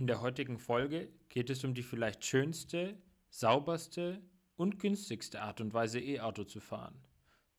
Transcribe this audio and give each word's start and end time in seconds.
In 0.00 0.06
der 0.06 0.22
heutigen 0.22 0.58
Folge 0.58 1.10
geht 1.28 1.50
es 1.50 1.62
um 1.62 1.74
die 1.74 1.82
vielleicht 1.82 2.24
schönste, 2.24 2.96
sauberste 3.28 4.22
und 4.56 4.78
günstigste 4.78 5.42
Art 5.42 5.60
und 5.60 5.74
Weise, 5.74 6.00
E-Auto 6.00 6.44
zu 6.44 6.58
fahren. 6.58 6.94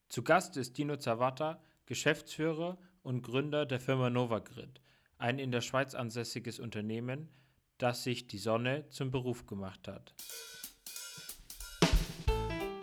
Zu 0.10 0.23
Gast 0.23 0.57
ist 0.57 0.75
Dino 0.75 0.97
Zawata, 0.97 1.62
Geschäftsführer 1.85 2.79
und 3.04 3.21
Gründer 3.21 3.67
der 3.67 3.79
Firma 3.79 4.09
Novagrid, 4.09 4.81
ein 5.19 5.38
in 5.38 5.51
der 5.51 5.62
Schweiz 5.62 5.93
ansässiges 5.93 6.59
Unternehmen, 6.59 7.29
das 7.77 8.04
sich 8.04 8.26
die 8.26 8.40
Sonne 8.40 8.89
zum 8.89 9.12
Beruf 9.12 9.46
gemacht 9.46 9.87
hat. 9.87 10.15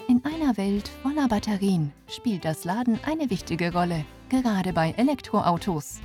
In 0.07 0.25
einer 0.25 0.57
Welt 0.57 0.87
voller 1.03 1.27
Batterien 1.27 1.93
spielt 2.09 2.45
das 2.45 2.65
Laden 2.65 3.01
eine 3.03 3.29
wichtige 3.29 3.73
Rolle, 3.73 4.05
gerade 4.29 4.73
bei 4.73 4.93
Elektroautos. 4.93 5.99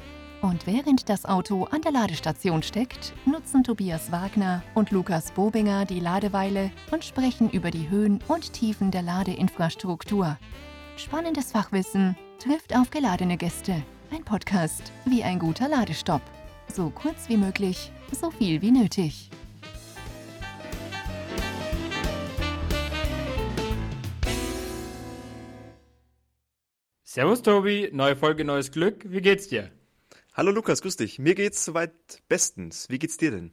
Und 0.43 0.67
während 0.67 1.07
das 1.07 1.23
Auto 1.23 1.63
an 1.71 1.81
der 1.83 1.93
Ladestation 1.93 2.63
steckt, 2.63 3.13
nutzen 3.25 3.63
Tobias 3.63 4.11
Wagner 4.11 4.61
und 4.75 4.91
Lukas 4.91 5.31
Bobinger 5.31 5.85
die 5.85 6.01
Ladeweile 6.01 6.69
und 6.91 7.05
sprechen 7.05 7.49
über 7.49 7.71
die 7.71 7.89
Höhen 7.89 8.19
und 8.27 8.51
Tiefen 8.51 8.91
der 8.91 9.03
Ladeinfrastruktur. 9.03 10.37
Spannendes 10.97 11.53
Fachwissen 11.53 12.17
trifft 12.39 12.75
auf 12.75 12.91
geladene 12.91 13.37
Gäste. 13.37 13.83
Ein 14.11 14.25
Podcast 14.25 14.91
wie 15.05 15.23
ein 15.23 15.39
guter 15.39 15.69
Ladestopp. 15.69 16.21
So 16.67 16.89
kurz 16.89 17.29
wie 17.29 17.37
möglich, 17.37 17.93
so 18.11 18.29
viel 18.29 18.61
wie 18.61 18.71
nötig. 18.71 19.29
Servus 27.05 27.41
Tobi, 27.41 27.89
neue 27.93 28.17
Folge, 28.17 28.43
neues 28.43 28.73
Glück. 28.73 29.09
Wie 29.09 29.21
geht's 29.21 29.47
dir? 29.47 29.71
Hallo 30.35 30.49
Lukas, 30.49 30.81
grüß 30.81 30.95
dich. 30.95 31.19
Mir 31.19 31.35
geht's 31.35 31.63
soweit 31.63 31.93
bestens. 32.27 32.89
Wie 32.89 32.97
geht's 32.97 33.17
dir 33.17 33.29
denn? 33.29 33.51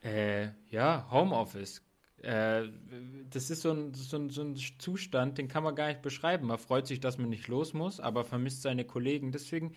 Äh, 0.00 0.50
ja, 0.70 1.08
Homeoffice. 1.10 1.82
Äh, 2.22 2.68
das 3.30 3.50
ist 3.50 3.62
so 3.62 3.72
ein, 3.72 3.94
so, 3.94 4.16
ein, 4.16 4.30
so 4.30 4.42
ein 4.42 4.54
Zustand, 4.78 5.38
den 5.38 5.48
kann 5.48 5.64
man 5.64 5.74
gar 5.74 5.88
nicht 5.88 6.00
beschreiben. 6.00 6.46
Man 6.46 6.58
freut 6.58 6.86
sich, 6.86 7.00
dass 7.00 7.18
man 7.18 7.28
nicht 7.28 7.48
los 7.48 7.74
muss, 7.74 7.98
aber 7.98 8.24
vermisst 8.24 8.62
seine 8.62 8.84
Kollegen. 8.84 9.32
Deswegen, 9.32 9.74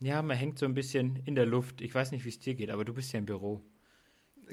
ja, 0.00 0.20
man 0.20 0.36
hängt 0.36 0.58
so 0.58 0.66
ein 0.66 0.74
bisschen 0.74 1.16
in 1.24 1.34
der 1.34 1.46
Luft. 1.46 1.80
Ich 1.80 1.94
weiß 1.94 2.10
nicht, 2.10 2.26
wie 2.26 2.30
es 2.30 2.38
dir 2.38 2.54
geht, 2.54 2.68
aber 2.68 2.84
du 2.84 2.92
bist 2.92 3.10
ja 3.14 3.18
im 3.18 3.24
Büro. 3.24 3.62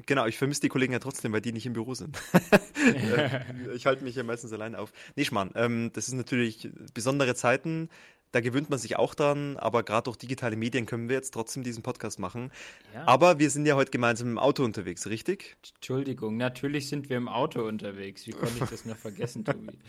Genau, 0.06 0.26
ich 0.28 0.38
vermisse 0.38 0.62
die 0.62 0.70
Kollegen 0.70 0.94
ja 0.94 1.00
trotzdem, 1.00 1.34
weil 1.34 1.42
die 1.42 1.52
nicht 1.52 1.66
im 1.66 1.74
Büro 1.74 1.94
sind. 1.94 2.18
ich 3.76 3.86
halte 3.86 4.06
mich 4.06 4.16
ja 4.16 4.24
meistens 4.24 4.54
alleine 4.54 4.80
auf. 4.80 4.94
Nee, 5.18 5.26
Schmarrn, 5.26 5.52
ähm, 5.56 5.92
das 5.94 6.08
ist 6.08 6.14
natürlich 6.14 6.70
besondere 6.94 7.36
Zeiten. 7.36 7.90
Da 8.36 8.42
gewöhnt 8.42 8.70
man 8.70 8.78
sich 8.78 8.98
auch 8.98 9.16
dran, 9.16 9.56
aber 9.56 9.84
gerade 9.84 10.04
durch 10.04 10.18
digitale 10.18 10.58
Medien 10.58 10.86
können 10.86 11.08
wir 11.08 11.16
jetzt 11.16 11.34
trotzdem 11.34 11.64
diesen 11.64 11.84
Podcast 11.84 12.20
machen. 12.20 12.52
Ja. 12.94 13.08
Aber 13.08 13.40
wir 13.40 13.50
sind 13.50 13.66
ja 13.66 13.78
heute 13.78 13.92
gemeinsam 13.92 14.28
im 14.28 14.38
Auto 14.38 14.66
unterwegs, 14.66 15.08
richtig? 15.08 15.56
Entschuldigung, 15.76 16.36
natürlich 16.36 16.90
sind 16.90 17.10
wir 17.10 17.16
im 17.16 17.30
Auto 17.30 17.66
unterwegs. 17.66 18.28
Wie 18.28 18.32
konnte 18.32 18.62
ich 18.62 18.70
das 18.70 18.84
noch 18.84 18.98
vergessen, 18.98 19.46
Tobi? 19.46 19.80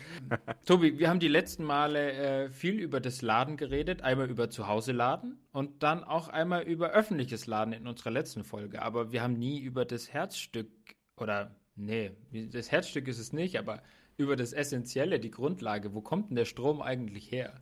Tobi, 0.64 0.96
wir 0.96 1.08
haben 1.08 1.18
die 1.18 1.26
letzten 1.26 1.64
Male 1.64 2.12
äh, 2.12 2.50
viel 2.50 2.78
über 2.78 3.00
das 3.00 3.20
Laden 3.20 3.56
geredet, 3.56 4.02
einmal 4.02 4.30
über 4.30 4.48
Zuhause 4.48 4.92
Laden 4.92 5.40
und 5.50 5.82
dann 5.82 6.04
auch 6.04 6.28
einmal 6.28 6.62
über 6.62 6.90
öffentliches 6.90 7.48
Laden 7.48 7.72
in 7.72 7.88
unserer 7.88 8.12
letzten 8.12 8.44
Folge. 8.44 8.80
Aber 8.80 9.10
wir 9.10 9.24
haben 9.24 9.34
nie 9.34 9.58
über 9.58 9.84
das 9.84 10.12
Herzstück 10.12 10.70
oder 11.16 11.56
nee, 11.74 12.12
das 12.30 12.70
Herzstück 12.70 13.08
ist 13.08 13.18
es 13.18 13.32
nicht, 13.32 13.58
aber 13.58 13.82
über 14.16 14.36
das 14.36 14.52
Essentielle, 14.52 15.18
die 15.18 15.32
Grundlage. 15.32 15.94
Wo 15.94 16.00
kommt 16.00 16.30
denn 16.30 16.36
der 16.36 16.44
Strom 16.44 16.80
eigentlich 16.80 17.32
her? 17.32 17.60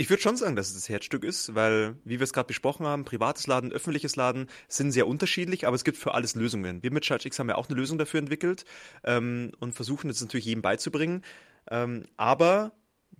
Ich 0.00 0.10
würde 0.10 0.22
schon 0.22 0.36
sagen, 0.36 0.54
dass 0.54 0.68
es 0.68 0.74
das 0.74 0.88
Herzstück 0.88 1.24
ist, 1.24 1.56
weil, 1.56 1.96
wie 2.04 2.20
wir 2.20 2.22
es 2.24 2.32
gerade 2.32 2.46
besprochen 2.46 2.86
haben, 2.86 3.04
privates 3.04 3.48
Laden, 3.48 3.72
öffentliches 3.72 4.14
Laden 4.14 4.46
sind 4.68 4.92
sehr 4.92 5.08
unterschiedlich, 5.08 5.66
aber 5.66 5.74
es 5.74 5.82
gibt 5.82 5.98
für 5.98 6.14
alles 6.14 6.36
Lösungen. 6.36 6.84
Wir 6.84 6.92
mit 6.92 7.04
ChargeX 7.04 7.36
haben 7.40 7.48
ja 7.48 7.56
auch 7.56 7.68
eine 7.68 7.76
Lösung 7.76 7.98
dafür 7.98 8.20
entwickelt 8.20 8.64
ähm, 9.02 9.50
und 9.58 9.74
versuchen 9.74 10.08
es 10.08 10.20
natürlich 10.20 10.46
jedem 10.46 10.62
beizubringen. 10.62 11.24
Ähm, 11.68 12.04
aber 12.16 12.74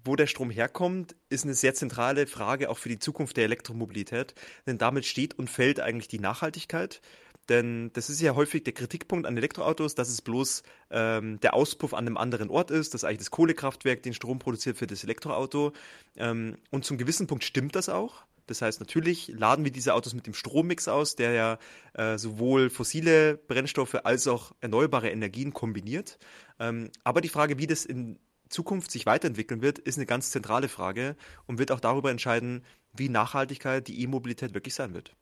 wo 0.05 0.15
der 0.15 0.29
Strom 0.29 0.51
herkommt, 0.51 1.17
ist 1.31 1.43
eine 1.43 1.55
sehr 1.55 1.75
zentrale 1.75 2.29
Frage 2.29 2.71
auch 2.71 2.79
für 2.79 2.89
die 2.89 3.01
Zukunft 3.01 3.37
der 3.37 3.45
Elektromobilität, 3.45 4.35
denn 4.69 4.79
damit 4.79 5.05
steht 5.05 5.37
und 5.37 5.51
fällt 5.51 5.81
eigentlich 5.81 6.07
die 6.07 6.21
Nachhaltigkeit. 6.21 7.01
Denn 7.49 7.91
das 7.95 8.11
ist 8.11 8.21
ja 8.21 8.35
häufig 8.35 8.65
der 8.65 8.75
Kritikpunkt 8.75 9.27
an 9.27 9.37
Elektroautos, 9.37 9.95
dass 9.95 10.09
es 10.09 10.21
bloß 10.21 10.63
ähm, 10.91 11.41
der 11.41 11.55
Auspuff 11.55 11.95
an 11.95 12.07
einem 12.07 12.17
anderen 12.17 12.51
Ort 12.51 12.71
ist, 12.71 12.93
dass 12.95 13.05
eigentlich 13.05 13.19
das 13.19 13.31
Kohlekraftwerk 13.31 14.03
den 14.03 14.15
Strom 14.15 14.39
produziert 14.39 14.77
für 14.77 14.87
das 14.87 15.03
Elektroauto. 15.03 15.73
Ähm, 16.17 16.57
und 16.71 16.85
zum 16.85 16.99
gewissen 16.99 17.27
Punkt 17.27 17.45
stimmt 17.45 17.75
das 17.75 17.89
auch. 17.89 18.25
Das 18.47 18.63
heißt, 18.63 18.81
natürlich 18.81 19.29
laden 19.29 19.65
wir 19.65 19.73
diese 19.73 19.95
Autos 19.95 20.15
mit 20.15 20.27
dem 20.27 20.35
Strommix 20.35 20.89
aus, 20.89 21.17
der 21.17 21.33
ja 21.33 21.59
äh, 21.93 22.19
sowohl 22.19 22.71
fossile 22.71 23.37
Brennstoffe 23.37 23.95
als 24.05 24.27
auch 24.27 24.53
erneuerbare 24.61 25.11
Energien 25.11 25.53
kombiniert. 25.53 26.19
Ähm, 26.59 26.91
aber 27.05 27.21
die 27.21 27.29
Frage, 27.29 27.59
wie 27.59 27.67
das 27.67 27.85
in 27.85 28.19
Zukunft 28.49 28.91
sich 28.91 29.07
weiterentwickeln 29.07 29.63
wird, 29.63 29.79
ist 29.79 29.99
eine 29.99 30.07
ganz 30.07 30.31
zentrale 30.31 30.69
Frage 30.69 31.17
und 31.47 31.59
wird 31.59 31.71
auch 31.71 31.81
darüber 31.81 32.11
entscheiden, 32.11 32.65
wie 32.95 33.11
Nachhaltigkeit 33.11 33.87
die 33.87 34.03
E-Mobilität 34.03 34.55
wirklich 34.55 34.75
sein 34.75 34.95
wird. 34.95 35.15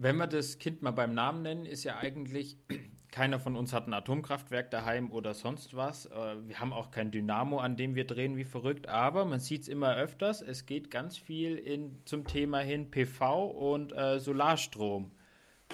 Wenn 0.00 0.16
wir 0.16 0.28
das 0.28 0.60
Kind 0.60 0.80
mal 0.80 0.92
beim 0.92 1.12
Namen 1.12 1.42
nennen, 1.42 1.66
ist 1.66 1.82
ja 1.82 1.96
eigentlich, 1.96 2.56
keiner 3.10 3.40
von 3.40 3.56
uns 3.56 3.72
hat 3.72 3.88
ein 3.88 3.94
Atomkraftwerk 3.94 4.70
daheim 4.70 5.10
oder 5.10 5.34
sonst 5.34 5.74
was. 5.74 6.06
Äh, 6.06 6.36
wir 6.46 6.60
haben 6.60 6.72
auch 6.72 6.92
kein 6.92 7.10
Dynamo, 7.10 7.58
an 7.58 7.76
dem 7.76 7.96
wir 7.96 8.06
drehen 8.06 8.36
wie 8.36 8.44
verrückt, 8.44 8.88
aber 8.88 9.24
man 9.24 9.40
sieht 9.40 9.62
es 9.62 9.68
immer 9.68 9.96
öfters. 9.96 10.40
Es 10.40 10.66
geht 10.66 10.92
ganz 10.92 11.18
viel 11.18 11.56
in, 11.56 11.98
zum 12.04 12.24
Thema 12.28 12.60
hin 12.60 12.92
PV 12.92 13.46
und 13.46 13.92
äh, 13.92 14.20
Solarstrom. 14.20 15.10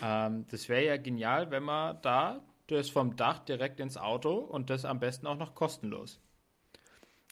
Ähm, 0.02 0.46
das 0.50 0.70
wäre 0.70 0.86
ja 0.86 0.96
genial, 0.96 1.50
wenn 1.50 1.64
man 1.64 1.98
da 2.00 2.42
das 2.68 2.88
vom 2.88 3.16
Dach 3.16 3.40
direkt 3.40 3.78
ins 3.78 3.98
Auto 3.98 4.38
und 4.38 4.70
das 4.70 4.86
am 4.86 5.00
besten 5.00 5.26
auch 5.26 5.36
noch 5.36 5.54
kostenlos. 5.54 6.18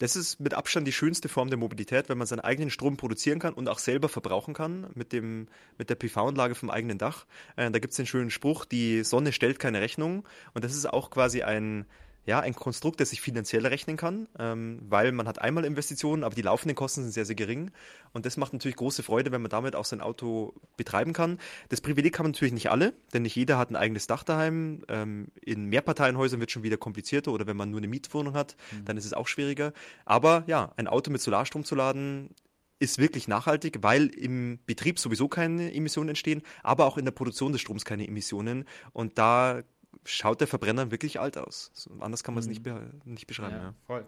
Das 0.02 0.16
ist 0.16 0.40
mit 0.40 0.52
Abstand 0.52 0.88
die 0.88 0.92
schönste 0.92 1.28
Form 1.28 1.48
der 1.48 1.60
Mobilität, 1.60 2.08
wenn 2.08 2.18
man 2.18 2.26
seinen 2.26 2.40
eigenen 2.40 2.70
Strom 2.70 2.96
produzieren 2.96 3.38
kann 3.38 3.54
und 3.54 3.68
auch 3.68 3.78
selber 3.78 4.08
verbrauchen 4.08 4.52
kann 4.52 4.88
mit, 4.96 5.12
dem, 5.12 5.46
mit 5.78 5.90
der 5.90 5.94
PV-Anlage 5.94 6.56
vom 6.56 6.70
eigenen 6.70 6.98
Dach. 6.98 7.24
Äh, 7.54 7.70
da 7.70 7.78
gibt 7.78 7.92
es 7.92 7.98
den 7.98 8.06
schönen 8.06 8.30
Spruch, 8.30 8.64
die 8.64 9.04
Sonne 9.04 9.30
stellt 9.30 9.60
keine 9.60 9.80
Rechnung. 9.80 10.24
Und 10.54 10.64
das 10.64 10.74
ist 10.74 10.86
auch 10.86 11.10
quasi 11.10 11.42
ein, 11.42 11.86
ja, 12.24 12.40
ein 12.40 12.54
Konstrukt, 12.54 13.00
das 13.00 13.10
sich 13.10 13.20
finanziell 13.20 13.66
rechnen 13.66 13.96
kann, 13.96 14.28
ähm, 14.38 14.80
weil 14.88 15.12
man 15.12 15.26
hat 15.26 15.40
einmal 15.40 15.64
Investitionen, 15.64 16.22
aber 16.22 16.34
die 16.34 16.42
laufenden 16.42 16.76
Kosten 16.76 17.02
sind 17.02 17.12
sehr, 17.12 17.24
sehr 17.24 17.34
gering. 17.34 17.72
Und 18.12 18.26
das 18.26 18.36
macht 18.36 18.52
natürlich 18.52 18.76
große 18.76 19.02
Freude, 19.02 19.32
wenn 19.32 19.42
man 19.42 19.50
damit 19.50 19.74
auch 19.74 19.84
sein 19.84 20.00
Auto 20.00 20.54
betreiben 20.76 21.12
kann. 21.12 21.38
Das 21.68 21.80
Privileg 21.80 22.18
haben 22.18 22.26
natürlich 22.26 22.54
nicht 22.54 22.70
alle, 22.70 22.92
denn 23.12 23.22
nicht 23.22 23.34
jeder 23.34 23.58
hat 23.58 23.70
ein 23.70 23.76
eigenes 23.76 24.06
Dach 24.06 24.22
daheim. 24.22 24.84
Ähm, 24.88 25.28
in 25.40 25.66
Mehrparteienhäusern 25.66 26.38
wird 26.38 26.52
schon 26.52 26.62
wieder 26.62 26.76
komplizierter 26.76 27.32
oder 27.32 27.46
wenn 27.46 27.56
man 27.56 27.70
nur 27.70 27.80
eine 27.80 27.88
Mietwohnung 27.88 28.34
hat, 28.34 28.56
mhm. 28.70 28.84
dann 28.84 28.96
ist 28.96 29.04
es 29.04 29.14
auch 29.14 29.26
schwieriger. 29.26 29.72
Aber 30.04 30.44
ja, 30.46 30.72
ein 30.76 30.86
Auto 30.86 31.10
mit 31.10 31.20
Solarstrom 31.20 31.64
zu 31.64 31.74
laden, 31.74 32.30
ist 32.78 32.98
wirklich 32.98 33.28
nachhaltig, 33.28 33.78
weil 33.82 34.08
im 34.08 34.58
Betrieb 34.66 34.98
sowieso 34.98 35.28
keine 35.28 35.72
Emissionen 35.72 36.10
entstehen, 36.10 36.42
aber 36.64 36.84
auch 36.86 36.98
in 36.98 37.04
der 37.04 37.12
Produktion 37.12 37.52
des 37.52 37.60
Stroms 37.60 37.84
keine 37.84 38.08
Emissionen. 38.08 38.64
Und 38.92 39.18
da 39.18 39.62
schaut 40.04 40.40
der 40.40 40.48
Verbrenner 40.48 40.90
wirklich 40.90 41.20
alt 41.20 41.38
aus. 41.38 41.70
So, 41.74 41.92
anders 42.00 42.24
kann 42.24 42.34
man 42.34 42.40
es 42.40 42.46
mhm. 42.46 42.50
nicht, 42.50 42.62
be 42.62 42.90
nicht 43.04 43.26
beschreiben. 43.26 43.54
Ja, 43.54 43.62
ja, 43.62 43.74
voll. 43.86 44.06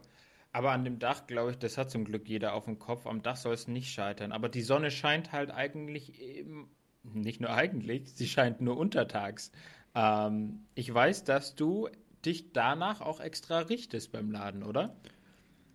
Aber 0.53 0.71
an 0.71 0.85
dem 0.85 1.01
Dach, 1.01 1.27
glaube 1.27 1.51
ich, 1.51 1.59
das 1.59 1.77
hat 1.79 1.91
zum 1.91 2.05
Glück 2.05 2.29
jeder 2.29 2.55
auf 2.55 2.67
dem 2.67 2.79
Kopf. 2.79 3.07
Am 3.07 3.23
Dach 3.23 3.37
soll 3.37 3.55
es 3.55 3.67
nicht 3.67 3.93
scheitern. 3.93 4.31
Aber 4.31 4.49
die 4.49 4.63
Sonne 4.63 4.93
scheint 4.93 5.33
halt 5.33 5.51
eigentlich 5.51 6.21
eben, 6.21 6.71
nicht 7.03 7.41
nur 7.41 7.51
eigentlich, 7.51 8.15
sie 8.15 8.29
scheint 8.29 8.61
nur 8.61 8.77
untertags. 8.77 9.51
Ähm, 9.97 10.67
ich 10.75 10.93
weiß, 10.93 11.25
dass 11.25 11.57
du 11.57 11.89
dich 12.25 12.53
danach 12.53 13.01
auch 13.01 13.21
extra 13.21 13.59
richtest 13.59 14.13
beim 14.13 14.31
Laden, 14.31 14.63
oder? 14.63 14.97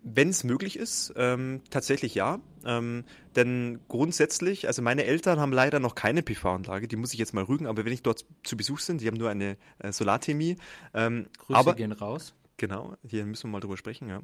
Wenn 0.01 0.29
es 0.29 0.43
möglich 0.43 0.77
ist, 0.77 1.13
ähm, 1.17 1.61
tatsächlich 1.69 2.15
ja. 2.15 2.39
Ähm, 2.65 3.03
denn 3.35 3.79
grundsätzlich, 3.87 4.67
also 4.67 4.81
meine 4.81 5.03
Eltern 5.05 5.39
haben 5.39 5.53
leider 5.53 5.79
noch 5.79 5.95
keine 5.95 6.23
PV-Anlage, 6.23 6.87
die 6.87 6.95
muss 6.95 7.13
ich 7.13 7.19
jetzt 7.19 7.33
mal 7.33 7.43
rügen, 7.43 7.67
aber 7.67 7.85
wenn 7.85 7.93
ich 7.93 8.01
dort 8.01 8.25
zu 8.43 8.57
Besuch 8.57 8.79
bin, 8.85 8.97
die 8.97 9.07
haben 9.07 9.17
nur 9.17 9.29
eine 9.29 9.57
äh, 9.79 9.91
Solarthermie. 9.91 10.57
Ähm, 10.93 11.27
Grüße 11.37 11.59
aber, 11.59 11.75
gehen 11.75 11.91
raus. 11.91 12.33
Genau, 12.57 12.95
hier 13.03 13.25
müssen 13.25 13.47
wir 13.47 13.51
mal 13.53 13.59
drüber 13.59 13.77
sprechen, 13.77 14.09
ja. 14.09 14.21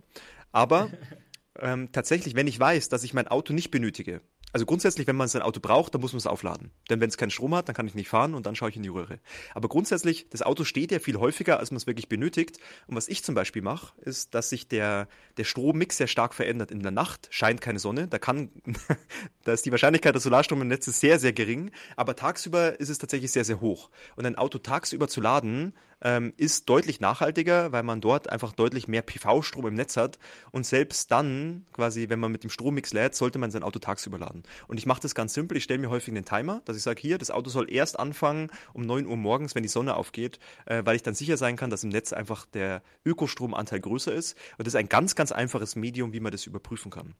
Aber 0.51 0.89
ähm, 1.59 1.91
tatsächlich, 1.91 2.35
wenn 2.35 2.47
ich 2.47 2.59
weiß, 2.59 2.89
dass 2.89 3.03
ich 3.03 3.13
mein 3.13 3.27
Auto 3.27 3.53
nicht 3.53 3.71
benötige, 3.71 4.21
also 4.55 4.65
grundsätzlich, 4.65 5.05
wenn 5.05 5.17
man 5.17 5.27
sein 5.27 5.41
Auto 5.41 5.59
braucht, 5.59 5.93
dann 5.93 5.99
muss 5.99 6.13
man 6.13 6.19
es 6.19 6.27
aufladen. 6.27 6.71
Denn 6.89 7.01
wenn 7.01 7.09
es 7.09 7.17
keinen 7.17 7.29
Strom 7.29 7.53
hat, 7.53 7.67
dann 7.67 7.75
kann 7.75 7.87
ich 7.87 7.93
nicht 7.93 8.07
fahren 8.07 8.33
und 8.33 8.45
dann 8.45 8.55
schaue 8.55 8.69
ich 8.69 8.77
in 8.77 8.83
die 8.83 8.89
Röhre. 8.89 9.19
Aber 9.53 9.67
grundsätzlich, 9.67 10.27
das 10.29 10.43
Auto 10.43 10.63
steht 10.63 10.93
ja 10.93 10.99
viel 10.99 11.17
häufiger, 11.17 11.59
als 11.59 11.71
man 11.71 11.75
es 11.75 11.87
wirklich 11.87 12.07
benötigt. 12.07 12.57
Und 12.87 12.95
was 12.95 13.09
ich 13.09 13.21
zum 13.21 13.35
Beispiel 13.35 13.61
mache, 13.61 13.93
ist, 13.99 14.33
dass 14.33 14.49
sich 14.49 14.69
der, 14.69 15.09
der 15.35 15.43
Strommix 15.43 15.97
sehr 15.97 16.07
stark 16.07 16.33
verändert. 16.33 16.71
In 16.71 16.81
der 16.83 16.93
Nacht 16.93 17.27
scheint 17.31 17.59
keine 17.59 17.79
Sonne, 17.79 18.07
da 18.07 18.17
kann, 18.17 18.49
da 19.43 19.51
ist 19.51 19.65
die 19.65 19.71
Wahrscheinlichkeit, 19.71 20.15
dass 20.15 20.23
Solarstrom 20.23 20.61
im 20.61 20.69
Netz 20.69 20.87
ist 20.87 21.01
sehr, 21.01 21.19
sehr 21.19 21.33
gering. 21.33 21.71
Aber 21.97 22.15
tagsüber 22.15 22.79
ist 22.79 22.87
es 22.87 22.97
tatsächlich 22.97 23.33
sehr, 23.33 23.43
sehr 23.43 23.59
hoch. 23.59 23.89
Und 24.15 24.25
ein 24.25 24.37
Auto 24.37 24.59
tagsüber 24.59 25.09
zu 25.09 25.19
laden, 25.19 25.73
ähm, 26.05 26.33
ist 26.37 26.69
deutlich 26.69 26.99
nachhaltiger, 26.99 27.71
weil 27.71 27.81
man 27.81 27.99
dort 27.99 28.29
einfach 28.29 28.53
deutlich 28.53 28.87
mehr 28.87 29.01
PV-Strom 29.01 29.65
im 29.65 29.73
Netz 29.73 29.97
hat. 29.97 30.19
Und 30.51 30.63
selbst 30.63 31.09
dann, 31.11 31.65
quasi, 31.73 32.09
wenn 32.09 32.19
man 32.19 32.31
mit 32.31 32.43
dem 32.43 32.51
Strommix 32.51 32.93
lädt, 32.93 33.15
sollte 33.15 33.39
man 33.39 33.49
sein 33.49 33.63
Auto 33.63 33.79
tagsüber 33.79 34.19
laden. 34.19 34.43
Und 34.67 34.77
ich 34.77 34.85
mache 34.85 35.01
das 35.01 35.15
ganz 35.15 35.33
simpel. 35.33 35.57
Ich 35.57 35.63
stelle 35.63 35.79
mir 35.79 35.89
häufig 35.89 36.13
einen 36.13 36.23
Timer, 36.23 36.61
dass 36.65 36.77
ich 36.77 36.83
sage, 36.83 37.01
hier, 37.01 37.17
das 37.17 37.31
Auto 37.31 37.49
soll 37.49 37.71
erst 37.71 37.99
anfangen 37.99 38.51
um 38.73 38.83
9 38.85 39.07
Uhr 39.07 39.17
morgens, 39.17 39.55
wenn 39.55 39.63
die 39.63 39.69
Sonne 39.69 39.95
aufgeht, 39.95 40.37
äh, 40.67 40.83
weil 40.85 40.95
ich 40.95 41.01
dann 41.01 41.15
sicher 41.15 41.37
sein 41.37 41.55
kann, 41.55 41.71
dass 41.71 41.83
im 41.83 41.89
Netz 41.89 42.13
einfach 42.13 42.45
der 42.45 42.83
Ökostromanteil 43.03 43.79
größer 43.79 44.13
ist. 44.13 44.37
Und 44.59 44.67
das 44.67 44.75
ist 44.75 44.79
ein 44.79 44.89
ganz, 44.89 45.15
ganz 45.15 45.31
einfaches 45.31 45.75
Medium, 45.75 46.13
wie 46.13 46.19
man 46.19 46.31
das 46.31 46.45
überprüfen 46.45 46.91
kann. 46.91 47.15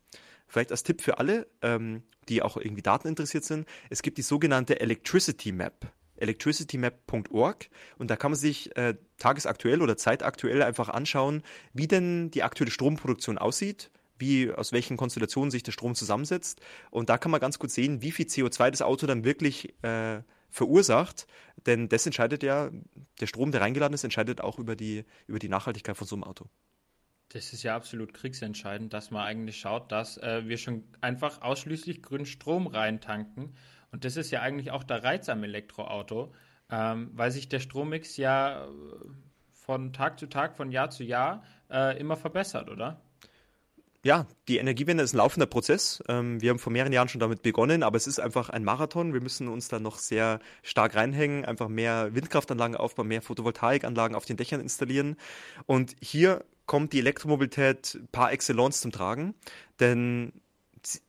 Vielleicht 0.48 0.70
als 0.70 0.84
Tipp 0.84 1.02
für 1.02 1.18
alle, 1.18 1.48
ähm, 1.64 2.04
die 2.30 2.44
auch 2.44 2.56
irgendwie 2.56 2.84
Daten 2.84 3.08
interessiert 3.08 3.46
sind, 3.46 3.68
es 3.90 4.04
gibt 4.04 4.20
die 4.20 4.22
sogenannte 4.22 4.80
Electricity 4.80 5.52
Map 5.52 5.92
electricitymap.org 6.18 7.70
und 7.98 8.10
da 8.10 8.16
kann 8.16 8.32
man 8.32 8.40
sich 8.40 8.76
äh, 8.78 8.96
tagesaktuell 9.18 9.82
oder 9.82 9.98
zeitaktuell 9.98 10.62
einfach 10.62 10.90
anschauen, 10.90 11.44
wie 11.74 11.88
denn 11.88 12.32
die 12.32 12.44
aktuelle 12.44 12.72
Stromproduktion 12.72 13.38
aussieht, 13.38 13.92
wie 14.18 14.52
aus 14.52 14.72
welchen 14.72 14.98
Konstellationen 14.98 15.52
sich 15.52 15.64
der 15.64 15.72
Strom 15.72 15.96
zusammensetzt 15.96 16.62
und 16.92 17.10
da 17.10 17.18
kann 17.18 17.32
man 17.32 17.42
ganz 17.42 17.60
gut 17.60 17.72
sehen, 17.72 18.02
wie 18.02 18.12
viel 18.12 18.26
CO2 18.26 18.72
das 18.72 18.82
Auto 18.82 19.08
dann 19.08 19.24
wirklich 19.24 19.74
äh, 19.84 20.22
verursacht, 20.50 21.28
denn 21.66 21.90
das 21.90 22.06
entscheidet 22.06 22.42
ja, 22.42 22.72
der 23.20 23.28
Strom, 23.28 23.52
der 23.52 23.62
reingeladen 23.62 23.94
ist, 23.94 24.04
entscheidet 24.04 24.42
auch 24.42 24.58
über 24.58 24.76
die, 24.76 25.04
über 25.28 25.40
die 25.40 25.50
Nachhaltigkeit 25.50 25.98
von 25.98 26.08
so 26.08 26.16
einem 26.16 26.24
Auto. 26.24 26.46
Das 27.30 27.52
ist 27.54 27.64
ja 27.64 27.76
absolut 27.76 28.14
kriegsentscheidend, 28.14 28.94
dass 28.94 29.12
man 29.12 29.24
eigentlich 29.24 29.60
schaut, 29.60 29.92
dass 29.92 30.18
äh, 30.18 30.48
wir 30.48 30.58
schon 30.58 30.84
einfach 31.02 31.42
ausschließlich 31.42 32.02
grünen 32.02 32.26
Strom 32.26 32.68
reintanken. 32.68 33.56
Und 33.96 34.04
das 34.04 34.18
ist 34.18 34.30
ja 34.30 34.42
eigentlich 34.42 34.72
auch 34.72 34.84
der 34.84 35.06
Reiz 35.06 35.30
am 35.30 35.42
Elektroauto, 35.46 36.34
ähm, 36.70 37.12
weil 37.14 37.32
sich 37.32 37.48
der 37.48 37.62
Strommix 37.62 38.18
ja 38.18 38.66
äh, 38.66 38.68
von 39.54 39.94
Tag 39.94 40.20
zu 40.20 40.28
Tag, 40.28 40.58
von 40.58 40.70
Jahr 40.70 40.90
zu 40.90 41.06
Jahr 41.06 41.44
äh, 41.72 41.98
immer 41.98 42.18
verbessert, 42.18 42.70
oder? 42.70 43.00
Ja, 44.04 44.28
die 44.50 44.58
Energiewende 44.58 45.02
ist 45.02 45.14
ein 45.14 45.20
laufender 45.20 45.46
Prozess. 45.46 46.04
Ähm, 46.10 46.42
wir 46.42 46.50
haben 46.50 46.60
vor 46.60 46.74
mehreren 46.74 46.92
Jahren 46.92 47.08
schon 47.08 47.22
damit 47.22 47.42
begonnen, 47.42 47.84
aber 47.84 47.96
es 47.96 48.06
ist 48.06 48.20
einfach 48.20 48.50
ein 48.50 48.66
Marathon. 48.66 49.14
Wir 49.14 49.22
müssen 49.22 49.48
uns 49.48 49.70
da 49.70 49.80
noch 49.80 49.98
sehr 49.98 50.42
stark 50.62 50.96
reinhängen, 50.96 51.46
einfach 51.46 51.70
mehr 51.70 52.14
Windkraftanlagen 52.14 52.76
aufbauen, 52.76 53.08
mehr 53.08 53.22
Photovoltaikanlagen 53.22 54.14
auf 54.14 54.26
den 54.26 54.36
Dächern 54.36 54.60
installieren. 54.60 55.16
Und 55.68 55.96
hier 56.02 56.44
kommt 56.66 56.92
die 56.92 57.00
Elektromobilität 57.00 57.98
par 58.12 58.34
excellence 58.34 58.82
zum 58.82 58.92
Tragen, 58.92 59.36
denn 59.80 60.34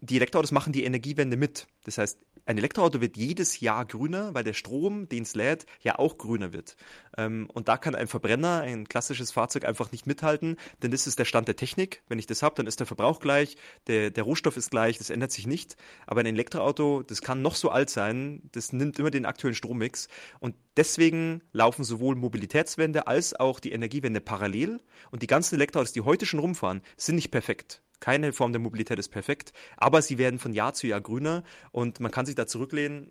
die 0.01 0.17
Elektroautos 0.17 0.53
machen 0.53 0.73
die 0.73 0.85
Energiewende 0.85 1.37
mit. 1.37 1.67
Das 1.85 1.99
heißt, 1.99 2.19
ein 2.47 2.59
Elektroauto 2.59 3.01
wird 3.01 3.17
jedes 3.17 3.59
Jahr 3.61 3.85
grüner, 3.85 4.33
weil 4.33 4.45
der 4.45 4.53
Strom, 4.53 5.09
den 5.09 5.25
es 5.25 5.35
lädt, 5.35 5.67
ja 5.83 5.99
auch 5.99 6.17
grüner 6.17 6.53
wird. 6.53 6.77
Ähm, 7.17 7.49
und 7.53 7.69
da 7.69 7.77
kann 7.77 7.97
ein 7.97 8.07
Verbrenner, 8.07 8.61
ein 8.61 8.87
klassisches 8.89 9.33
Fahrzeug 9.33 9.65
einfach 9.65 9.91
nicht 9.91 10.07
mithalten, 10.07 10.57
denn 10.83 10.93
das 10.93 11.09
ist 11.09 11.19
der 11.19 11.25
Stand 11.25 11.49
der 11.49 11.57
Technik. 11.57 12.03
Wenn 12.09 12.21
ich 12.21 12.27
das 12.27 12.43
habe, 12.43 12.55
dann 12.55 12.69
ist 12.69 12.79
der 12.79 12.87
Verbrauch 12.87 13.19
gleich, 13.19 13.57
der, 13.89 14.11
der 14.11 14.23
Rohstoff 14.23 14.57
ist 14.57 14.71
gleich, 14.71 14.99
das 14.99 15.11
ändert 15.11 15.33
sich 15.33 15.47
nicht. 15.49 15.77
Aber 16.07 16.21
ein 16.21 16.27
Elektroauto, 16.27 17.03
das 17.03 17.21
kann 17.21 17.43
noch 17.43 17.57
so 17.57 17.71
alt 17.71 17.91
sein, 17.91 18.43
das 18.53 18.73
nimmt 18.73 18.99
immer 19.01 19.11
den 19.11 19.27
aktuellen 19.27 19.57
Strommix. 19.57 20.07
Und 20.39 20.55
deswegen 20.77 21.43
laufen 21.53 21.83
sowohl 21.83 22.15
Mobilitätswende 22.15 23.09
als 23.09 23.35
auch 23.35 23.59
die 23.59 23.73
Energiewende 23.73 24.21
parallel. 24.21 24.81
Und 25.11 25.23
die 25.23 25.27
ganzen 25.27 25.57
Elektroautos, 25.57 25.93
die 25.93 26.03
heute 26.03 26.27
schon 26.27 26.41
rumfahren, 26.41 26.83
sind 26.97 27.17
nicht 27.17 27.33
perfekt. 27.33 27.83
Keine 28.01 28.33
Form 28.33 28.53
der 28.53 28.61
Mobilität 28.61 28.99
ist 28.99 29.09
perfekt, 29.09 29.53
aber 29.77 30.03
sie 30.03 30.19
werden 30.19 30.39
von 30.39 30.53
Jahr 30.53 30.75
zu 30.75 30.87
Jahr 30.87 31.01
grüner 31.01 31.45
und 31.73 32.01
man 32.01 32.11
kann 32.11 32.27
sich 32.27 32.35
da 32.35 32.47
zurücklehnen 32.47 33.11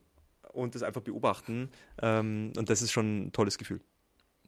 und 0.53 0.75
das 0.75 0.83
einfach 0.83 1.01
beobachten. 1.01 1.69
Ähm, 2.01 2.53
und 2.57 2.69
das 2.69 2.81
ist 2.81 2.91
schon 2.91 3.27
ein 3.27 3.31
tolles 3.31 3.57
Gefühl. 3.57 3.81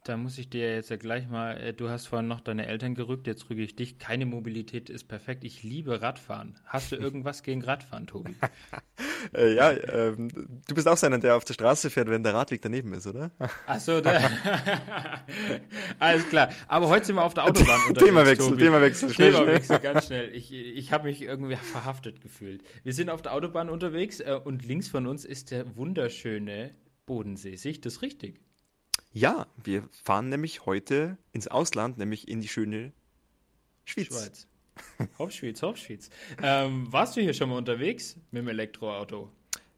Da 0.08 0.16
muss 0.16 0.38
ich 0.38 0.50
dir 0.50 0.74
jetzt 0.74 0.90
ja 0.90 0.96
gleich 0.96 1.28
mal, 1.28 1.58
äh, 1.58 1.74
du 1.74 1.90
hast 1.90 2.08
vorhin 2.08 2.30
noch 2.30 2.40
deine 2.40 2.66
Eltern 2.66 2.96
gerückt, 2.96 3.28
jetzt 3.28 3.50
rüge 3.50 3.62
ich 3.62 3.76
dich. 3.76 4.00
Keine 4.00 4.26
Mobilität 4.26 4.90
ist 4.90 5.04
perfekt. 5.10 5.44
Ich 5.44 5.64
liebe 5.64 6.02
Radfahren. 6.02 6.56
Hast 6.64 6.94
du 6.94 6.96
irgendwas 7.08 7.44
gegen 7.44 7.62
Radfahren, 7.62 8.08
Tobi? 8.08 8.34
äh, 9.36 9.54
ja, 9.54 9.72
ähm, 9.72 10.30
du 10.66 10.76
bist 10.76 10.88
auch 10.88 10.96
so 10.96 11.08
einer, 11.08 11.18
der 11.18 11.36
auf 11.36 11.44
der 11.44 11.56
Straße 11.56 11.90
fährt, 11.90 12.08
wenn 12.08 12.24
der 12.24 12.34
Radweg 12.34 12.62
daneben 12.62 12.94
ist, 12.94 13.06
oder? 13.06 13.32
Achso, 13.66 13.98
alles 16.00 16.30
klar. 16.30 16.52
Aber 16.70 16.88
heute 16.88 17.08
sind 17.08 17.18
wir 17.18 17.26
auf 17.26 17.34
der 17.34 17.44
Autobahn 17.44 17.82
unterwegs. 17.90 18.06
Themawechsel, 18.06 18.50
Tobi. 18.52 18.64
Themawechsel, 18.64 19.10
schnell, 19.14 19.34
Themawechsel, 19.34 19.80
ganz 19.80 20.06
schnell. 20.06 20.34
Ich, 20.34 20.54
ich 20.54 20.94
habe 20.94 21.10
mich 21.10 21.22
irgendwie 21.22 21.58
verhaftet 21.58 22.22
gefühlt. 22.22 22.64
Wir 22.84 22.94
sind 22.94 23.10
auf 23.10 23.22
der 23.22 23.34
Autobahn 23.34 23.70
unterwegs 23.70 24.22
äh, 24.22 24.40
und 24.42 24.66
links 24.66 24.88
von 24.88 25.06
uns 25.06 25.26
ist 25.26 25.52
der 25.52 25.76
wunderschöne 25.76 26.74
Bodensee. 27.06 27.58
Sehe 27.58 27.72
ich 27.72 27.82
das 27.82 28.02
richtig? 28.02 28.40
Ja, 29.12 29.48
wir 29.64 29.88
fahren 30.04 30.30
nämlich 30.30 30.66
heute 30.66 31.18
ins 31.32 31.48
Ausland, 31.48 31.98
nämlich 31.98 32.28
in 32.28 32.42
die 32.42 32.48
schöne 32.48 32.94
Schweiz. 33.86 34.08
Schweiz. 34.08 34.48
Hauptschweiz, 35.18 35.62
Hauptschweiz. 35.62 36.10
Ähm, 36.42 36.92
warst 36.92 37.18
du 37.18 37.22
hier 37.22 37.34
schon 37.34 37.50
mal 37.50 37.58
unterwegs 37.58 38.18
mit 38.32 38.42
dem 38.42 38.48
Elektroauto? 38.48 39.32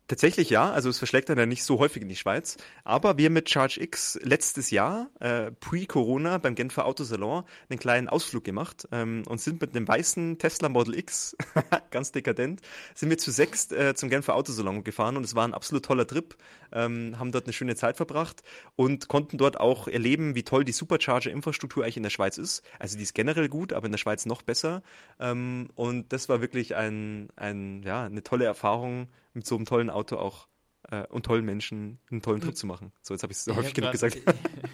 Tatsächlich 0.09 0.49
ja, 0.49 0.71
also 0.71 0.89
es 0.89 0.97
verschlägt 0.97 1.29
dann 1.29 1.37
ja 1.37 1.45
nicht 1.45 1.63
so 1.63 1.77
häufig 1.77 2.01
in 2.01 2.09
die 2.09 2.15
Schweiz. 2.15 2.57
Aber 2.83 3.19
wir 3.19 3.29
mit 3.29 3.47
Charge 3.47 3.79
X 3.79 4.19
letztes 4.23 4.71
Jahr, 4.71 5.11
äh, 5.19 5.51
pre-Corona, 5.51 6.39
beim 6.39 6.55
Genfer 6.55 6.87
Autosalon, 6.87 7.43
einen 7.69 7.77
kleinen 7.77 8.09
Ausflug 8.09 8.43
gemacht 8.43 8.87
ähm, 8.91 9.21
und 9.27 9.39
sind 9.39 9.61
mit 9.61 9.75
einem 9.75 9.87
weißen 9.87 10.39
Tesla 10.39 10.67
Model 10.67 10.97
X, 10.97 11.37
ganz 11.91 12.11
dekadent, 12.11 12.61
sind 12.95 13.11
wir 13.11 13.19
zu 13.19 13.29
sechst 13.29 13.71
äh, 13.71 13.93
zum 13.93 14.09
Genfer 14.09 14.33
Autosalon 14.33 14.83
gefahren 14.83 15.15
und 15.15 15.23
es 15.23 15.35
war 15.35 15.47
ein 15.47 15.53
absolut 15.53 15.85
toller 15.85 16.07
Trip. 16.07 16.35
Ähm, 16.71 17.19
haben 17.19 17.31
dort 17.31 17.45
eine 17.45 17.53
schöne 17.53 17.75
Zeit 17.75 17.97
verbracht 17.97 18.41
und 18.75 19.09
konnten 19.09 19.37
dort 19.37 19.59
auch 19.59 19.87
erleben, 19.87 20.33
wie 20.33 20.43
toll 20.43 20.63
die 20.63 20.71
Supercharger-Infrastruktur 20.71 21.83
eigentlich 21.83 21.97
in 21.97 22.03
der 22.03 22.09
Schweiz 22.09 22.39
ist. 22.39 22.63
Also 22.79 22.97
die 22.97 23.03
ist 23.03 23.13
generell 23.13 23.47
gut, 23.47 23.73
aber 23.73 23.85
in 23.85 23.91
der 23.91 23.99
Schweiz 23.99 24.25
noch 24.25 24.41
besser. 24.41 24.81
Ähm, 25.19 25.69
und 25.75 26.13
das 26.13 26.29
war 26.29 26.41
wirklich 26.41 26.75
ein, 26.75 27.29
ein, 27.35 27.83
ja, 27.83 28.05
eine 28.05 28.23
tolle 28.23 28.45
Erfahrung 28.45 29.07
mit 29.33 29.45
so 29.45 29.55
einem 29.55 29.65
tollen 29.65 29.89
Auto 29.89 30.17
auch 30.17 30.47
äh, 30.89 31.05
und 31.07 31.25
tollen 31.25 31.45
Menschen 31.45 31.99
einen 32.09 32.21
tollen 32.21 32.41
Trip 32.41 32.51
hm. 32.51 32.55
zu 32.55 32.67
machen. 32.67 32.91
So, 33.01 33.13
jetzt 33.13 33.23
habe 33.23 33.33
ich 33.33 33.39
es 33.39 33.47
häufig 33.47 33.73
genug 33.73 33.91
gesagt. 33.91 34.17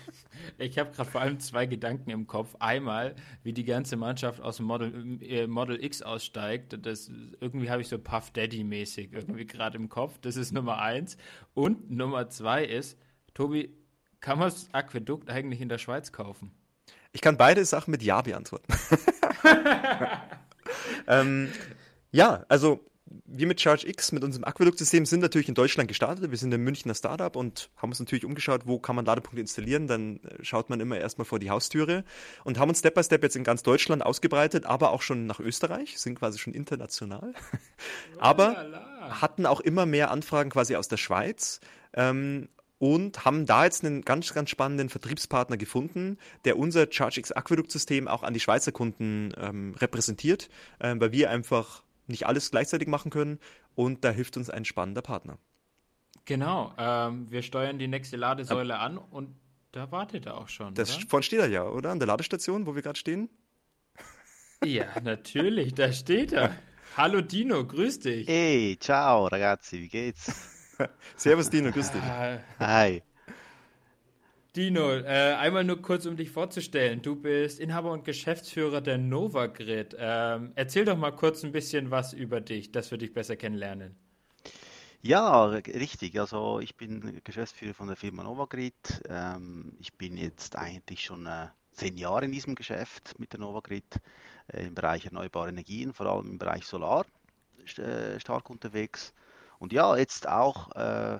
ich 0.57 0.77
habe 0.77 0.91
gerade 0.91 1.09
vor 1.09 1.21
allem 1.21 1.39
zwei 1.39 1.65
Gedanken 1.65 2.09
im 2.09 2.27
Kopf. 2.27 2.55
Einmal, 2.59 3.15
wie 3.43 3.53
die 3.53 3.65
ganze 3.65 3.95
Mannschaft 3.95 4.41
aus 4.41 4.57
dem 4.57 4.65
Model, 4.67 5.21
äh, 5.21 5.47
Model 5.47 5.83
X 5.83 6.01
aussteigt. 6.01 6.77
Das, 6.85 7.09
irgendwie 7.39 7.69
habe 7.69 7.81
ich 7.81 7.87
so 7.87 7.97
Puff 7.97 8.31
Daddy-mäßig 8.31 9.13
irgendwie 9.13 9.45
gerade 9.45 9.77
im 9.77 9.89
Kopf. 9.89 10.19
Das 10.19 10.35
ist 10.35 10.51
Nummer 10.51 10.79
eins. 10.79 11.17
Und 11.53 11.89
Nummer 11.89 12.29
zwei 12.29 12.65
ist, 12.65 12.97
Tobi, 13.33 13.75
kann 14.19 14.39
man 14.39 14.49
das 14.49 14.73
Aquädukt 14.73 15.29
eigentlich 15.29 15.61
in 15.61 15.69
der 15.69 15.77
Schweiz 15.77 16.11
kaufen? 16.11 16.51
Ich 17.11 17.21
kann 17.21 17.37
beide 17.37 17.63
Sachen 17.65 17.91
mit 17.91 18.03
Ja 18.03 18.21
beantworten. 18.21 18.73
ähm, 21.07 21.51
ja, 22.11 22.45
also 22.47 22.85
wir 23.25 23.45
mit 23.45 23.61
Charge 23.61 23.87
X, 23.87 24.11
mit 24.11 24.23
unserem 24.23 24.43
Aquäduktsystem, 24.45 25.05
sind 25.05 25.19
natürlich 25.19 25.47
in 25.47 25.53
Deutschland 25.53 25.87
gestartet. 25.87 26.31
Wir 26.31 26.37
sind 26.37 26.53
ein 26.53 26.61
Münchner 26.61 26.95
Startup 26.95 27.35
und 27.35 27.69
haben 27.77 27.89
uns 27.89 27.99
natürlich 27.99 28.25
umgeschaut, 28.25 28.61
wo 28.65 28.79
kann 28.79 28.95
man 28.95 29.05
Ladepunkte 29.05 29.41
installieren. 29.41 29.87
Dann 29.87 30.17
äh, 30.23 30.43
schaut 30.43 30.69
man 30.69 30.79
immer 30.79 30.97
erstmal 30.97 31.25
vor 31.25 31.39
die 31.39 31.51
Haustüre 31.51 32.03
und 32.43 32.57
haben 32.57 32.69
uns 32.69 32.79
Step 32.79 32.95
by 32.95 33.03
Step 33.03 33.21
jetzt 33.23 33.35
in 33.35 33.43
ganz 33.43 33.61
Deutschland 33.61 34.03
ausgebreitet, 34.03 34.65
aber 34.65 34.91
auch 34.91 35.01
schon 35.01 35.27
nach 35.27 35.39
Österreich, 35.39 35.99
sind 35.99 36.17
quasi 36.17 36.39
schon 36.39 36.53
international. 36.53 37.33
aber 38.17 38.65
hatten 39.01 39.45
auch 39.45 39.59
immer 39.59 39.85
mehr 39.85 40.09
Anfragen 40.09 40.49
quasi 40.49 40.75
aus 40.75 40.87
der 40.87 40.97
Schweiz. 40.97 41.59
Ähm, 41.93 42.49
und 42.77 43.23
haben 43.23 43.45
da 43.45 43.63
jetzt 43.63 43.85
einen 43.85 44.01
ganz, 44.01 44.33
ganz 44.33 44.49
spannenden 44.49 44.89
Vertriebspartner 44.89 45.55
gefunden, 45.55 46.17
der 46.43 46.57
unser 46.57 46.87
ChargeX 46.87 47.31
Aquäduktsystem 47.31 48.09
auch 48.09 48.21
an 48.21 48.33
die 48.33 48.41
Schweizer 48.41 48.73
Kunden 48.73 49.31
ähm, 49.37 49.75
repräsentiert, 49.77 50.49
äh, 50.79 50.93
weil 50.97 51.13
wir 51.13 51.29
einfach 51.29 51.84
nicht 52.07 52.27
alles 52.27 52.51
gleichzeitig 52.51 52.87
machen 52.87 53.11
können 53.11 53.39
und 53.75 54.03
da 54.03 54.11
hilft 54.11 54.37
uns 54.37 54.49
ein 54.49 54.65
spannender 54.65 55.01
Partner. 55.01 55.37
Genau, 56.25 56.73
ähm, 56.77 57.29
wir 57.29 57.43
steuern 57.43 57.77
die 57.77 57.87
nächste 57.87 58.17
Ladesäule 58.17 58.73
ja. 58.73 58.79
an 58.79 58.97
und 58.97 59.35
da 59.71 59.91
wartet 59.91 60.25
er 60.25 60.37
auch 60.37 60.47
schon. 60.47 60.73
Das 60.73 60.97
oder? 60.97 61.07
vorne 61.07 61.23
steht 61.23 61.39
er 61.39 61.49
ja, 61.49 61.65
oder? 61.65 61.91
An 61.91 61.99
der 61.99 62.07
Ladestation, 62.07 62.65
wo 62.65 62.75
wir 62.75 62.81
gerade 62.81 62.99
stehen? 62.99 63.29
Ja, 64.63 64.99
natürlich, 65.03 65.75
da 65.75 65.91
steht 65.91 66.31
er. 66.31 66.55
Hallo 66.97 67.21
Dino, 67.21 67.67
grüß 67.67 67.99
dich. 67.99 68.27
Hey, 68.27 68.77
ciao 68.79 69.27
ragazzi, 69.27 69.79
wie 69.81 69.89
geht's? 69.89 70.31
Servus 71.17 71.49
Dino, 71.49 71.71
grüß 71.71 71.91
dich. 71.91 72.01
Hi. 72.59 73.03
Dino, 74.55 74.89
äh, 74.89 75.33
einmal 75.33 75.65
nur 75.65 75.81
kurz, 75.81 76.05
um 76.05 76.15
dich 76.15 76.31
vorzustellen. 76.31 77.01
Du 77.01 77.17
bist 77.17 77.59
Inhaber 77.59 77.91
und 77.91 78.05
Geschäftsführer 78.05 78.79
der 78.79 78.97
Novagrid. 78.97 79.97
Ähm, 79.99 80.53
erzähl 80.55 80.85
doch 80.85 80.97
mal 80.97 81.11
kurz 81.11 81.43
ein 81.43 81.51
bisschen 81.51 81.91
was 81.91 82.13
über 82.13 82.39
dich, 82.39 82.71
dass 82.71 82.89
wir 82.89 82.97
dich 82.97 83.13
besser 83.13 83.35
kennenlernen. 83.35 83.97
Ja, 85.01 85.45
richtig. 85.47 86.17
Also 86.17 86.61
ich 86.61 86.77
bin 86.77 87.21
Geschäftsführer 87.25 87.73
von 87.73 87.87
der 87.87 87.97
Firma 87.97 88.23
Novagrid. 88.23 89.03
Ähm, 89.09 89.75
ich 89.79 89.93
bin 89.93 90.15
jetzt 90.15 90.55
eigentlich 90.55 91.01
schon 91.01 91.25
äh, 91.25 91.47
zehn 91.73 91.97
Jahre 91.97 92.23
in 92.23 92.31
diesem 92.31 92.55
Geschäft 92.55 93.19
mit 93.19 93.33
der 93.33 93.41
Novagrid 93.41 93.99
äh, 94.47 94.67
im 94.67 94.73
Bereich 94.73 95.05
erneuerbare 95.05 95.49
Energien, 95.49 95.93
vor 95.93 96.05
allem 96.05 96.31
im 96.31 96.37
Bereich 96.37 96.65
Solar 96.65 97.05
äh, 97.77 98.19
stark 98.21 98.49
unterwegs. 98.49 99.13
Und 99.59 99.73
ja, 99.73 99.97
jetzt 99.97 100.29
auch 100.29 100.71
äh, 100.75 101.19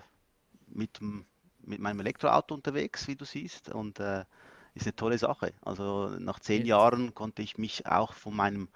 mit 0.67 1.01
dem 1.01 1.25
mit 1.65 1.79
meinem 1.79 2.00
Elektroauto 2.00 2.53
unterwegs, 2.53 3.07
wie 3.07 3.15
du 3.15 3.25
siehst, 3.25 3.69
und 3.69 4.00
äh, 4.00 4.25
ist 4.74 4.86
eine 4.86 4.95
tolle 4.95 5.17
Sache. 5.17 5.53
Also 5.62 6.10
nach 6.19 6.39
zehn 6.39 6.65
Jahren 6.65 7.13
konnte 7.13 7.41
ich 7.41 7.57
mich 7.57 7.86
auch 7.86 8.13
von 8.13 8.36
meinem 8.36 8.69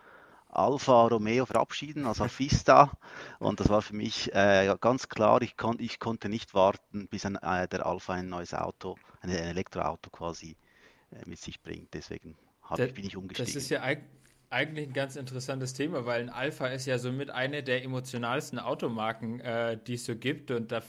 Alfa 0.50 1.08
Romeo 1.08 1.46
verabschieden, 1.46 2.05
also 2.05 2.25
Vista. 2.39 2.91
Und 3.38 3.60
das 3.60 3.69
war 3.69 3.81
für 3.81 3.96
mich 3.96 4.34
äh, 4.34 4.75
ganz 4.79 5.10
klar, 5.10 5.41
ich, 5.41 5.58
kon 5.58 5.77
ich 5.79 6.00
konnte 6.00 6.29
nicht 6.29 6.53
warten, 6.53 7.08
bis 7.08 7.25
ein, 7.25 7.36
äh, 7.36 7.67
der 7.67 7.86
Alfa 7.86 8.13
ein 8.13 8.29
neues 8.29 8.53
Auto, 8.53 8.98
ein, 9.22 9.29
ein 9.29 9.38
Elektroauto 9.38 10.10
quasi 10.10 10.55
äh, 11.12 11.27
mit 11.27 11.39
sich 11.39 11.62
bringt. 11.62 11.93
Deswegen 11.93 12.36
hab, 12.63 12.79
ich, 12.79 12.93
bin 12.93 13.05
ich 13.05 13.15
umgestiegen. 13.15 13.53
Das 13.53 13.62
ist 13.62 13.69
ja 13.69 13.81
eigentlich 14.50 14.88
ein 14.88 14.93
ganz 14.93 15.15
interessantes 15.15 15.74
Thema, 15.74 16.05
weil 16.05 16.22
ein 16.22 16.29
Alpha 16.29 16.67
ist 16.67 16.88
ja 16.88 16.98
somit 16.98 17.29
eine 17.29 17.62
der 17.62 17.84
emotionalsten 17.84 18.58
Automarken, 18.58 19.39
äh, 19.41 19.77
die 19.86 19.93
es 19.96 20.05
so 20.05 20.15
gibt. 20.15 20.50
Und 20.50 20.72
da 20.72 20.81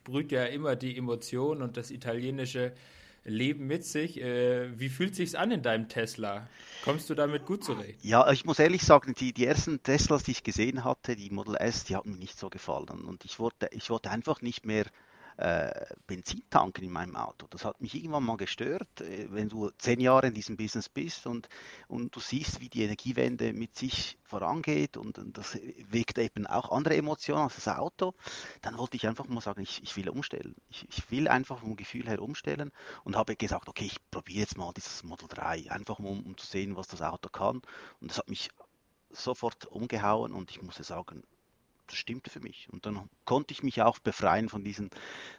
sprüht 0.00 0.32
ja 0.32 0.44
immer 0.44 0.76
die 0.76 0.96
Emotion 0.96 1.60
und 1.62 1.76
das 1.76 1.90
italienische 1.90 2.72
Leben 3.24 3.66
mit 3.66 3.84
sich. 3.84 4.18
Äh, 4.20 4.78
wie 4.78 4.88
fühlt 4.88 5.14
sich's 5.14 5.34
an 5.34 5.50
in 5.50 5.62
deinem 5.62 5.88
Tesla? 5.88 6.48
Kommst 6.84 7.10
du 7.10 7.14
damit 7.14 7.44
gut 7.44 7.62
zurecht? 7.62 8.02
Ja, 8.02 8.30
ich 8.30 8.46
muss 8.46 8.58
ehrlich 8.58 8.82
sagen, 8.82 9.14
die, 9.14 9.34
die 9.34 9.44
ersten 9.44 9.82
Teslas, 9.82 10.22
die 10.22 10.30
ich 10.30 10.42
gesehen 10.42 10.84
hatte, 10.84 11.16
die 11.16 11.28
Model 11.28 11.56
S, 11.56 11.84
die 11.84 11.96
haben 11.96 12.12
mir 12.12 12.18
nicht 12.18 12.38
so 12.38 12.48
gefallen. 12.48 13.04
Und 13.04 13.26
ich 13.26 13.38
wollte, 13.38 13.68
ich 13.72 13.90
wollte 13.90 14.10
einfach 14.10 14.40
nicht 14.40 14.64
mehr 14.64 14.86
äh, 15.40 15.86
Benzin 16.06 16.42
tanken 16.50 16.84
in 16.84 16.92
meinem 16.92 17.16
Auto. 17.16 17.46
Das 17.48 17.64
hat 17.64 17.80
mich 17.80 17.94
irgendwann 17.94 18.24
mal 18.24 18.36
gestört, 18.36 19.00
äh, 19.00 19.26
wenn 19.30 19.48
du 19.48 19.70
zehn 19.78 19.98
Jahre 19.98 20.26
in 20.26 20.34
diesem 20.34 20.58
Business 20.58 20.90
bist 20.90 21.26
und, 21.26 21.48
und 21.88 22.14
du 22.14 22.20
siehst, 22.20 22.60
wie 22.60 22.68
die 22.68 22.82
Energiewende 22.82 23.54
mit 23.54 23.74
sich 23.74 24.18
vorangeht 24.22 24.98
und, 24.98 25.18
und 25.18 25.38
das 25.38 25.58
wegt 25.88 26.18
eben 26.18 26.46
auch 26.46 26.70
andere 26.70 26.96
Emotionen 26.96 27.44
als 27.44 27.54
das 27.54 27.68
Auto, 27.68 28.12
dann 28.60 28.76
wollte 28.76 28.98
ich 28.98 29.06
einfach 29.06 29.26
mal 29.28 29.40
sagen, 29.40 29.62
ich, 29.62 29.82
ich 29.82 29.96
will 29.96 30.10
umstellen. 30.10 30.54
Ich, 30.68 30.86
ich 30.90 31.10
will 31.10 31.26
einfach 31.26 31.60
vom 31.60 31.74
Gefühl 31.74 32.06
her 32.06 32.20
umstellen 32.20 32.70
und 33.04 33.16
habe 33.16 33.34
gesagt, 33.34 33.68
okay, 33.68 33.86
ich 33.86 33.98
probiere 34.10 34.40
jetzt 34.40 34.58
mal 34.58 34.72
dieses 34.76 35.02
Model 35.04 35.26
3, 35.26 35.70
einfach 35.70 35.98
um, 36.00 36.22
um 36.22 36.36
zu 36.36 36.46
sehen, 36.46 36.76
was 36.76 36.86
das 36.86 37.00
Auto 37.00 37.30
kann. 37.30 37.62
Und 38.00 38.10
das 38.10 38.18
hat 38.18 38.28
mich 38.28 38.50
sofort 39.08 39.64
umgehauen 39.66 40.32
und 40.32 40.50
ich 40.50 40.60
muss 40.60 40.76
sagen, 40.76 41.22
das 41.90 41.98
stimmte 41.98 42.30
für 42.30 42.40
mich. 42.40 42.68
Und 42.70 42.86
dann 42.86 43.08
konnte 43.24 43.52
ich 43.52 43.62
mich 43.62 43.82
auch 43.82 43.98
befreien 43.98 44.48
von 44.48 44.64
diesen, 44.64 44.90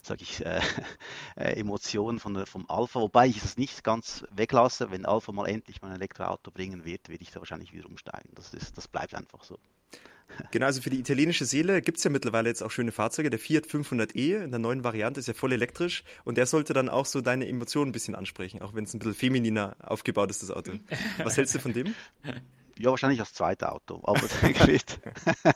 sage 0.01 0.24
ich, 0.24 0.46
äh, 0.46 0.62
äh, 1.36 1.60
Emotionen 1.60 2.20
von 2.20 2.34
der, 2.34 2.46
vom 2.46 2.70
Alpha, 2.70 3.00
wobei 3.00 3.27
ich 3.27 3.43
es 3.43 3.58
nicht 3.58 3.84
ganz 3.84 4.24
weglasse. 4.31 4.91
Wenn 4.91 5.05
Alpha 5.05 5.31
mal 5.31 5.48
endlich 5.48 5.81
mein 5.81 5.93
Elektroauto 5.93 6.51
bringen 6.51 6.86
wird, 6.86 7.10
werde 7.10 7.24
ich 7.24 7.31
da 7.31 7.39
wahrscheinlich 7.39 7.74
wieder 7.74 7.88
umsteigen. 7.88 8.29
Das, 8.36 8.53
ist, 8.53 8.77
das 8.77 8.88
bleibt 8.88 9.15
einfach 9.15 9.43
so. 9.43 9.58
Genau, 10.51 10.65
also 10.65 10.81
für 10.81 10.89
die 10.89 11.00
italienische 11.00 11.46
Seele 11.46 11.81
gibt 11.81 11.98
es 11.98 12.03
ja 12.03 12.10
mittlerweile 12.10 12.50
jetzt 12.50 12.63
auch 12.63 12.72
schöne 12.72 12.91
Fahrzeuge. 12.91 13.29
Der 13.29 13.39
Fiat 13.39 13.65
500e 13.65 14.43
in 14.43 14.51
der 14.51 14.60
neuen 14.60 14.84
Variante 14.84 15.20
ist 15.20 15.27
ja 15.27 15.34
voll 15.34 15.51
elektrisch 15.51 16.03
und 16.24 16.38
der 16.38 16.46
sollte 16.46 16.74
dann 16.74 16.89
auch 16.89 17.05
so 17.05 17.22
deine 17.22 17.48
Emotionen 17.48 17.89
ein 17.89 17.91
bisschen 17.91 18.15
ansprechen, 18.15 18.62
auch 18.62 18.74
wenn 18.74 18.86
es 18.86 18.93
ein 18.93 19.00
bisschen 19.00 19.13
femininer 19.13 19.75
aufgebaut 19.79 20.29
ist, 20.29 20.41
das 20.41 20.51
Auto. 20.51 20.74
Was 21.24 21.38
hältst 21.38 21.55
du 21.55 21.60
von 21.60 21.74
dem? 21.74 21.93
Ja, 22.78 22.90
wahrscheinlich 22.90 23.20
als 23.20 23.34
zweites 23.34 23.68
Auto, 23.68 24.01
aber 24.04 24.20
definitiv, 24.42 25.00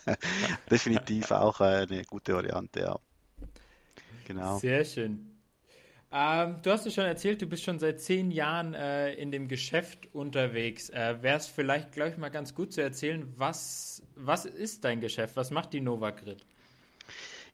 definitiv 0.72 1.32
auch 1.32 1.60
eine 1.62 2.04
gute 2.04 2.34
Variante, 2.34 2.82
ja. 2.82 3.00
Genau. 4.26 4.58
Sehr 4.58 4.84
schön. 4.84 5.36
Ähm, 6.12 6.60
du 6.62 6.72
hast 6.72 6.86
ja 6.86 6.92
schon 6.92 7.06
erzählt, 7.06 7.42
du 7.42 7.46
bist 7.46 7.64
schon 7.64 7.80
seit 7.80 8.00
zehn 8.00 8.32
Jahren 8.32 8.74
äh, 8.74 9.14
in 9.16 9.32
dem 9.32 9.48
Geschäft 9.48 10.08
unterwegs. 10.14 10.90
Äh, 10.90 11.22
Wäre 11.22 11.38
es 11.38 11.48
vielleicht, 11.48 11.92
glaube 11.92 12.12
ich, 12.12 12.18
mal 12.18 12.30
ganz 12.30 12.56
gut 12.56 12.72
zu 12.72 12.82
erzählen, 12.82 13.32
was, 13.36 14.02
was 14.16 14.46
ist 14.46 14.86
dein 14.86 15.02
Geschäft? 15.02 15.36
Was 15.36 15.52
macht 15.52 15.74
die 15.74 15.82
Novagrid? 15.82 16.46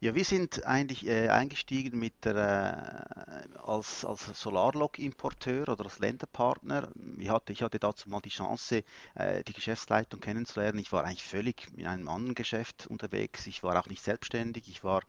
Ja, 0.03 0.15
wir 0.15 0.25
sind 0.25 0.65
eigentlich 0.65 1.05
äh, 1.05 1.29
eingestiegen 1.29 2.00
mit 2.00 2.25
der, 2.25 3.05
äh, 3.53 3.58
als, 3.60 4.03
als 4.03 4.25
Solarlog-Importeur 4.34 5.70
oder 5.70 5.86
als 5.86 6.00
Länderpartner. 6.00 6.89
Ich 7.20 7.29
hatte, 7.29 7.53
ich 7.53 7.62
hatte 7.62 7.77
dazu 7.77 8.10
mal 8.10 8.20
die 8.20 8.29
Chance, 8.29 8.84
äh, 9.13 9.43
die 9.43 9.53
Geschäftsleitung 9.53 10.20
kennenzulernen. 10.20 10.79
Ich 10.79 10.91
war 10.91 11.03
eigentlich 11.03 11.24
völlig 11.24 11.67
in 11.77 11.86
einem 11.86 12.10
anderen 12.10 12.34
Geschäft 12.34 12.88
unterwegs. 12.88 13.46
Ich 13.46 13.62
war 13.62 13.79
auch 13.79 13.86
nicht 13.89 14.01
selbstständig. 14.03 14.67
Ich 14.70 14.84
war 14.84 15.03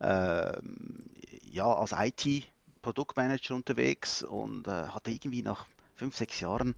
ähm, 0.00 1.10
ja 1.42 1.66
als 1.66 1.92
IT-Produktmanager 1.92 3.54
unterwegs 3.54 4.22
und 4.22 4.66
äh, 4.66 4.70
hatte 4.70 5.10
irgendwie 5.10 5.42
nach 5.42 5.66
fünf, 5.96 6.16
sechs 6.16 6.40
Jahren 6.40 6.76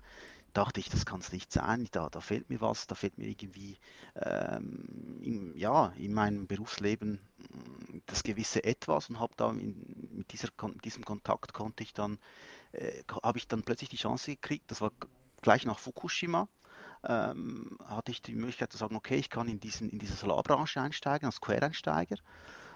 dachte 0.53 0.81
ich, 0.81 0.89
das 0.89 1.07
kann 1.07 1.21
es 1.21 1.33
nicht 1.33 1.53
sein, 1.53 1.89
da, 1.93 2.09
da 2.09 2.21
fehlt 2.21 2.51
mir 2.51 2.61
was, 2.61 2.87
da 2.87 2.95
fehlt 2.95 3.19
mir 3.19 3.27
irgendwie 3.27 3.79
ähm, 4.17 5.21
in, 5.23 5.57
ja, 5.57 5.93
in 5.97 6.13
meinem 6.13 6.47
Berufsleben 6.47 7.21
mm, 7.39 7.99
das 8.07 8.23
gewisse 8.23 8.65
Etwas 8.65 9.09
und 9.09 9.21
habe 9.21 9.33
da 9.37 9.53
mit, 9.53 10.33
dieser, 10.33 10.49
mit 10.63 10.85
diesem 10.85 11.05
Kontakt 11.05 11.53
konnte 11.53 11.83
ich 11.83 11.93
dann, 11.93 12.19
äh, 12.73 13.03
habe 13.23 13.39
ich 13.39 13.49
dann 13.49 13.63
plötzlich 13.63 13.89
die 13.89 13.97
Chance 13.97 14.33
gekriegt, 14.33 14.71
das 14.71 14.81
war 14.81 14.93
gleich 15.41 15.65
nach 15.65 15.79
Fukushima, 15.79 16.49
ähm, 17.05 17.79
hatte 17.85 18.13
ich 18.13 18.23
die 18.23 18.35
Möglichkeit 18.35 18.73
zu 18.73 18.79
sagen, 18.79 18.97
okay, 18.97 19.17
ich 19.17 19.31
kann 19.31 19.49
in, 19.49 19.61
diesen, 19.61 19.91
in 19.91 19.99
diese 19.99 20.15
Solarbranche 20.15 20.81
einsteigen, 20.81 21.27
als 21.27 21.41
Quereinsteiger 21.41 22.17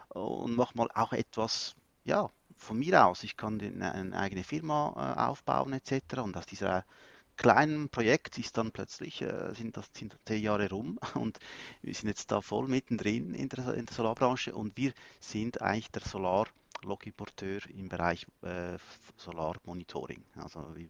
und 0.08 0.56
mache 0.56 0.76
mal 0.76 0.88
auch 0.94 1.12
etwas, 1.12 1.74
ja, 2.04 2.30
von 2.56 2.78
mir 2.78 3.06
aus. 3.06 3.22
Ich 3.22 3.36
kann 3.36 3.60
eine 3.60 4.16
eigene 4.18 4.44
Firma 4.44 4.94
äh, 4.96 5.20
aufbauen 5.20 5.72
etc. 5.72 6.18
Und 6.18 6.36
aus 6.36 6.46
dieser 6.46 6.84
kleinen 7.36 7.88
Projekt 7.88 8.38
ist 8.38 8.56
dann 8.56 8.72
plötzlich, 8.72 9.22
äh, 9.22 9.54
sind 9.54 9.76
das 9.76 9.86
sind 9.96 10.16
zehn 10.24 10.42
Jahre 10.42 10.70
rum 10.70 10.98
und 11.14 11.38
wir 11.82 11.94
sind 11.94 12.08
jetzt 12.08 12.30
da 12.30 12.40
voll 12.40 12.68
mittendrin 12.68 13.34
in 13.34 13.48
der, 13.48 13.74
in 13.74 13.86
der 13.86 13.94
Solarbranche 13.94 14.54
und 14.54 14.76
wir 14.76 14.92
sind 15.20 15.60
eigentlich 15.62 15.90
der 15.90 16.02
Solar-Log-Importeur 16.02 17.60
im 17.70 17.88
Bereich 17.88 18.26
äh, 18.42 18.78
Solarmonitoring. 19.16 20.24
Also 20.36 20.74
wir 20.74 20.88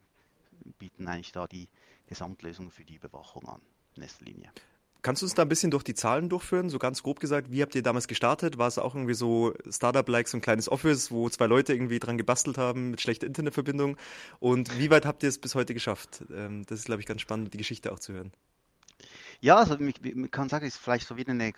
bieten 0.79 1.09
eigentlich 1.09 1.33
da 1.33 1.47
die 1.47 1.69
Gesamtlösung 2.07 2.71
für 2.71 2.85
die 2.85 2.97
Überwachung 2.97 3.49
an, 3.49 3.61
in 3.97 4.03
erster 4.03 4.25
Linie. 4.25 4.50
Kannst 5.07 5.23
du 5.23 5.27
uns 5.27 5.35
da 5.35 5.43
ein 5.43 5.49
bisschen 5.49 5.71
durch 5.71 5.85
die 5.85 5.95
Zahlen 5.95 6.29
durchführen? 6.29 6.69
So 6.69 6.81
ganz 6.81 7.05
grob 7.05 7.21
gesagt, 7.21 7.53
wie 7.53 7.63
habt 7.63 7.77
ihr 7.77 7.83
damals 7.85 8.09
gestartet? 8.09 8.59
War 8.59 8.67
es 8.67 8.77
auch 8.77 8.97
irgendwie 8.97 9.15
so 9.15 9.55
Startup-like, 9.71 10.27
so 10.27 10.37
ein 10.37 10.41
kleines 10.41 10.69
Office, 10.69 11.13
wo 11.13 11.29
zwei 11.31 11.47
Leute 11.47 11.75
irgendwie 11.75 12.01
dran 12.01 12.19
gebastelt 12.19 12.59
haben 12.59 12.91
mit 12.91 13.01
schlechter 13.01 13.29
Internetverbindung? 13.29 13.99
Und 14.41 14.81
wie 14.81 14.91
weit 14.91 15.07
habt 15.07 15.23
ihr 15.23 15.29
es 15.29 15.39
bis 15.39 15.55
heute 15.55 15.75
geschafft? 15.75 16.25
Ähm, 16.35 16.67
das 16.67 16.81
ist, 16.81 16.87
glaube 16.87 17.03
ich, 17.03 17.07
ganz 17.07 17.21
spannend, 17.21 17.55
die 17.55 17.59
Geschichte 17.59 17.93
auch 17.93 18.01
zu 18.01 18.15
hören. 18.15 18.33
Ja, 19.39 19.59
also 19.59 19.77
man 19.79 20.31
kann 20.33 20.49
sagen, 20.49 20.67
es 20.67 20.75
ist 20.75 20.83
vielleicht 20.83 21.07
so 21.07 21.17
wie 21.17 21.25
eine 21.25 21.53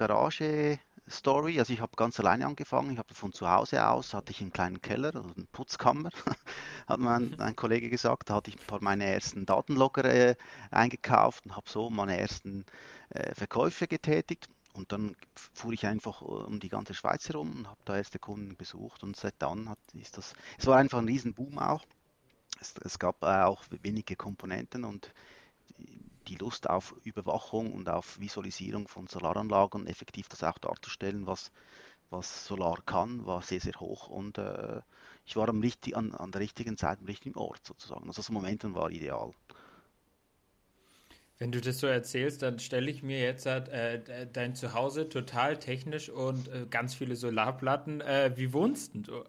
Garage-Story. 1.09 1.59
Also 1.59 1.73
ich 1.73 1.81
habe 1.81 1.93
ganz 1.97 2.19
alleine 2.21 2.47
angefangen. 2.47 2.93
Ich 2.93 2.99
habe 2.99 3.15
von 3.15 3.33
zu 3.33 3.49
Hause 3.51 3.87
aus, 3.87 4.15
hatte 4.15 4.33
ich 4.33 4.41
einen 4.41 4.53
kleinen 4.53 4.81
Keller, 4.81 5.15
also 5.15 5.31
eine 5.37 5.47
Putzkammer, 5.53 6.11
hat 6.87 7.01
mein 7.01 7.39
ein 7.41 7.57
Kollege 7.57 7.91
gesagt. 7.91 8.31
Da 8.31 8.35
hatte 8.35 8.51
ich 8.51 8.59
ein 8.59 8.67
paar 8.67 8.83
meine 8.83 9.05
ersten 9.05 9.47
Datenlogger 9.47 10.05
äh, 10.05 10.37
eingekauft 10.71 11.47
und 11.47 11.57
habe 11.57 11.69
so 11.69 11.91
meine 11.91 12.19
ersten 12.19 12.65
äh, 13.11 13.35
Verkäufe 13.35 13.87
getätigt. 13.87 14.49
Und 14.75 14.93
dann 14.93 15.17
fuhr 15.35 15.73
ich 15.73 15.87
einfach 15.87 16.23
äh, 16.23 16.25
um 16.25 16.61
die 16.61 16.69
ganze 16.69 16.95
Schweiz 16.95 17.29
herum 17.29 17.53
und 17.59 17.69
habe 17.69 17.81
da 17.85 17.97
erste 17.97 18.19
Kunden 18.19 18.57
besucht. 18.57 19.03
Und 19.03 19.17
seit 19.17 19.35
dann 19.39 19.69
hat, 19.69 19.79
ist 19.95 20.17
das, 20.19 20.35
es 20.59 20.67
war 20.67 20.77
einfach 20.77 20.99
ein 20.99 21.09
Riesenboom 21.09 21.59
auch. 21.59 21.85
Es, 22.61 22.75
es 22.85 22.99
gab 22.99 23.23
äh, 23.23 23.43
auch 23.43 23.65
wenige 23.83 24.17
Komponenten 24.17 24.85
und 24.85 25.13
die 26.29 26.37
Lust 26.37 26.69
auf 26.69 26.95
Überwachung 27.05 27.73
und 27.73 27.89
auf 27.89 28.21
Visualisierung 28.21 28.89
von 28.89 29.07
Solaranlagen, 29.07 29.87
effektiv 29.87 30.29
das 30.29 30.45
auch 30.45 30.59
darzustellen, 30.59 31.27
was, 31.27 31.51
was 32.11 32.47
Solar 32.47 32.81
kann, 32.85 33.27
war 33.27 33.43
sehr, 33.43 33.61
sehr 33.61 33.75
hoch. 33.81 34.09
Und 34.09 34.39
äh, 34.39 34.81
ich 35.25 35.37
war 35.37 35.49
am 35.49 35.61
richtig, 35.61 35.97
an, 35.97 36.15
an 36.15 36.31
der 36.31 36.41
richtigen 36.41 36.77
Zeit 36.77 37.01
am 37.01 37.07
richtigen 37.07 37.39
Ort 37.39 37.65
sozusagen. 37.67 38.07
Also 38.09 38.21
das 38.21 38.31
Momentum 38.31 38.75
war 38.75 38.91
ideal. 38.91 39.33
Wenn 41.39 41.53
du 41.53 41.61
das 41.61 41.79
so 41.79 41.87
erzählst, 41.87 42.43
dann 42.43 42.59
stelle 42.59 42.91
ich 42.91 43.05
mir 43.05 43.21
jetzt 43.21 43.47
äh, 43.47 44.27
dein 44.33 44.57
Zuhause 44.57 45.09
total 45.09 45.57
technisch 45.57 46.11
und 46.11 46.49
äh, 46.49 46.67
ganz 46.69 46.97
viele 46.97 47.15
Solarplatten. 47.15 48.01
Äh, 48.01 48.33
wie 48.35 48.53
wohnst 48.53 48.91
du? 48.95 49.25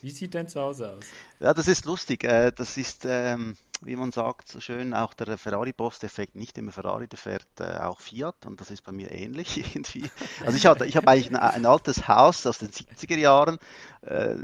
Wie 0.00 0.10
sieht 0.10 0.34
dein 0.34 0.48
Zuhause 0.48 0.96
aus? 0.96 1.04
Ja, 1.40 1.54
das 1.54 1.68
ist 1.68 1.84
lustig. 1.84 2.24
Äh, 2.24 2.52
das 2.52 2.76
ist, 2.76 3.04
ähm, 3.04 3.56
wie 3.84 3.96
man 3.96 4.12
sagt, 4.12 4.48
so 4.48 4.60
schön 4.60 4.94
auch 4.94 5.14
der 5.14 5.38
Ferrari-Boss-Effekt. 5.38 6.36
Nicht 6.36 6.56
immer 6.58 6.72
Ferrari, 6.72 7.08
der 7.08 7.18
fährt 7.18 7.46
äh, 7.60 7.78
auch 7.78 8.00
Fiat 8.00 8.46
und 8.46 8.60
das 8.60 8.70
ist 8.70 8.82
bei 8.82 8.92
mir 8.92 9.10
ähnlich 9.10 9.58
irgendwie. 9.74 10.10
Also 10.44 10.56
ich, 10.56 10.66
hatte, 10.66 10.86
ich 10.86 10.96
habe 10.96 11.08
eigentlich 11.08 11.30
ein, 11.30 11.36
ein, 11.36 11.66
altes 11.66 12.08
Haus 12.08 12.46
aus 12.46 12.58
den 12.58 12.70
70er 12.70 13.18
Jahren 13.18 13.58
äh, 14.02 14.36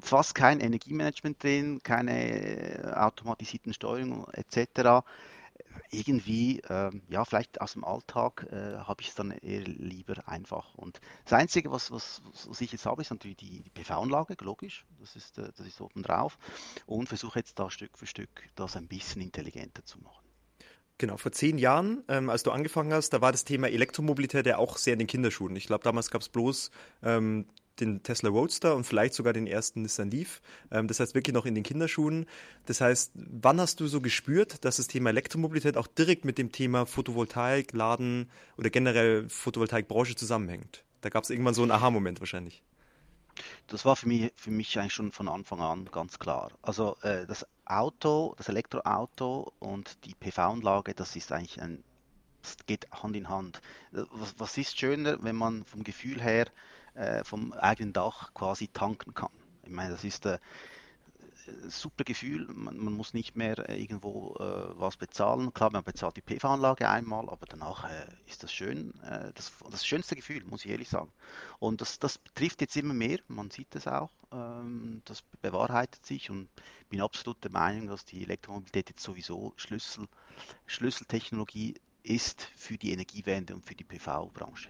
fast 0.00 0.34
kein 0.34 0.60
Energiemanagement 0.60 1.42
drin, 1.42 1.80
keine 1.82 2.94
automatisierten 2.96 3.72
Steuerungen 3.72 4.26
etc 4.32 5.04
irgendwie, 5.90 6.60
äh, 6.60 6.90
ja, 7.08 7.24
vielleicht 7.24 7.60
aus 7.60 7.74
dem 7.74 7.84
Alltag 7.84 8.46
äh, 8.50 8.78
habe 8.78 9.02
ich 9.02 9.08
es 9.08 9.14
dann 9.14 9.30
eher 9.30 9.62
lieber 9.62 10.28
einfach. 10.28 10.74
Und 10.74 11.00
das 11.24 11.34
Einzige, 11.34 11.70
was, 11.70 11.90
was, 11.90 12.22
was 12.46 12.60
ich 12.60 12.72
jetzt 12.72 12.86
habe, 12.86 13.02
ist 13.02 13.10
natürlich 13.10 13.36
die, 13.36 13.62
die 13.62 13.70
PV-Anlage, 13.70 14.36
logisch, 14.40 14.84
das 15.00 15.16
ist, 15.16 15.38
äh, 15.38 15.50
das 15.56 15.66
ist 15.66 15.80
oben 15.80 16.02
drauf. 16.02 16.38
Und 16.86 17.08
versuche 17.08 17.38
jetzt 17.38 17.58
da 17.58 17.70
Stück 17.70 17.98
für 17.98 18.06
Stück 18.06 18.30
das 18.54 18.76
ein 18.76 18.88
bisschen 18.88 19.22
intelligenter 19.22 19.84
zu 19.84 19.98
machen. 20.00 20.24
Genau, 20.96 21.16
vor 21.16 21.32
zehn 21.32 21.58
Jahren, 21.58 22.04
ähm, 22.08 22.30
als 22.30 22.44
du 22.44 22.52
angefangen 22.52 22.92
hast, 22.92 23.10
da 23.10 23.20
war 23.20 23.32
das 23.32 23.44
Thema 23.44 23.68
Elektromobilität 23.68 24.46
ja 24.46 24.58
auch 24.58 24.76
sehr 24.76 24.92
in 24.92 25.00
den 25.00 25.08
Kinderschuhen. 25.08 25.56
Ich 25.56 25.66
glaube, 25.66 25.82
damals 25.82 26.10
gab 26.10 26.22
es 26.22 26.28
bloß 26.28 26.70
ähm, 27.02 27.46
den 27.80 28.02
Tesla 28.02 28.30
Roadster 28.30 28.76
und 28.76 28.84
vielleicht 28.84 29.14
sogar 29.14 29.32
den 29.32 29.46
ersten 29.46 29.82
Nissan 29.82 30.10
Leaf. 30.10 30.40
Ähm, 30.70 30.88
das 30.88 31.00
heißt 31.00 31.14
wirklich 31.14 31.34
noch 31.34 31.46
in 31.46 31.54
den 31.54 31.64
Kinderschuhen. 31.64 32.26
Das 32.66 32.80
heißt, 32.80 33.12
wann 33.14 33.60
hast 33.60 33.80
du 33.80 33.86
so 33.86 34.00
gespürt, 34.00 34.64
dass 34.64 34.76
das 34.76 34.86
Thema 34.86 35.10
Elektromobilität 35.10 35.76
auch 35.76 35.86
direkt 35.86 36.24
mit 36.24 36.38
dem 36.38 36.52
Thema 36.52 36.86
Photovoltaik, 36.86 37.72
Laden 37.72 38.30
oder 38.56 38.70
generell 38.70 39.28
Photovoltaikbranche 39.28 40.16
zusammenhängt? 40.16 40.84
Da 41.00 41.10
gab 41.10 41.24
es 41.24 41.30
irgendwann 41.30 41.54
so 41.54 41.62
einen 41.62 41.72
Aha-Moment 41.72 42.20
wahrscheinlich. 42.20 42.62
Das 43.66 43.84
war 43.84 43.96
für 43.96 44.06
mich, 44.06 44.32
für 44.36 44.50
mich 44.50 44.78
eigentlich 44.78 44.92
schon 44.92 45.12
von 45.12 45.28
Anfang 45.28 45.60
an 45.60 45.88
ganz 45.90 46.18
klar. 46.18 46.52
Also 46.62 46.96
äh, 47.02 47.26
das 47.26 47.46
Auto, 47.64 48.34
das 48.36 48.48
Elektroauto 48.48 49.52
und 49.58 50.04
die 50.04 50.14
PV-Anlage, 50.14 50.94
das 50.94 51.16
ist 51.16 51.32
eigentlich 51.32 51.60
ein, 51.60 51.82
das 52.42 52.56
geht 52.66 52.86
Hand 52.92 53.16
in 53.16 53.28
Hand. 53.28 53.60
Was, 53.90 54.34
was 54.38 54.58
ist 54.58 54.78
schöner, 54.78 55.22
wenn 55.22 55.36
man 55.36 55.64
vom 55.64 55.82
Gefühl 55.82 56.22
her 56.22 56.46
äh, 56.94 57.24
vom 57.24 57.52
eigenen 57.52 57.92
Dach 57.92 58.32
quasi 58.34 58.68
tanken 58.68 59.14
kann? 59.14 59.30
Ich 59.62 59.70
meine, 59.70 59.90
das 59.90 60.04
ist 60.04 60.26
äh, 60.26 60.38
super 61.68 62.04
Gefühl. 62.04 62.46
Man, 62.52 62.78
man, 62.78 62.92
muss 62.94 63.14
nicht 63.14 63.36
mehr 63.36 63.68
äh, 63.68 63.80
irgendwo 63.80 64.34
äh, 64.36 64.78
was 64.78 64.96
bezahlen. 64.96 65.52
Klar, 65.52 65.70
man 65.72 65.84
bezahlt 65.84 66.16
die 66.16 66.22
PV-Anlage 66.22 66.88
einmal, 66.88 67.28
aber 67.28 67.46
danach 67.46 67.84
äh, 67.84 68.06
ist 68.26 68.42
das 68.42 68.52
schön. 68.52 68.98
Äh, 69.02 69.32
das, 69.34 69.52
das 69.70 69.86
schönste 69.86 70.16
Gefühl, 70.16 70.44
muss 70.44 70.64
ich 70.64 70.70
ehrlich 70.70 70.88
sagen. 70.88 71.12
Und 71.58 71.80
das, 71.80 71.98
das 71.98 72.20
trifft 72.34 72.60
jetzt 72.60 72.76
immer 72.76 72.94
mehr. 72.94 73.18
Man 73.28 73.50
sieht 73.50 73.74
es 73.74 73.86
auch. 73.86 74.10
Ähm, 74.32 75.02
das 75.04 75.22
bewahrheitet 75.42 76.04
sich 76.04 76.30
und 76.30 76.48
bin 76.88 77.00
absolut 77.00 77.42
der 77.44 77.50
Meinung, 77.50 77.88
dass 77.88 78.04
die 78.04 78.22
Elektromobilität 78.22 78.90
jetzt 78.90 79.02
sowieso 79.02 79.52
Schlüssel, 79.56 80.06
Schlüsseltechnologie 80.66 81.74
ist 82.02 82.42
für 82.56 82.76
die 82.76 82.92
Energiewende 82.92 83.54
und 83.54 83.64
für 83.64 83.74
die 83.74 83.84
PV-Branche. 83.84 84.68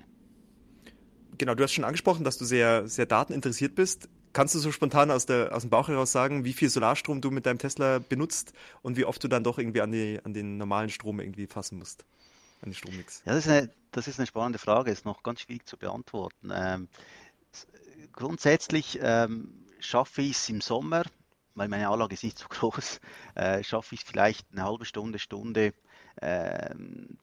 Genau, 1.37 1.55
du 1.55 1.65
hast 1.65 1.73
schon 1.73 1.85
angesprochen, 1.85 2.25
dass 2.25 2.39
du 2.39 2.45
sehr, 2.45 2.87
sehr 2.89 3.07
dateninteressiert 3.07 3.75
bist. 3.75 4.09
Kannst 4.33 4.55
du 4.55 4.59
so 4.59 4.73
spontan 4.73 5.11
aus, 5.11 5.27
der, 5.27 5.55
aus 5.55 5.63
dem 5.63 5.71
Bauch 5.71 5.89
heraus 5.89 6.13
sagen, 6.13 6.45
wie 6.45 6.53
viel 6.53 6.69
Solarstrom 6.69 7.21
du 7.21 7.31
mit 7.31 7.47
deinem 7.47 7.59
Tesla 7.59 7.99
benutzt 7.99 8.53
und 8.83 8.97
wie 8.97 9.05
oft 9.05 9.23
du 9.23 9.29
dann 9.29 9.45
doch 9.45 9.59
irgendwie 9.59 9.81
an, 9.81 9.93
die, 9.93 10.21
an 10.25 10.35
den 10.35 10.57
normalen 10.57 10.91
Strom 10.91 11.21
irgendwie 11.21 11.47
fassen 11.47 11.79
musst? 11.79 12.05
An 12.63 12.71
den 12.71 12.75
Strommix? 12.75 13.23
Ja, 13.25 13.33
das 13.35 13.47
ist 13.47 13.53
eine, 13.53 13.71
das 13.93 14.09
ist 14.09 14.19
eine 14.19 14.27
spannende 14.27 14.59
Frage, 14.59 14.91
ist 14.91 15.05
noch 15.05 15.23
ganz 15.23 15.41
schwierig 15.41 15.67
zu 15.67 15.77
beantworten. 15.77 16.51
Ähm, 16.53 16.89
grundsätzlich 18.13 18.99
ähm, 19.03 19.67
schaffe 19.81 20.23
ich 20.23 20.33
es 20.33 20.49
im 20.49 20.61
Sommer, 20.61 21.05
weil 21.55 21.69
meine 21.69 21.89
Anlage 21.89 22.15
ist 22.15 22.25
nicht 22.25 22.39
so 22.39 22.47
groß, 22.49 23.01
äh, 23.35 23.63
schaffe 23.63 23.95
ich 23.95 24.03
es 24.03 24.09
vielleicht 24.09 24.47
eine 24.53 24.65
halbe 24.65 24.85
Stunde, 24.85 25.19
Stunde 25.19 25.75
äh, 26.17 26.75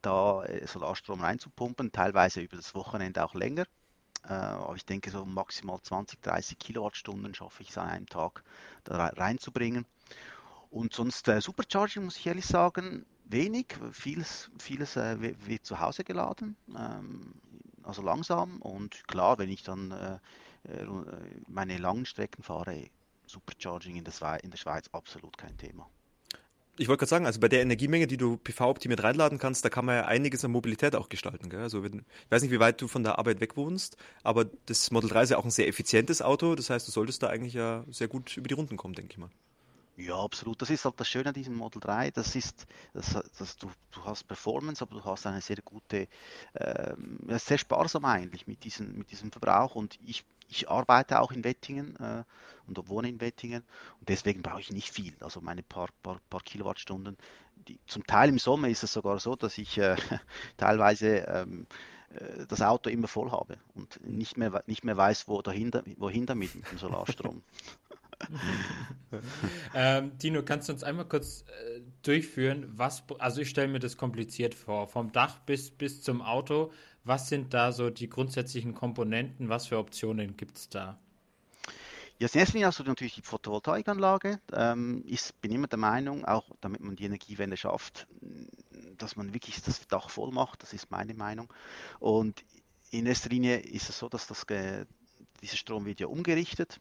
da 0.02 0.46
Solarstrom 0.66 1.22
reinzupumpen, 1.22 1.92
teilweise 1.92 2.42
über 2.42 2.58
das 2.58 2.76
Wochenende 2.76 3.24
auch 3.24 3.36
länger. 3.36 3.66
Äh, 4.24 4.34
aber 4.34 4.76
ich 4.76 4.86
denke, 4.86 5.12
so 5.12 5.26
maximal 5.26 5.80
20, 5.82 6.22
30 6.22 6.60
Kilowattstunden 6.60 7.34
schaffe 7.34 7.64
ich 7.64 7.70
es 7.70 7.78
an 7.78 7.90
einem 7.90 8.08
Tag 8.08 8.44
da 8.84 9.08
reinzubringen. 9.08 9.86
Und 10.70 10.94
sonst 10.94 11.28
äh, 11.28 11.42
Supercharging, 11.42 12.06
muss 12.06 12.18
ich 12.18 12.28
ehrlich 12.28 12.46
sagen, 12.46 13.06
wenig. 13.26 13.76
Vieles, 13.92 14.50
vieles 14.60 14.96
äh, 14.96 15.18
wird 15.46 15.66
zu 15.66 15.80
Hause 15.80 16.04
geladen, 16.04 16.56
ähm, 16.78 17.34
also 17.84 18.02
langsam. 18.02 18.62
Und 18.62 19.08
klar, 19.08 19.38
wenn 19.38 19.50
ich 19.50 19.64
dann 19.64 19.92
äh, 19.92 20.20
äh, 20.70 20.86
meine 21.48 21.78
langen 21.78 22.06
Strecken 22.06 22.44
fahre, 22.44 22.90
Supercharging 23.26 23.96
in 23.96 24.04
der, 24.04 24.44
in 24.44 24.52
der 24.52 24.58
Schweiz 24.58 24.88
absolut 24.92 25.38
kein 25.38 25.58
Thema. 25.58 25.90
Ich 26.78 26.88
wollte 26.88 27.00
gerade 27.02 27.10
sagen, 27.10 27.26
also 27.26 27.40
bei 27.40 27.50
der 27.50 27.62
Energiemenge, 27.62 28.08
die 28.08 28.18
du 28.18 28.38
PV-optimiert 28.38 29.04
reinladen 29.04 29.38
kannst, 29.38 29.64
da 29.66 29.70
kann 29.70 29.86
man 29.86 29.96
ja 29.96 30.06
einiges 30.06 30.44
an 30.46 30.52
Mobilität 30.52 30.96
auch 30.96 31.10
gestalten. 31.10 31.50
Gell? 31.50 31.62
Also 31.62 31.84
wenn, 31.84 32.00
ich 32.00 32.32
weiß 32.32 32.42
nicht, 32.42 32.52
wie 32.52 32.60
weit 32.60 32.82
du 32.82 32.88
von 32.88 33.04
der 33.04 33.20
Arbeit 33.20 33.42
weg 33.42 33.58
wohnst, 33.58 33.98
aber 34.24 34.46
das 34.66 34.90
Model 34.90 35.10
3 35.10 35.24
ist 35.24 35.30
ja 35.32 35.38
auch 35.38 35.46
ein 35.46 35.52
sehr 35.52 35.68
effizientes 35.68 36.22
Auto. 36.22 36.56
Das 36.56 36.70
heißt, 36.70 36.88
du 36.88 36.92
solltest 36.92 37.24
da 37.24 37.28
eigentlich 37.28 37.54
ja 37.54 37.84
sehr 37.90 38.08
gut 38.08 38.38
über 38.38 38.48
die 38.48 38.54
Runden 38.54 38.78
kommen, 38.78 38.94
denke 38.96 39.12
ich 39.12 39.18
mal. 39.18 39.30
Ja, 39.98 40.16
absolut. 40.16 40.62
Das 40.62 40.70
ist 40.70 40.86
halt 40.86 41.00
das 41.00 41.08
Schöne 41.08 41.28
an 41.30 41.34
diesem 41.34 41.56
Model 41.56 41.80
3. 41.80 42.12
Das 42.12 42.36
ist, 42.36 42.66
das, 42.94 43.20
das, 43.38 43.58
du, 43.58 43.70
du 43.92 44.04
hast 44.06 44.24
Performance, 44.28 44.84
aber 44.84 44.96
du 44.96 45.06
hast 45.06 45.28
eine 45.28 45.42
sehr 45.42 45.58
gute, 45.64 46.08
äh, 46.54 46.96
sehr 47.38 47.58
sparsam 47.58 48.06
eigentlich 48.06 48.48
mit, 48.48 48.64
diesen, 48.64 48.98
mit 48.98 49.12
diesem 49.12 49.32
Verbrauch. 49.32 49.76
Und 49.76 50.00
ich, 50.06 50.24
ich 50.52 50.70
arbeite 50.70 51.22
auch 51.22 51.32
in 51.32 51.44
Wettingen 51.44 51.96
äh, 51.96 52.24
und 52.68 52.90
wohne 52.90 53.10
in 53.10 53.22
Wettingen 53.22 53.64
und 54.00 54.10
deswegen 54.10 54.42
brauche 54.42 54.60
ich 54.60 54.72
nicht 54.72 54.92
viel. 54.92 55.14
Also 55.22 55.42
meine 55.42 55.64
paar, 55.64 55.90
paar, 56.04 56.20
paar 56.30 56.42
Kilowattstunden. 56.42 57.18
Die, 57.68 57.80
zum 57.88 58.06
Teil 58.06 58.30
im 58.30 58.40
Sommer 58.40 58.68
ist 58.68 58.84
es 58.84 58.94
sogar 58.94 59.20
so, 59.20 59.36
dass 59.36 59.58
ich 59.58 59.78
äh, 59.78 59.96
teilweise 60.58 61.20
ähm, 61.28 61.68
äh, 62.10 62.46
das 62.48 62.62
Auto 62.62 62.90
immer 62.90 63.08
voll 63.08 63.32
habe 63.32 63.58
und 63.76 64.06
nicht 64.06 64.38
mehr, 64.38 64.64
nicht 64.68 64.84
mehr 64.84 64.98
weiß, 64.98 65.28
wo 65.28 65.42
dahinter, 65.42 65.84
wohin 65.98 66.26
damit 66.26 66.54
mit 66.54 66.70
dem 66.70 66.78
Solarstrom. 66.78 67.42
ähm, 69.74 70.18
Dino, 70.18 70.44
kannst 70.44 70.70
du 70.70 70.74
uns 70.74 70.84
einmal 70.84 71.06
kurz 71.06 71.42
äh, 71.42 71.82
durchführen, 72.04 72.66
was, 72.76 73.04
also 73.20 73.42
ich 73.42 73.50
stelle 73.50 73.68
mir 73.68 73.80
das 73.80 73.98
kompliziert 73.98 74.54
vor, 74.54 74.88
vom 74.88 75.12
Dach 75.12 75.40
bis, 75.40 75.72
bis 75.72 76.02
zum 76.02 76.22
Auto, 76.22 76.72
was 77.04 77.30
sind 77.30 77.54
da 77.54 77.72
so 77.72 77.90
die 77.90 78.10
grundsätzlichen 78.10 78.74
Komponenten, 78.74 79.50
was 79.50 79.68
für 79.68 79.78
Optionen 79.78 80.38
gibt 80.38 80.58
es 80.58 80.70
da? 80.70 81.00
Ja, 82.20 82.26
als 82.26 82.36
erstes 82.36 82.64
hast 82.64 82.80
du 82.80 82.84
natürlich 82.84 83.16
die 83.16 83.24
Photovoltaikanlage. 83.24 84.40
Ähm, 84.54 85.04
ich 85.08 85.22
bin 85.42 85.52
immer 85.52 85.68
der 85.68 85.80
Meinung, 85.80 86.24
auch 86.24 86.52
damit 86.62 86.82
man 86.82 86.96
die 86.96 87.06
Energiewende 87.06 87.58
schafft, 87.58 88.06
dass 89.00 89.16
man 89.16 89.34
wirklich 89.34 89.60
das 89.64 89.88
Dach 89.88 90.12
voll 90.12 90.32
macht. 90.32 90.62
Das 90.62 90.74
ist 90.74 90.92
meine 90.92 91.16
Meinung. 91.16 91.52
Und 92.00 92.44
in 92.92 93.08
erster 93.08 93.30
Linie 93.30 93.58
ist 93.58 93.90
es 93.90 93.98
so, 93.98 94.08
dass 94.08 94.28
das, 94.28 94.46
dieser 94.46 95.58
Strom 95.58 95.86
wird 95.86 96.00
ja 96.00 96.08
umgerichtet 96.08 96.80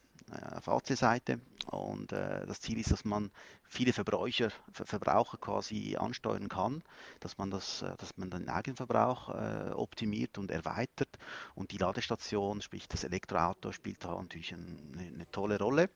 auf 0.54 0.68
AC-Seite. 0.68 1.40
Und 1.70 2.12
äh, 2.12 2.46
das 2.46 2.60
Ziel 2.60 2.78
ist, 2.78 2.90
dass 2.90 3.04
man 3.04 3.30
viele 3.64 3.92
Verbraucher, 3.92 4.50
Ver 4.72 4.86
Verbraucher 4.86 5.38
quasi 5.38 5.96
ansteuern 5.96 6.48
kann, 6.48 6.82
dass 7.20 7.38
man, 7.38 7.50
das, 7.50 7.82
äh, 7.82 7.96
dass 7.98 8.16
man 8.16 8.30
den 8.30 8.48
Eigenverbrauch 8.48 9.28
äh, 9.30 9.70
optimiert 9.72 10.38
und 10.38 10.50
erweitert. 10.50 11.18
Und 11.54 11.72
die 11.72 11.78
Ladestation, 11.78 12.60
sprich 12.60 12.88
das 12.88 13.04
Elektroauto, 13.04 13.72
spielt 13.72 14.04
da 14.04 14.20
natürlich 14.20 14.54
eine, 14.54 14.76
eine 14.98 15.30
tolle 15.30 15.58
Rolle, 15.58 15.90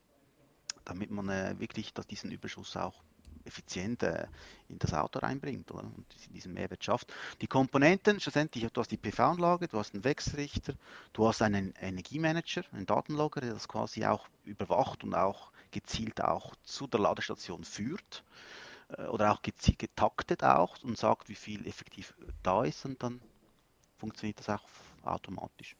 damit 0.84 1.10
man 1.10 1.28
äh, 1.28 1.58
wirklich 1.58 1.92
diesen 2.10 2.30
Überschuss 2.30 2.76
auch 2.76 3.02
effizient 3.44 4.02
in 4.02 4.78
das 4.78 4.94
Auto 4.94 5.18
reinbringt 5.18 5.70
oder? 5.70 5.84
und 5.84 6.06
diesen 6.32 6.54
Mehrwert 6.54 6.84
schafft. 6.84 7.12
Die 7.40 7.46
Komponenten, 7.46 8.20
schlussendlich, 8.20 8.66
du 8.72 8.80
hast 8.80 8.90
die 8.90 8.96
PV-Anlage, 8.96 9.68
du 9.68 9.78
hast 9.78 9.94
einen 9.94 10.04
Wechselrichter, 10.04 10.74
du 11.12 11.28
hast 11.28 11.42
einen 11.42 11.74
Energiemanager, 11.80 12.62
einen 12.72 12.86
Datenlogger, 12.86 13.40
der 13.40 13.54
das 13.54 13.68
quasi 13.68 14.04
auch 14.04 14.26
überwacht 14.44 15.04
und 15.04 15.14
auch 15.14 15.50
gezielt 15.70 16.22
auch 16.22 16.54
zu 16.62 16.86
der 16.86 17.00
Ladestation 17.00 17.64
führt 17.64 18.24
äh, 18.88 19.04
oder 19.06 19.32
auch 19.32 19.42
getaktet 19.42 20.44
auch 20.44 20.82
und 20.82 20.96
sagt, 20.96 21.28
wie 21.28 21.34
viel 21.34 21.66
effektiv 21.66 22.14
da 22.42 22.64
ist 22.64 22.84
und 22.84 23.02
dann 23.02 23.20
funktioniert 23.98 24.38
das 24.38 24.48
auch 24.48 24.64
automatisch. 25.02 25.76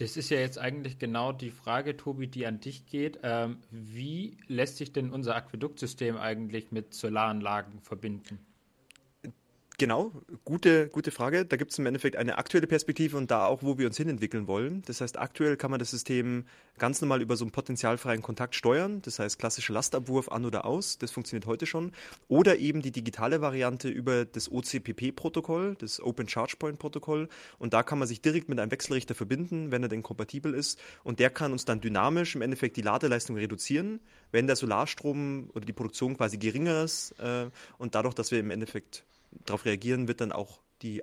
Das 0.00 0.16
ist 0.16 0.30
ja 0.30 0.38
jetzt 0.38 0.58
eigentlich 0.58 0.98
genau 0.98 1.30
die 1.30 1.50
Frage, 1.50 1.94
Tobi, 1.94 2.26
die 2.26 2.46
an 2.46 2.58
dich 2.58 2.86
geht. 2.86 3.18
Ähm, 3.22 3.58
wie 3.70 4.38
lässt 4.48 4.78
sich 4.78 4.94
denn 4.94 5.10
unser 5.10 5.36
Aquäduktsystem 5.36 6.16
eigentlich 6.16 6.72
mit 6.72 6.94
Solaranlagen 6.94 7.82
verbinden? 7.82 8.38
Genau, 9.80 10.12
gute, 10.44 10.90
gute 10.90 11.10
Frage. 11.10 11.46
Da 11.46 11.56
gibt 11.56 11.70
es 11.70 11.78
im 11.78 11.86
Endeffekt 11.86 12.16
eine 12.16 12.36
aktuelle 12.36 12.66
Perspektive 12.66 13.16
und 13.16 13.30
da 13.30 13.46
auch, 13.46 13.62
wo 13.62 13.78
wir 13.78 13.86
uns 13.86 13.96
hinentwickeln 13.96 14.46
wollen. 14.46 14.82
Das 14.84 15.00
heißt, 15.00 15.18
aktuell 15.18 15.56
kann 15.56 15.70
man 15.70 15.80
das 15.80 15.90
System 15.90 16.44
ganz 16.76 17.00
normal 17.00 17.22
über 17.22 17.34
so 17.34 17.46
einen 17.46 17.50
potenzialfreien 17.50 18.20
Kontakt 18.20 18.54
steuern. 18.54 19.00
Das 19.00 19.18
heißt, 19.18 19.38
klassischer 19.38 19.72
Lastabwurf 19.72 20.28
an 20.28 20.44
oder 20.44 20.66
aus. 20.66 20.98
Das 20.98 21.12
funktioniert 21.12 21.46
heute 21.46 21.64
schon. 21.64 21.92
Oder 22.28 22.58
eben 22.58 22.82
die 22.82 22.90
digitale 22.90 23.40
Variante 23.40 23.88
über 23.88 24.26
das 24.26 24.52
OCPP-Protokoll, 24.52 25.76
das 25.76 25.98
Open 25.98 26.28
Charge 26.28 26.56
Point-Protokoll. 26.58 27.30
Und 27.58 27.72
da 27.72 27.82
kann 27.82 27.98
man 27.98 28.06
sich 28.06 28.20
direkt 28.20 28.50
mit 28.50 28.60
einem 28.60 28.72
Wechselrichter 28.72 29.14
verbinden, 29.14 29.70
wenn 29.70 29.82
er 29.82 29.88
denn 29.88 30.02
kompatibel 30.02 30.52
ist. 30.52 30.78
Und 31.04 31.20
der 31.20 31.30
kann 31.30 31.52
uns 31.52 31.64
dann 31.64 31.80
dynamisch 31.80 32.34
im 32.34 32.42
Endeffekt 32.42 32.76
die 32.76 32.82
Ladeleistung 32.82 33.36
reduzieren, 33.36 34.00
wenn 34.30 34.46
der 34.46 34.56
Solarstrom 34.56 35.48
oder 35.54 35.64
die 35.64 35.72
Produktion 35.72 36.18
quasi 36.18 36.36
geringer 36.36 36.84
ist. 36.84 37.12
Äh, 37.12 37.48
und 37.78 37.94
dadurch, 37.94 38.12
dass 38.12 38.30
wir 38.30 38.40
im 38.40 38.50
Endeffekt 38.50 39.06
darauf 39.30 39.64
reagieren, 39.64 40.08
wird 40.08 40.20
dann 40.20 40.32
auch 40.32 40.62
die 40.82 41.02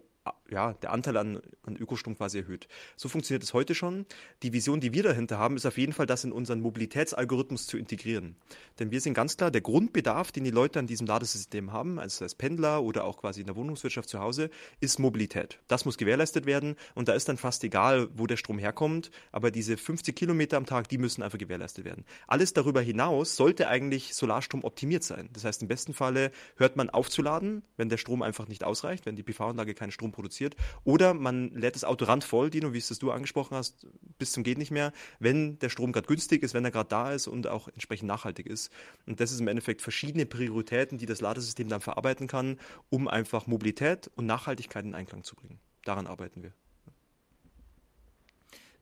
ja, 0.50 0.74
der 0.74 0.92
Anteil 0.92 1.18
an, 1.18 1.42
an 1.64 1.76
Ökostrom 1.78 2.18
quasi 2.18 2.40
erhöht. 2.40 2.68
So 2.96 3.10
funktioniert 3.10 3.44
es 3.44 3.54
heute 3.54 3.76
schon. 3.76 4.06
Die 4.44 4.54
Vision, 4.54 4.80
die 4.80 4.94
wir 4.94 5.04
dahinter 5.04 5.38
haben, 5.38 5.56
ist 5.56 5.66
auf 5.66 5.78
jeden 5.78 5.94
Fall, 5.94 6.06
das 6.06 6.24
in 6.24 6.32
unseren 6.32 6.62
Mobilitätsalgorithmus 6.62 7.68
zu 7.68 7.78
integrieren. 7.78 8.36
Denn 8.80 8.92
wir 8.92 9.02
sind 9.02 9.14
ganz 9.14 9.38
klar, 9.38 9.52
der 9.52 9.62
Grundbedarf, 9.62 10.32
den 10.32 10.44
die 10.44 10.52
Leute 10.52 10.80
an 10.80 10.88
diesem 10.88 11.08
Ladesystem 11.08 11.72
haben, 11.72 12.00
also 12.00 12.24
als 12.24 12.36
Pendler 12.36 12.84
oder 12.84 13.04
auch 13.04 13.18
quasi 13.18 13.42
in 13.42 13.48
der 13.48 13.56
Wohnungswirtschaft 13.56 14.10
zu 14.10 14.20
Hause, 14.20 14.50
ist 14.80 15.00
Mobilität. 15.00 15.60
Das 15.68 15.86
muss 15.86 15.98
gewährleistet 15.98 16.46
werden 16.46 16.76
und 16.96 17.08
da 17.08 17.14
ist 17.14 17.28
dann 17.30 17.38
fast 17.38 17.64
egal, 17.64 18.08
wo 18.14 18.28
der 18.28 18.38
Strom 18.38 18.60
herkommt, 18.60 19.12
aber 19.32 19.52
diese 19.52 19.78
50 19.78 20.16
Kilometer 20.16 20.58
am 20.58 20.66
Tag, 20.66 20.90
die 20.90 20.98
müssen 20.98 21.24
einfach 21.24 21.38
gewährleistet 21.38 21.86
werden. 21.86 22.06
Alles 22.28 22.54
darüber 22.54 22.82
hinaus 22.82 23.36
sollte 23.36 23.68
eigentlich 23.68 24.16
Solarstrom 24.16 24.64
optimiert 24.64 25.04
sein. 25.04 25.30
Das 25.34 25.44
heißt, 25.44 25.62
im 25.62 25.68
besten 25.68 25.94
Falle 25.94 26.32
hört 26.56 26.76
man 26.76 26.90
auf 26.90 27.10
zu 27.10 27.22
laden, 27.22 27.64
wenn 27.76 27.90
der 27.90 27.98
Strom 27.98 28.22
einfach 28.22 28.48
nicht 28.48 28.64
ausreicht, 28.64 29.06
wenn 29.06 29.16
die 29.16 29.24
PV-Anlage 29.24 29.74
keinen 29.74 29.92
Strom 29.92 30.12
produziert. 30.18 30.56
Oder 30.84 31.14
man 31.14 31.50
lädt 31.52 31.76
das 31.76 31.84
Auto 31.84 32.06
randvoll, 32.06 32.50
Dino, 32.50 32.74
wie 32.74 32.80
es 32.80 32.88
das 32.88 32.98
du 32.98 33.12
angesprochen 33.12 33.56
hast, 33.56 33.86
bis 34.18 34.32
zum 34.32 34.44
geht 34.44 34.58
nicht 34.58 34.72
mehr, 34.72 34.92
wenn 35.20 35.60
der 35.60 35.70
Strom 35.70 35.92
gerade 35.92 36.08
günstig 36.08 36.42
ist, 36.42 36.56
wenn 36.56 36.66
er 36.66 36.72
gerade 36.72 36.90
da 36.90 37.14
ist 37.14 37.28
und 37.28 37.46
auch 37.46 37.68
entsprechend 37.68 38.08
nachhaltig 38.08 38.48
ist. 38.48 38.72
Und 39.06 39.20
das 39.20 39.32
ist 39.32 39.40
im 39.40 39.48
Endeffekt 39.48 39.82
verschiedene 39.82 40.26
Prioritäten, 40.26 40.98
die 40.98 41.06
das 41.06 41.22
Ladesystem 41.22 41.70
dann 41.70 41.82
verarbeiten 41.82 42.28
kann, 42.28 42.58
um 42.90 43.08
einfach 43.08 43.46
Mobilität 43.46 44.10
und 44.16 44.26
Nachhaltigkeit 44.26 44.84
in 44.86 44.96
Einklang 44.96 45.24
zu 45.24 45.36
bringen. 45.36 45.60
Daran 45.84 46.08
arbeiten 46.08 46.42
wir. 46.42 46.54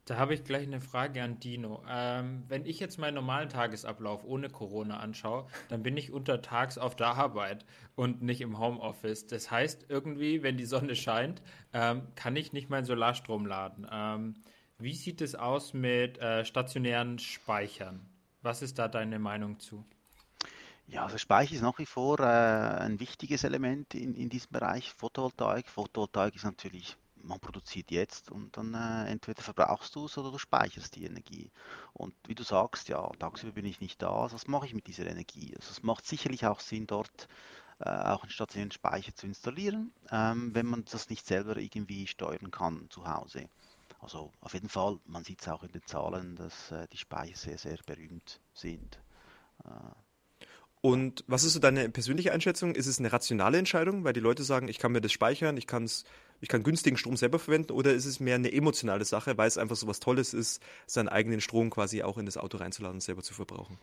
Da 0.06 0.18
habe 0.18 0.36
ich 0.36 0.44
gleich 0.44 0.68
eine 0.68 0.82
Frage 0.82 1.24
an 1.24 1.40
Dino. 1.40 1.84
Ähm, 1.90 2.44
wenn 2.48 2.64
ich 2.68 2.80
jetzt 2.80 3.00
meinen 3.00 3.16
normalen 3.16 3.50
Tagesablauf 3.50 4.24
ohne 4.24 4.50
Corona 4.50 5.00
anschaue, 5.00 5.48
dann 5.68 5.82
bin 5.82 5.98
ich 5.98 6.12
untertags 6.12 6.78
auf 6.78 6.96
der 6.96 7.08
Arbeit 7.08 7.66
und 7.96 8.22
nicht 8.22 8.42
im 8.42 8.60
Homeoffice. 8.60 9.26
Das 9.26 9.50
heißt, 9.50 9.88
irgendwie, 9.90 10.44
wenn 10.44 10.58
die 10.58 10.66
Sonne 10.66 10.96
scheint, 10.96 11.42
ähm, 11.74 12.04
kann 12.14 12.36
ich 12.36 12.54
nicht 12.54 12.70
meinen 12.70 12.86
Solarstrom 12.86 13.48
laden. 13.48 13.88
Ähm, 13.92 14.36
wie 14.78 14.94
sieht 14.94 15.22
es 15.22 15.34
aus 15.34 15.74
mit 15.74 16.20
äh, 16.20 16.46
stationären 16.46 17.18
Speichern? 17.18 18.08
Was 18.44 18.62
ist 18.62 18.78
da 18.78 18.88
deine 18.88 19.18
Meinung 19.18 19.60
zu? 19.60 19.84
Ja, 20.86 21.06
also 21.06 21.18
Speicher 21.18 21.56
ist 21.56 21.64
nach 21.64 21.80
wie 21.80 21.88
vor 21.88 22.20
äh, 22.20 22.24
ein 22.24 23.00
wichtiges 23.00 23.44
Element 23.44 23.96
in, 23.96 24.14
in 24.14 24.30
diesem 24.30 24.52
Bereich 24.52 24.94
Photovoltaik. 24.94 25.68
Photovoltaik 25.68 26.36
ist 26.36 26.44
natürlich 26.44 26.96
man 27.26 27.40
produziert 27.40 27.92
jetzt 27.92 28.32
und 28.32 28.56
dann 28.58 28.74
äh, 28.74 29.10
entweder 29.10 29.42
verbrauchst 29.42 29.96
du 29.96 30.06
es 30.06 30.18
oder 30.18 30.32
du 30.32 30.38
speicherst 30.38 30.96
die 30.96 31.06
Energie. 31.06 31.52
Und 31.94 32.14
wie 32.28 32.36
du 32.36 32.44
sagst, 32.44 32.88
ja, 32.90 33.10
tagsüber 33.20 33.54
bin 33.54 33.66
ich 33.66 33.82
nicht 33.82 34.02
da, 34.02 34.12
also 34.12 34.36
was 34.36 34.48
mache 34.48 34.68
ich 34.68 34.74
mit 34.74 34.88
dieser 34.88 35.08
Energie? 35.08 35.54
Also 35.56 35.72
es 35.72 35.84
macht 35.84 36.06
sicherlich 36.06 36.46
auch 36.46 36.60
Sinn, 36.60 36.88
dort 36.88 37.28
äh, 37.80 37.90
auch 37.90 38.24
einen 38.24 38.32
stationären 38.32 38.72
Speicher 38.72 39.14
zu 39.16 39.28
installieren, 39.28 39.92
ähm, 40.12 40.54
wenn 40.54 40.66
man 40.66 40.86
das 40.86 41.10
nicht 41.10 41.26
selber 41.26 41.58
irgendwie 41.58 42.08
steuern 42.08 42.52
kann 42.52 42.88
zu 42.90 43.08
Hause. 43.08 43.50
Also 44.00 44.32
auf 44.42 44.54
jeden 44.54 44.70
Fall, 44.70 45.00
man 45.06 45.24
sieht 45.24 45.42
es 45.42 45.48
auch 45.48 45.64
in 45.64 45.72
den 45.72 45.86
Zahlen, 45.86 46.36
dass 46.36 46.72
äh, 46.72 46.88
die 46.92 46.98
Speicher 46.98 47.36
sehr, 47.36 47.58
sehr 47.58 47.78
berühmt 47.86 48.40
sind. 48.54 49.00
Äh, 49.64 49.70
und 50.82 51.24
was 51.26 51.44
ist 51.44 51.54
so 51.54 51.60
deine 51.60 51.90
persönliche 51.90 52.32
Einschätzung? 52.32 52.76
Ist 52.76 52.86
es 52.86 53.00
eine 53.00 53.12
rationale 53.12 53.58
Entscheidung, 53.58 54.04
weil 54.04 54.14
die 54.14 54.20
Leute 54.20 54.44
sagen, 54.44 54.68
ich 54.68 54.78
kann 54.78 54.92
mir 54.92 55.02
das 55.02 55.12
speichern, 55.12 55.58
ich, 55.58 55.66
kann's, 55.66 56.04
ich 56.42 56.50
kann 56.50 56.64
günstigen 56.64 56.98
Strom 56.98 57.18
selber 57.18 57.40
verwenden, 57.40 57.72
oder 57.72 57.94
ist 57.94 58.06
es 58.06 58.20
mehr 58.20 58.36
eine 58.36 58.52
emotionale 58.52 59.06
Sache, 59.06 59.38
weil 59.38 59.48
es 59.48 59.58
einfach 59.58 59.76
so 59.76 59.88
was 59.88 60.00
Tolles 60.00 60.34
ist, 60.34 60.62
seinen 60.86 61.10
eigenen 61.10 61.42
Strom 61.42 61.70
quasi 61.70 62.04
auch 62.04 62.18
in 62.18 62.26
das 62.26 62.38
Auto 62.38 62.58
reinzuladen 62.58 62.98
und 62.98 63.02
selber 63.02 63.24
zu 63.24 63.34
verbrauchen? 63.34 63.78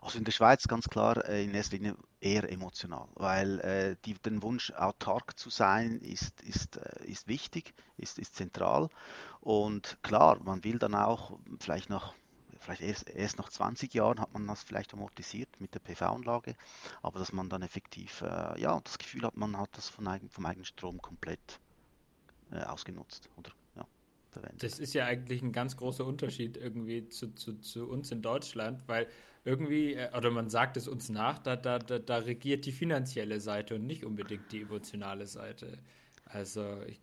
Also 0.00 0.18
in 0.18 0.24
der 0.24 0.32
Schweiz 0.32 0.68
ganz 0.68 0.88
klar 0.88 1.28
äh, 1.28 1.44
in 1.44 1.54
erster 1.54 1.76
Linie 1.76 1.96
eher 2.20 2.50
emotional, 2.50 3.08
weil 3.14 3.60
äh, 3.60 3.96
die, 4.04 4.14
den 4.14 4.42
Wunsch, 4.42 4.70
autark 4.72 5.38
zu 5.38 5.50
sein, 5.50 6.00
ist, 6.00 6.40
ist, 6.42 6.76
äh, 6.76 7.04
ist 7.04 7.26
wichtig, 7.26 7.74
ist, 7.96 8.18
ist 8.18 8.36
zentral. 8.36 8.88
Und 9.40 9.98
klar, 10.02 10.38
man 10.44 10.62
will 10.62 10.78
dann 10.78 10.94
auch 10.94 11.38
vielleicht 11.58 11.90
noch 11.90 12.14
vielleicht 12.62 12.82
erst, 12.82 13.08
erst 13.10 13.38
nach 13.38 13.48
20 13.48 13.92
Jahren 13.94 14.20
hat 14.20 14.32
man 14.32 14.46
das 14.46 14.62
vielleicht 14.62 14.94
amortisiert 14.94 15.48
mit 15.60 15.74
der 15.74 15.80
PV-Anlage, 15.80 16.56
aber 17.02 17.18
dass 17.18 17.32
man 17.32 17.48
dann 17.48 17.62
effektiv 17.62 18.22
äh, 18.22 18.60
ja, 18.60 18.80
das 18.82 18.98
Gefühl 18.98 19.22
hat, 19.22 19.36
man 19.36 19.56
hat 19.56 19.70
das 19.76 19.88
von 19.88 20.06
eigen, 20.08 20.30
vom 20.30 20.46
eigenen 20.46 20.64
Strom 20.64 21.00
komplett 21.00 21.60
äh, 22.52 22.62
ausgenutzt 22.62 23.28
oder 23.36 23.50
ja. 23.76 23.86
Das 24.58 24.78
ist 24.78 24.94
ja 24.94 25.04
eigentlich 25.04 25.42
ein 25.42 25.52
ganz 25.52 25.76
großer 25.76 26.06
Unterschied 26.06 26.56
irgendwie 26.56 27.08
zu, 27.08 27.34
zu, 27.34 27.60
zu 27.60 27.88
uns 27.88 28.10
in 28.12 28.22
Deutschland, 28.22 28.82
weil 28.86 29.06
irgendwie, 29.44 29.94
äh, 29.94 30.16
oder 30.16 30.30
man 30.30 30.48
sagt 30.48 30.76
es 30.76 30.88
uns 30.88 31.08
nach, 31.08 31.38
da, 31.38 31.56
da, 31.56 31.78
da, 31.78 31.98
da 31.98 32.18
regiert 32.18 32.64
die 32.64 32.72
finanzielle 32.72 33.40
Seite 33.40 33.74
und 33.74 33.86
nicht 33.86 34.04
unbedingt 34.04 34.52
die 34.52 34.62
emotionale 34.62 35.26
Seite. 35.26 35.78
Also 36.24 36.80
ich 36.86 37.00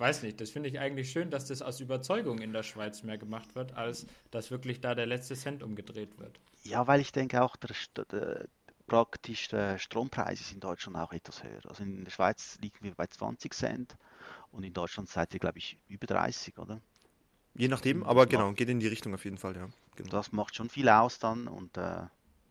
weiß 0.00 0.22
nicht, 0.22 0.40
das 0.40 0.50
finde 0.50 0.68
ich 0.68 0.78
eigentlich 0.78 1.10
schön, 1.10 1.30
dass 1.30 1.46
das 1.46 1.62
aus 1.62 1.80
Überzeugung 1.80 2.38
in 2.38 2.52
der 2.52 2.62
Schweiz 2.62 3.02
mehr 3.02 3.18
gemacht 3.18 3.54
wird, 3.54 3.74
als 3.74 4.06
dass 4.30 4.50
wirklich 4.50 4.80
da 4.80 4.94
der 4.94 5.06
letzte 5.06 5.36
Cent 5.36 5.62
umgedreht 5.62 6.18
wird. 6.18 6.40
Ja, 6.62 6.86
weil 6.86 7.00
ich 7.00 7.12
denke 7.12 7.42
auch, 7.42 7.56
der, 7.56 7.70
der, 8.10 8.48
praktisch 8.86 9.48
der 9.48 9.78
Strompreis 9.78 10.40
ist 10.40 10.52
in 10.52 10.60
Deutschland 10.60 10.96
auch 10.96 11.12
etwas 11.12 11.44
höher. 11.44 11.60
Also 11.68 11.84
in 11.84 12.04
der 12.04 12.10
Schweiz 12.10 12.58
liegen 12.60 12.78
wir 12.80 12.94
bei 12.94 13.06
20 13.06 13.54
Cent 13.54 13.96
und 14.50 14.64
in 14.64 14.72
Deutschland 14.72 15.08
seid 15.08 15.32
ihr, 15.34 15.40
glaube 15.40 15.58
ich, 15.58 15.78
über 15.88 16.06
30, 16.06 16.58
oder? 16.58 16.80
Je 17.54 17.68
nachdem, 17.68 18.02
aber 18.02 18.26
genau, 18.26 18.48
macht, 18.48 18.56
geht 18.56 18.68
in 18.68 18.80
die 18.80 18.88
Richtung 18.88 19.14
auf 19.14 19.24
jeden 19.24 19.38
Fall, 19.38 19.56
ja. 19.56 19.68
Genau. 19.96 20.10
Das 20.10 20.32
macht 20.32 20.54
schon 20.54 20.70
viel 20.70 20.88
aus 20.88 21.18
dann 21.18 21.46
und 21.46 21.76
äh, 21.76 22.06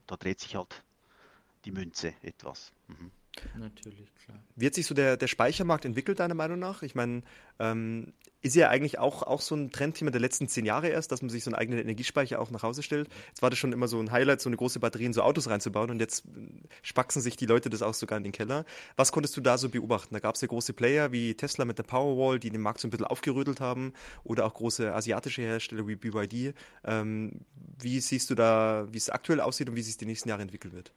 da 0.07 0.17
dreht 0.17 0.39
sich 0.39 0.55
halt 0.55 0.83
die 1.65 1.71
Münze 1.71 2.13
etwas. 2.21 2.71
Mhm. 2.88 3.12
Natürlich, 3.57 4.13
klar. 4.15 4.39
Wie 4.55 4.65
hat 4.65 4.73
sich 4.73 4.85
so 4.85 4.93
der, 4.93 5.17
der 5.17 5.27
Speichermarkt 5.27 5.85
entwickelt, 5.85 6.19
deiner 6.19 6.33
Meinung 6.33 6.59
nach? 6.59 6.81
Ich 6.81 6.95
meine, 6.95 7.21
ähm, 7.59 8.13
ist 8.41 8.55
ja 8.55 8.69
eigentlich 8.69 8.99
auch, 8.99 9.23
auch 9.23 9.41
so 9.41 9.55
ein 9.55 9.69
Trendthema 9.71 10.11
der 10.11 10.21
letzten 10.21 10.47
zehn 10.47 10.65
Jahre 10.65 10.87
erst, 10.87 11.11
dass 11.11 11.21
man 11.21 11.29
sich 11.29 11.43
so 11.43 11.49
einen 11.49 11.55
eigenen 11.55 11.79
Energiespeicher 11.79 12.39
auch 12.39 12.51
nach 12.51 12.63
Hause 12.63 12.83
stellt. 12.83 13.09
Jetzt 13.27 13.41
war 13.41 13.49
das 13.49 13.59
schon 13.59 13.73
immer 13.73 13.87
so 13.87 13.99
ein 13.99 14.11
Highlight, 14.11 14.41
so 14.41 14.49
eine 14.49 14.55
große 14.55 14.79
Batterie 14.79 15.05
in 15.05 15.13
so 15.13 15.21
Autos 15.21 15.49
reinzubauen 15.49 15.89
und 15.89 15.99
jetzt 15.99 16.23
spaxen 16.81 17.21
sich 17.21 17.35
die 17.35 17.45
Leute 17.45 17.69
das 17.69 17.81
auch 17.81 17.93
sogar 17.93 18.17
in 18.17 18.23
den 18.23 18.31
Keller. 18.31 18.65
Was 18.95 19.11
konntest 19.11 19.35
du 19.35 19.41
da 19.41 19.57
so 19.57 19.69
beobachten? 19.69 20.13
Da 20.13 20.19
gab 20.19 20.35
es 20.35 20.41
ja 20.41 20.47
große 20.47 20.73
Player 20.73 21.11
wie 21.11 21.35
Tesla 21.35 21.65
mit 21.65 21.77
der 21.77 21.83
Powerwall, 21.83 22.39
die 22.39 22.49
den 22.49 22.61
Markt 22.61 22.79
so 22.79 22.87
ein 22.87 22.91
bisschen 22.91 23.07
aufgerödelt 23.07 23.59
haben 23.59 23.93
oder 24.23 24.45
auch 24.45 24.53
große 24.53 24.93
asiatische 24.93 25.41
Hersteller 25.41 25.87
wie 25.87 25.95
BYD. 25.95 26.55
Ähm, 26.85 27.41
wie 27.81 27.99
siehst 27.99 28.29
du 28.29 28.35
da, 28.35 28.87
wie 28.91 28.97
es 28.97 29.09
aktuell 29.09 29.41
aussieht 29.41 29.69
und 29.69 29.75
wie 29.75 29.81
sich 29.81 29.97
die 29.97 30.05
nächsten 30.05 30.29
Jahre 30.29 30.41
entwickeln 30.41 30.73
wird? 30.73 30.93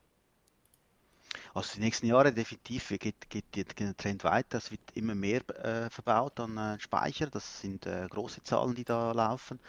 Also 1.54 1.74
die 1.74 1.80
nächsten 1.80 2.06
Jahre 2.06 2.32
definitiv 2.32 2.88
geht, 2.88 3.28
geht, 3.28 3.52
geht 3.52 3.78
der 3.78 3.96
Trend 3.96 4.24
weiter. 4.24 4.56
Es 4.56 4.70
wird 4.70 4.80
immer 4.94 5.14
mehr 5.14 5.42
äh, 5.62 5.90
verbaut 5.90 6.40
an 6.40 6.56
äh, 6.56 6.80
Speicher. 6.80 7.26
Das 7.26 7.60
sind 7.60 7.84
äh, 7.84 8.06
große 8.08 8.42
Zahlen, 8.42 8.74
die 8.74 8.84
da 8.84 9.12
laufen. 9.12 9.60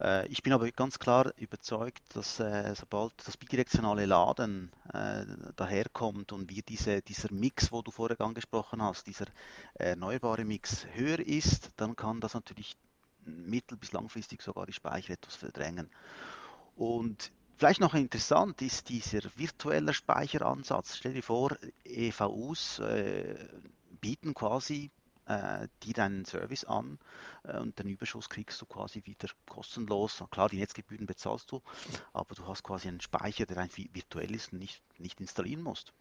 Äh, 0.00 0.28
ich 0.28 0.42
bin 0.44 0.52
aber 0.52 0.70
ganz 0.70 1.00
klar 1.00 1.32
überzeugt, 1.36 2.02
dass 2.14 2.38
äh, 2.38 2.74
sobald 2.76 3.12
das 3.26 3.36
bidirektionale 3.36 4.06
Laden 4.06 4.70
äh, 4.92 5.24
daherkommt 5.56 6.30
und 6.30 6.48
wie 6.48 6.62
diese, 6.62 7.02
dieser 7.02 7.32
Mix, 7.32 7.72
wo 7.72 7.82
du 7.82 7.90
vorher 7.90 8.20
angesprochen 8.20 8.80
hast, 8.80 9.08
dieser 9.08 9.26
erneuerbare 9.74 10.44
Mix 10.44 10.86
höher 10.92 11.18
ist, 11.18 11.70
dann 11.76 11.96
kann 11.96 12.20
das 12.20 12.34
natürlich 12.34 12.76
mittel- 13.24 13.78
bis 13.78 13.92
langfristig 13.92 14.42
sogar 14.42 14.66
die 14.66 14.72
Speicher 14.72 15.14
etwas 15.14 15.34
verdrängen. 15.34 15.90
Und 16.76 17.32
Vielleicht 17.56 17.80
noch 17.80 17.94
interessant 17.94 18.60
ist 18.62 18.88
dieser 18.88 19.20
virtuelle 19.36 19.94
Speicheransatz. 19.94 20.96
Stell 20.96 21.14
dir 21.14 21.22
vor, 21.22 21.56
EVUs 21.84 22.80
äh, 22.80 23.36
bieten 24.00 24.34
quasi 24.34 24.90
äh, 25.26 25.68
dir 25.82 25.94
deinen 25.94 26.24
Service 26.24 26.64
an 26.64 26.98
äh, 27.44 27.58
und 27.58 27.78
den 27.78 27.88
Überschuss 27.88 28.28
kriegst 28.28 28.60
du 28.60 28.66
quasi 28.66 29.02
wieder 29.04 29.28
kostenlos. 29.48 30.22
Klar, 30.30 30.48
die 30.48 30.58
Netzgebühren 30.58 31.06
bezahlst 31.06 31.50
du, 31.52 31.62
aber 32.12 32.34
du 32.34 32.46
hast 32.46 32.62
quasi 32.64 32.88
einen 32.88 33.00
Speicher, 33.00 33.46
der 33.46 33.58
einfach 33.58 33.82
virtuell 33.92 34.34
ist 34.34 34.52
und 34.52 34.58
nicht, 34.58 34.82
nicht 34.98 35.20
installieren 35.20 35.62
musst. 35.62 35.92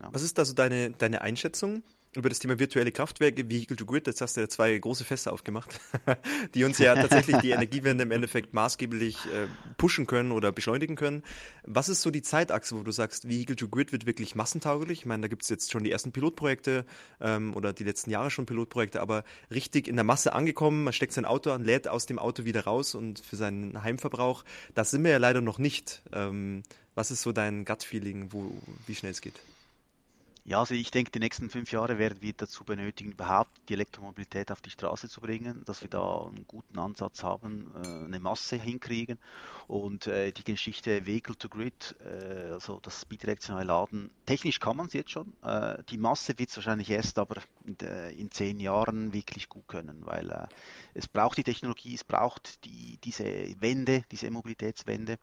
Ja. 0.00 0.12
Was 0.12 0.22
ist 0.22 0.38
also 0.38 0.54
deine, 0.54 0.90
deine 0.90 1.20
Einschätzung? 1.20 1.82
Über 2.14 2.28
das 2.28 2.40
Thema 2.40 2.58
virtuelle 2.58 2.90
Kraftwerke, 2.90 3.48
Vehicle 3.48 3.76
to 3.76 3.86
Grid, 3.86 4.08
jetzt 4.08 4.20
hast 4.20 4.36
du 4.36 4.40
ja 4.40 4.48
zwei 4.48 4.76
große 4.76 5.04
Fässer 5.04 5.32
aufgemacht, 5.32 5.80
die 6.54 6.64
uns 6.64 6.78
ja 6.78 6.94
tatsächlich 6.96 7.36
die 7.38 7.50
Energiewende 7.50 8.02
im 8.02 8.10
Endeffekt 8.10 8.52
maßgeblich 8.52 9.16
äh, 9.26 9.46
pushen 9.76 10.06
können 10.06 10.32
oder 10.32 10.50
beschleunigen 10.50 10.96
können. 10.96 11.22
Was 11.64 11.88
ist 11.88 12.02
so 12.02 12.10
die 12.10 12.22
Zeitachse, 12.22 12.76
wo 12.76 12.82
du 12.82 12.90
sagst, 12.90 13.28
Vehicle 13.28 13.54
to 13.54 13.68
Grid 13.68 13.92
wird 13.92 14.06
wirklich 14.06 14.34
massentauglich? 14.34 15.00
Ich 15.00 15.06
meine, 15.06 15.22
da 15.22 15.28
gibt 15.28 15.44
es 15.44 15.48
jetzt 15.50 15.70
schon 15.70 15.84
die 15.84 15.92
ersten 15.92 16.10
Pilotprojekte 16.10 16.84
ähm, 17.20 17.54
oder 17.54 17.72
die 17.72 17.84
letzten 17.84 18.10
Jahre 18.10 18.30
schon 18.30 18.44
Pilotprojekte, 18.44 19.00
aber 19.00 19.22
richtig 19.52 19.86
in 19.86 19.94
der 19.94 20.04
Masse 20.04 20.32
angekommen, 20.32 20.82
man 20.82 20.92
steckt 20.92 21.12
sein 21.12 21.24
Auto 21.24 21.52
an, 21.52 21.62
lädt 21.62 21.86
aus 21.86 22.06
dem 22.06 22.18
Auto 22.18 22.44
wieder 22.44 22.64
raus 22.64 22.96
und 22.96 23.20
für 23.20 23.36
seinen 23.36 23.84
Heimverbrauch, 23.84 24.44
das 24.74 24.90
sind 24.90 25.04
wir 25.04 25.12
ja 25.12 25.18
leider 25.18 25.42
noch 25.42 25.58
nicht. 25.58 26.02
Ähm, 26.12 26.64
was 26.96 27.12
ist 27.12 27.22
so 27.22 27.30
dein 27.30 27.64
Gut-Feeling, 27.64 28.30
wie 28.86 28.94
schnell 28.96 29.12
es 29.12 29.20
geht? 29.20 29.34
Ja, 30.44 30.58
also 30.58 30.74
ich 30.74 30.90
denke, 30.90 31.10
die 31.10 31.18
nächsten 31.18 31.50
fünf 31.50 31.70
Jahre 31.70 31.98
werden 31.98 32.22
wir 32.22 32.32
dazu 32.32 32.64
benötigen, 32.64 33.12
überhaupt 33.12 33.50
die 33.68 33.74
Elektromobilität 33.74 34.50
auf 34.50 34.62
die 34.62 34.70
Straße 34.70 35.08
zu 35.08 35.20
bringen, 35.20 35.62
dass 35.66 35.82
wir 35.82 35.90
da 35.90 36.26
einen 36.26 36.46
guten 36.46 36.78
Ansatz 36.78 37.22
haben, 37.22 37.70
äh, 37.76 38.04
eine 38.06 38.20
Masse 38.20 38.56
hinkriegen 38.56 39.18
und 39.68 40.06
äh, 40.06 40.32
die 40.32 40.42
Geschichte 40.42 41.04
Vehicle 41.04 41.36
to 41.36 41.50
Grid, 41.50 41.94
äh, 42.00 42.52
also 42.52 42.80
das 42.80 43.04
bidirektionale 43.04 43.66
Laden, 43.66 44.10
technisch 44.24 44.60
kann 44.60 44.76
man 44.76 44.86
es 44.86 44.94
jetzt 44.94 45.10
schon. 45.10 45.32
Die 45.90 45.98
Masse 45.98 46.38
wird 46.38 46.48
es 46.48 46.56
wahrscheinlich 46.56 46.90
erst 46.90 47.18
aber 47.18 47.42
in 47.64 48.30
zehn 48.30 48.60
Jahren 48.60 49.12
wirklich 49.12 49.48
gut 49.48 49.68
können, 49.68 50.04
weil 50.04 50.48
es 50.94 51.06
braucht 51.08 51.38
die 51.38 51.44
Technologie, 51.44 51.94
es 51.94 52.04
braucht 52.04 52.64
die, 52.64 52.98
diese 53.04 53.24
Wende, 53.60 54.04
diese 54.10 54.30
Mobilitätswende 54.30 55.18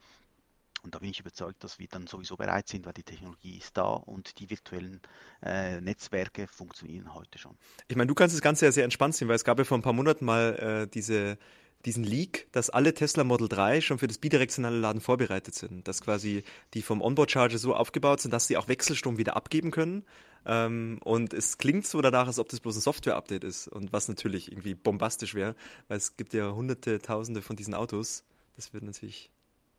und 0.83 0.95
da 0.95 0.99
bin 0.99 1.09
ich 1.09 1.19
überzeugt, 1.19 1.63
dass 1.63 1.79
wir 1.79 1.87
dann 1.87 2.07
sowieso 2.07 2.37
bereit 2.37 2.67
sind, 2.67 2.85
weil 2.85 2.93
die 2.93 3.03
Technologie 3.03 3.57
ist 3.57 3.75
da 3.77 3.83
und 3.83 4.39
die 4.39 4.49
virtuellen 4.49 5.01
äh, 5.43 5.81
Netzwerke 5.81 6.47
funktionieren 6.47 7.13
heute 7.13 7.37
schon. 7.37 7.57
Ich 7.87 7.95
meine, 7.95 8.07
du 8.07 8.15
kannst 8.15 8.35
das 8.35 8.41
Ganze 8.41 8.65
ja 8.65 8.71
sehr 8.71 8.83
entspannt 8.83 9.15
sehen, 9.15 9.27
weil 9.27 9.35
es 9.35 9.43
gab 9.43 9.57
ja 9.57 9.65
vor 9.65 9.77
ein 9.77 9.81
paar 9.81 9.93
Monaten 9.93 10.25
mal 10.25 10.55
äh, 10.55 10.87
diese 10.87 11.37
diesen 11.85 12.03
Leak, 12.03 12.47
dass 12.51 12.69
alle 12.69 12.93
Tesla 12.93 13.23
Model 13.23 13.47
3 13.47 13.81
schon 13.81 13.99
für 13.99 14.07
das 14.07 14.17
bidirektionale 14.17 14.77
Laden 14.77 14.99
vorbereitet 14.99 15.55
sind. 15.55 15.87
Dass 15.87 16.01
quasi 16.01 16.43
die 16.73 16.81
vom 16.81 17.01
Onboard 17.01 17.31
Charger 17.31 17.57
so 17.57 17.75
aufgebaut 17.75 18.21
sind, 18.21 18.31
dass 18.31 18.47
sie 18.47 18.57
auch 18.57 18.67
Wechselstrom 18.67 19.17
wieder 19.17 19.35
abgeben 19.35 19.71
können. 19.71 20.03
Ähm, 20.45 20.99
und 21.03 21.33
es 21.33 21.57
klingt 21.57 21.85
so 21.85 22.01
danach, 22.01 22.27
als 22.27 22.39
ob 22.39 22.49
das 22.49 22.59
bloß 22.59 22.77
ein 22.77 22.81
Software-Update 22.81 23.43
ist. 23.43 23.67
Und 23.67 23.93
was 23.93 24.07
natürlich 24.07 24.51
irgendwie 24.51 24.75
bombastisch 24.75 25.35
wäre, 25.35 25.55
weil 25.87 25.97
es 25.97 26.17
gibt 26.17 26.33
ja 26.33 26.51
hunderte, 26.51 26.99
tausende 26.99 27.41
von 27.41 27.55
diesen 27.55 27.73
Autos. 27.73 28.23
Das 28.55 28.73
wird 28.73 28.83
natürlich 28.83 29.29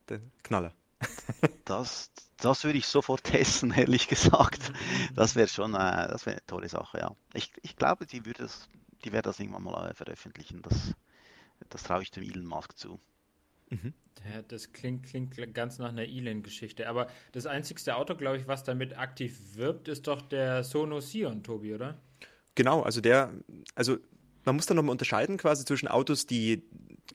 der 0.07 0.21
Knaller. 0.43 0.73
Das, 1.65 2.11
das 2.37 2.63
würde 2.63 2.79
ich 2.79 2.87
sofort 2.87 3.23
testen, 3.25 3.71
ehrlich 3.71 4.07
gesagt. 4.07 4.71
Das 5.13 5.35
wäre 5.35 5.47
schon 5.47 5.73
äh, 5.75 6.07
das 6.07 6.25
wär 6.25 6.33
eine 6.33 6.45
tolle 6.47 6.67
Sache, 6.67 6.99
ja. 6.99 7.15
Ich, 7.33 7.51
ich 7.61 7.75
glaube, 7.75 8.05
die, 8.05 8.25
würde 8.25 8.43
das, 8.43 8.67
die 9.05 9.11
werden 9.11 9.25
das 9.25 9.39
irgendwann 9.39 9.63
mal 9.63 9.91
äh, 9.91 9.93
veröffentlichen. 9.93 10.61
Das, 10.63 10.95
das 11.69 11.83
traue 11.83 12.01
ich 12.01 12.11
dem 12.11 12.23
Elon 12.23 12.45
Musk 12.45 12.77
zu. 12.77 12.99
Mhm. 13.69 13.93
Ja, 14.33 14.41
das 14.41 14.73
klingt, 14.73 15.05
klingt 15.05 15.53
ganz 15.53 15.77
nach 15.77 15.89
einer 15.89 16.03
Elon-Geschichte. 16.03 16.89
Aber 16.89 17.07
das 17.31 17.45
einzigste 17.45 17.95
Auto, 17.95 18.15
glaube 18.15 18.37
ich, 18.37 18.47
was 18.47 18.63
damit 18.63 18.97
aktiv 18.97 19.39
wirbt, 19.55 19.87
ist 19.87 20.07
doch 20.07 20.21
der 20.21 20.63
Sono 20.63 20.99
Sion, 20.99 21.43
Tobi, 21.43 21.73
oder? 21.73 22.01
Genau, 22.55 22.81
also 22.81 22.99
der, 22.99 23.31
also 23.75 23.97
man 24.43 24.55
muss 24.55 24.65
da 24.65 24.73
nochmal 24.73 24.91
unterscheiden 24.91 25.37
quasi 25.37 25.63
zwischen 25.63 25.87
Autos, 25.87 26.25
die 26.25 26.63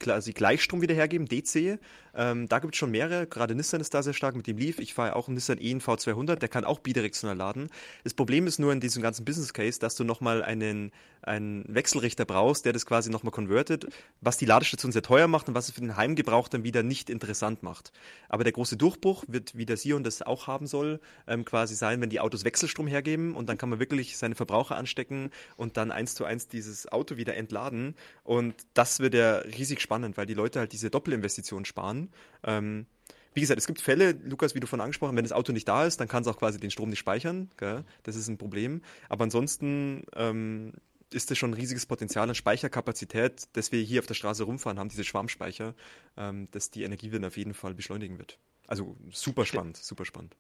quasi 0.00 0.33
Gleichstrom 0.33 0.83
wieder 0.83 0.94
hergeben, 0.94 1.26
DC. 1.26 1.78
Ähm, 2.16 2.48
da 2.48 2.61
gibt 2.61 2.74
es 2.74 2.78
schon 2.78 2.90
mehrere, 2.90 3.26
gerade 3.26 3.54
Nissan 3.54 3.80
ist 3.80 3.92
da 3.92 4.02
sehr 4.02 4.12
stark 4.12 4.37
mit 4.37 4.46
dem 4.46 4.57
Leaf. 4.57 4.78
Ich 4.78 4.94
fahre 4.94 5.16
auch 5.16 5.26
einen 5.26 5.35
Nissan 5.35 5.59
E 5.61 5.74
V200, 5.74 6.37
der 6.37 6.48
kann 6.48 6.64
auch 6.64 6.78
bidirektional 6.78 7.37
laden. 7.37 7.68
Das 8.04 8.14
Problem 8.14 8.46
ist 8.46 8.59
nur 8.59 8.72
in 8.72 8.80
diesem 8.80 9.02
ganzen 9.02 9.24
Business 9.24 9.52
Case, 9.52 9.80
dass 9.80 9.96
du 9.96 10.04
nochmal 10.04 10.42
einen, 10.42 10.92
einen 11.22 11.64
Wechselrichter 11.66 12.24
brauchst, 12.24 12.66
der 12.66 12.72
das 12.72 12.87
quasi 12.87 13.11
nochmal 13.11 13.33
konvertet, 13.33 13.87
was 14.20 14.37
die 14.37 14.44
Ladestation 14.44 14.92
sehr 14.92 15.02
teuer 15.02 15.26
macht 15.26 15.48
und 15.48 15.54
was 15.54 15.68
es 15.68 15.74
für 15.74 15.80
den 15.80 15.96
Heimgebrauch 15.96 16.48
dann 16.48 16.62
wieder 16.62 16.83
nicht 16.85 17.11
interessant 17.11 17.62
macht. 17.62 17.90
Aber 18.28 18.44
der 18.44 18.52
große 18.52 18.76
Durchbruch 18.76 19.24
wird, 19.26 19.57
wie 19.57 19.66
der 19.66 19.76
Sion 19.76 20.04
das 20.04 20.22
auch 20.22 20.46
haben 20.46 20.66
soll, 20.68 21.00
ähm, 21.26 21.44
quasi 21.44 21.74
sein, 21.74 22.00
wenn 22.00 22.11
die 22.11 22.20
Autos 22.20 22.44
Wechselstrom 22.44 22.87
hergeben 22.87 23.35
und 23.35 23.48
dann 23.48 23.59
kann 23.59 23.70
man 23.70 23.80
wirklich 23.80 24.16
seine 24.16 24.37
Verbraucher 24.37 24.76
anstecken 24.76 25.30
und 25.57 25.76
dann 25.76 25.90
eins 25.90 26.14
zu 26.14 26.24
eins 26.24 26.46
dieses 26.46 26.90
Auto 26.92 27.16
wieder 27.16 27.35
entladen. 27.35 27.96
Und 28.22 28.54
das 28.74 29.00
wird 29.00 29.14
ja 29.14 29.38
riesig 29.38 29.80
spannend, 29.85 30.16
weil 30.16 30.27
die 30.27 30.35
Leute 30.35 30.59
halt 30.59 30.73
diese 30.73 30.90
Doppelinvestition 30.90 31.64
sparen. 31.64 32.11
Ähm, 32.42 32.87
wie 33.35 33.40
gesagt, 33.40 33.59
es 33.59 33.66
gibt 33.66 33.81
Fälle, 33.81 34.12
Lukas, 34.12 34.55
wie 34.55 34.61
du 34.61 34.66
von 34.66 34.81
angesprochen, 34.81 35.16
wenn 35.16 35.25
das 35.25 35.33
Auto 35.33 35.53
nicht 35.53 35.68
da 35.68 35.85
ist, 35.85 36.01
dann 36.01 36.09
kann 36.09 36.23
es 36.23 36.29
auch 36.29 36.38
quasi 36.38 36.59
den 36.59 36.70
Strom 36.70 36.88
nicht 36.88 37.01
speichern. 37.01 37.51
Gell? 37.57 37.85
Das 38.05 38.16
ist 38.16 38.29
ein 38.29 38.38
Problem. 38.38 38.81
Aber 39.09 39.25
ansonsten 39.25 40.05
ähm, 40.14 40.73
ist 41.11 41.31
das 41.31 41.38
schon 41.38 41.51
ein 41.51 41.55
riesiges 41.55 41.87
Potenzial 41.87 42.29
an 42.29 42.35
Speicherkapazität, 42.35 43.49
das 43.53 43.73
wir 43.73 43.83
hier 43.83 44.01
auf 44.01 44.07
der 44.07 44.14
Straße 44.14 44.44
rumfahren 44.44 44.79
haben, 44.79 44.88
diese 44.88 45.05
Schwarmspeicher, 45.05 45.75
ähm, 46.16 46.49
dass 46.53 46.70
die 46.70 46.85
Energiewende 46.85 47.29
auf 47.29 47.37
jeden 47.37 47.55
Fall 47.55 47.75
beschleunigen 47.75 48.18
wird. 48.18 48.38
Also 48.66 48.97
super 49.12 49.44
spannend, 49.44 49.77
super 49.77 50.05
spannend. 50.05 50.37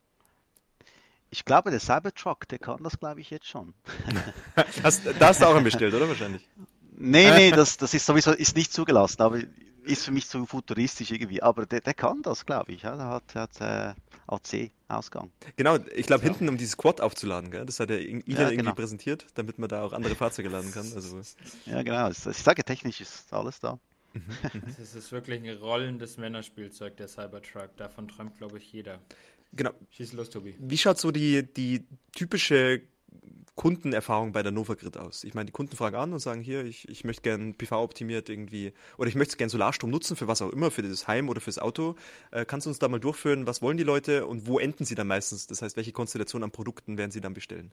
Ich 1.30 1.44
glaube, 1.44 1.72
der 1.72 1.80
Cybertruck, 1.80 2.46
der 2.46 2.60
kann 2.60 2.82
das, 2.84 2.98
glaube 2.98 3.20
ich, 3.20 3.30
jetzt 3.30 3.46
schon. 3.46 3.74
da 4.54 5.28
hast 5.28 5.40
du 5.40 5.46
auch 5.46 5.56
einen 5.56 5.64
bestellt, 5.64 5.92
oder 5.92 6.08
wahrscheinlich? 6.08 6.48
Nee, 6.96 7.30
nee, 7.30 7.50
das, 7.50 7.76
das 7.76 7.94
ist 7.94 8.06
sowieso 8.06 8.32
ist 8.32 8.56
nicht 8.56 8.72
zugelassen, 8.72 9.22
aber 9.22 9.40
ist 9.84 10.04
für 10.04 10.12
mich 10.12 10.28
zu 10.28 10.46
futuristisch 10.46 11.10
irgendwie. 11.10 11.42
Aber 11.42 11.66
der, 11.66 11.80
der 11.80 11.94
kann 11.94 12.22
das, 12.22 12.46
glaube 12.46 12.72
ich. 12.72 12.82
Ja. 12.82 12.96
Der 12.96 13.06
hat, 13.06 13.34
hat 13.34 13.60
äh, 13.60 13.94
AC-Ausgang. 14.26 15.30
Genau, 15.56 15.76
ich 15.94 16.06
glaube, 16.06 16.24
ja. 16.24 16.30
hinten, 16.30 16.48
um 16.48 16.56
dieses 16.56 16.76
Quad 16.76 17.00
aufzuladen, 17.00 17.50
gell? 17.50 17.66
das 17.66 17.80
hat 17.80 17.90
er 17.90 18.00
Ida 18.00 18.22
ja, 18.26 18.40
irgendwie 18.42 18.56
genau. 18.56 18.74
präsentiert, 18.74 19.26
damit 19.34 19.58
man 19.58 19.68
da 19.68 19.82
auch 19.82 19.92
andere 19.92 20.14
Fahrzeuge 20.14 20.48
laden 20.48 20.72
kann. 20.72 20.90
Also, 20.94 21.20
ja, 21.66 21.82
genau. 21.82 22.08
Ich 22.10 22.18
sage, 22.18 22.64
technisch 22.64 23.00
ist 23.00 23.32
alles 23.32 23.60
da. 23.60 23.78
Mhm, 24.14 24.22
mhm. 24.52 24.62
Das 24.78 24.94
ist 24.94 25.12
wirklich 25.12 25.42
ein 25.42 25.58
rollendes 25.58 26.16
Männerspielzeug, 26.16 26.96
der 26.96 27.08
Cybertruck. 27.08 27.76
Davon 27.76 28.08
träumt, 28.08 28.36
glaube 28.38 28.58
ich, 28.58 28.72
jeder. 28.72 29.00
Genau. 29.52 29.70
Schieß 29.90 30.14
los, 30.14 30.30
Tobi. 30.30 30.56
Wie 30.58 30.78
schaut 30.78 30.98
so 30.98 31.10
die, 31.10 31.42
die 31.52 31.84
typische 32.12 32.82
Kundenerfahrung 33.64 34.32
bei 34.32 34.42
der 34.42 34.52
Nova 34.52 34.74
Grid 34.74 34.98
aus? 34.98 35.24
Ich 35.24 35.32
meine, 35.32 35.46
die 35.46 35.52
Kunden 35.52 35.74
fragen 35.74 35.96
an 35.96 36.12
und 36.12 36.18
sagen, 36.18 36.42
hier, 36.42 36.66
ich, 36.66 36.86
ich 36.90 37.02
möchte 37.02 37.22
gerne 37.22 37.54
PV-optimiert 37.54 38.28
irgendwie, 38.28 38.74
oder 38.98 39.08
ich 39.08 39.14
möchte 39.14 39.38
gerne 39.38 39.48
Solarstrom 39.48 39.88
nutzen 39.88 40.16
für 40.16 40.28
was 40.28 40.42
auch 40.42 40.50
immer, 40.50 40.70
für 40.70 40.82
das 40.82 41.08
Heim 41.08 41.30
oder 41.30 41.40
fürs 41.40 41.58
Auto. 41.58 41.96
Äh, 42.30 42.44
kannst 42.44 42.66
du 42.66 42.68
uns 42.68 42.78
da 42.78 42.88
mal 42.88 43.00
durchführen, 43.00 43.46
was 43.46 43.62
wollen 43.62 43.78
die 43.78 43.82
Leute 43.82 44.26
und 44.26 44.46
wo 44.46 44.58
enden 44.58 44.84
sie 44.84 44.94
dann 44.94 45.06
meistens? 45.06 45.46
Das 45.46 45.62
heißt, 45.62 45.78
welche 45.78 45.92
Konstellation 45.92 46.42
an 46.42 46.50
Produkten 46.50 46.98
werden 46.98 47.10
sie 47.10 47.22
dann 47.22 47.32
bestellen? 47.32 47.72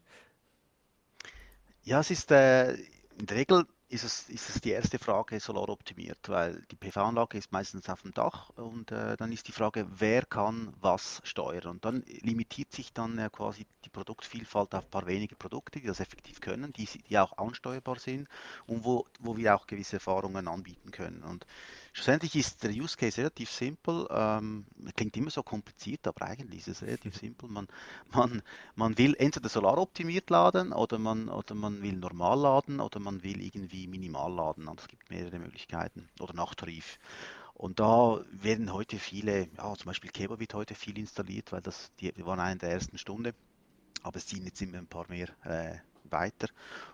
Ja, 1.84 1.99
es 1.99 2.10
ist 2.10 2.32
äh, 2.32 2.71
in 2.71 3.25
der 3.25 3.36
Regel 3.36 3.65
ist 3.91 4.06
es, 4.06 4.30
ist 4.30 4.49
es 4.49 4.62
die 4.62 4.71
erste 4.71 4.97
Frage 4.99 5.39
solaroptimiert, 5.39 6.30
weil 6.30 6.63
die 6.71 6.77
PV-Anlage 6.77 7.38
ist 7.38 7.51
meistens 7.51 7.89
auf 7.89 8.01
dem 8.01 8.13
Dach 8.13 8.49
und 8.56 8.91
äh, 8.91 9.17
dann 9.17 9.32
ist 9.34 9.47
die 9.49 9.51
Frage, 9.51 9.86
wer 9.89 10.25
kann 10.25 10.73
was 10.80 11.21
steuern. 11.25 11.71
Und 11.71 11.86
dann 11.86 12.04
limitiert 12.21 12.71
sich 12.71 12.93
dann 12.93 13.17
äh, 13.17 13.30
quasi 13.30 13.67
die 13.84 13.89
Produktvielfalt 13.89 14.73
auf 14.75 14.86
ein 14.86 14.89
paar 14.89 15.08
wenige 15.08 15.36
Produkte, 15.36 15.82
die 15.82 15.88
das 15.88 15.99
effektiv 15.99 16.39
können, 16.39 16.71
die, 16.71 16.86
die 16.86 17.19
auch 17.19 17.38
ansteuerbar 17.38 17.99
sind 17.99 18.30
und 18.65 18.86
wo, 18.86 19.06
wo 19.19 19.36
wir 19.36 19.56
auch 19.56 19.67
gewisse 19.67 19.97
Erfahrungen 19.97 20.47
anbieten 20.47 20.91
können. 20.91 21.23
Und 21.23 21.45
Schlussendlich 21.93 22.38
ist 22.38 22.63
der 22.63 22.71
Use 22.71 22.95
Case 22.95 23.17
relativ 23.17 23.51
simpel. 23.51 24.08
Ähm, 24.10 24.65
klingt 24.95 25.17
immer 25.17 25.30
so 25.30 25.43
kompliziert, 25.43 26.08
aber 26.08 26.25
eigentlich 26.25 26.62
ist 26.62 26.67
es 26.69 26.82
relativ 26.84 27.15
simpel. 27.19 27.49
Man, 27.49 27.67
man, 28.13 28.41
man 28.75 28.97
will 28.97 29.15
entweder 29.19 29.49
solaroptimiert 29.49 30.30
laden 30.30 30.71
oder 30.71 30.97
man, 30.99 31.27
oder 31.27 31.54
man 31.54 31.82
will 31.82 31.97
normal 31.97 32.39
laden 32.39 32.80
oder 32.80 32.99
man 32.99 33.23
will 33.23 33.41
irgendwie 33.41 33.88
minimal 33.88 34.34
laden. 34.34 34.69
Es 34.77 34.88
gibt 34.88 35.10
mehrere 35.10 35.38
Möglichkeiten 35.39 36.10
oder 36.19 36.34
nach 36.34 36.56
Tarif. 36.56 36.97
Und 37.54 37.80
da 37.80 38.21
werden 38.32 38.71
heute 38.73 38.97
viele, 38.97 39.49
ja, 39.58 39.75
zum 39.75 39.86
Beispiel 39.86 40.12
Keba 40.12 40.39
wird 40.39 40.54
heute 40.54 40.75
viel 40.75 40.97
installiert, 40.97 41.51
weil 41.51 41.62
das, 41.62 41.91
die, 41.99 42.12
die 42.12 42.25
waren 42.25 42.39
eine 42.39 42.58
der 42.58 42.71
ersten 42.71 42.97
Stunde. 42.97 43.36
Aber 44.01 44.15
es 44.15 44.25
ziehen 44.25 44.45
jetzt 44.45 44.62
immer 44.62 44.77
ein 44.77 44.88
paar 44.88 45.08
mehr 45.10 45.27
äh, 45.43 45.77
weiter. 46.06 46.47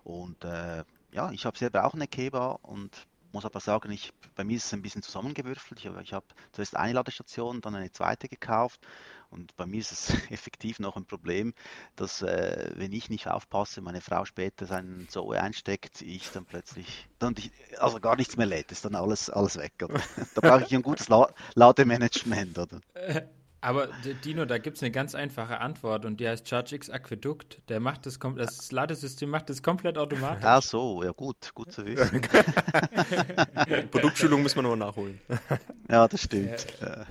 Und 0.03 0.43
äh, 0.43 0.83
ja, 1.11 1.31
ich 1.31 1.45
habe 1.45 1.57
selber 1.57 1.85
auch 1.85 1.93
eine 1.93 2.07
Keba 2.07 2.59
und 2.63 3.07
muss 3.37 3.45
aber 3.45 3.59
sagen, 3.59 3.91
ich, 3.91 4.13
bei 4.35 4.43
mir 4.43 4.57
ist 4.57 4.65
es 4.65 4.73
ein 4.73 4.81
bisschen 4.81 5.03
zusammengewürfelt. 5.03 5.79
Ich, 5.79 5.85
ich 5.85 6.13
habe 6.13 6.25
zuerst 6.53 6.75
eine 6.75 6.93
Ladestation, 6.93 7.61
dann 7.61 7.75
eine 7.75 7.91
zweite 7.91 8.27
gekauft. 8.27 8.81
Und 9.29 9.55
bei 9.57 9.67
mir 9.67 9.79
ist 9.79 9.91
es 9.91 10.09
effektiv 10.31 10.79
noch 10.79 10.97
ein 10.97 11.05
Problem, 11.05 11.53
dass 11.95 12.23
äh, 12.23 12.71
wenn 12.73 12.91
ich 12.93 13.11
nicht 13.11 13.27
aufpasse, 13.27 13.81
meine 13.81 14.01
Frau 14.01 14.25
später 14.25 14.65
seinen 14.65 15.07
Zoe 15.09 15.39
einsteckt, 15.39 16.01
ich 16.01 16.31
dann 16.31 16.45
plötzlich, 16.45 17.07
dann 17.19 17.35
ich, 17.37 17.51
also 17.77 17.99
gar 17.99 18.15
nichts 18.15 18.37
mehr 18.37 18.47
lädt, 18.47 18.71
ist 18.71 18.85
dann 18.85 18.95
alles, 18.95 19.29
alles 19.29 19.57
weg. 19.57 19.73
Oder? 19.83 20.01
Da 20.33 20.41
brauche 20.41 20.63
ich 20.63 20.73
ein 20.73 20.81
gutes 20.81 21.07
La 21.07 21.29
Lademanagement. 21.53 22.57
Oder? 22.57 22.81
Aber 23.59 23.89
Dino, 24.23 24.45
da 24.45 24.59
gibt 24.59 24.77
es 24.77 24.83
eine 24.83 24.91
ganz 24.91 25.15
einfache 25.15 25.59
Antwort 25.59 26.05
und 26.05 26.19
die 26.19 26.27
heißt 26.27 26.47
ChargeX 26.47 26.89
Aquädukt. 26.91 27.59
Der 27.69 27.79
macht 27.79 28.05
das, 28.05 28.19
das 28.35 28.71
Ladesystem 28.71 29.29
macht 29.29 29.49
das 29.49 29.63
komplett 29.63 29.97
automatisch. 29.97 30.43
Ach 30.45 30.61
so, 30.61 31.03
ja 31.03 31.11
gut, 31.11 31.53
gut 31.55 31.71
zu 31.71 31.85
wissen. 31.85 32.21
Produktschulung 33.91 34.43
müssen 34.43 34.57
wir 34.57 34.63
nur 34.63 34.77
nachholen. 34.77 35.19
Ja, 35.89 36.05
das 36.05 36.23
stimmt. 36.23 36.67
Ja. 36.81 37.05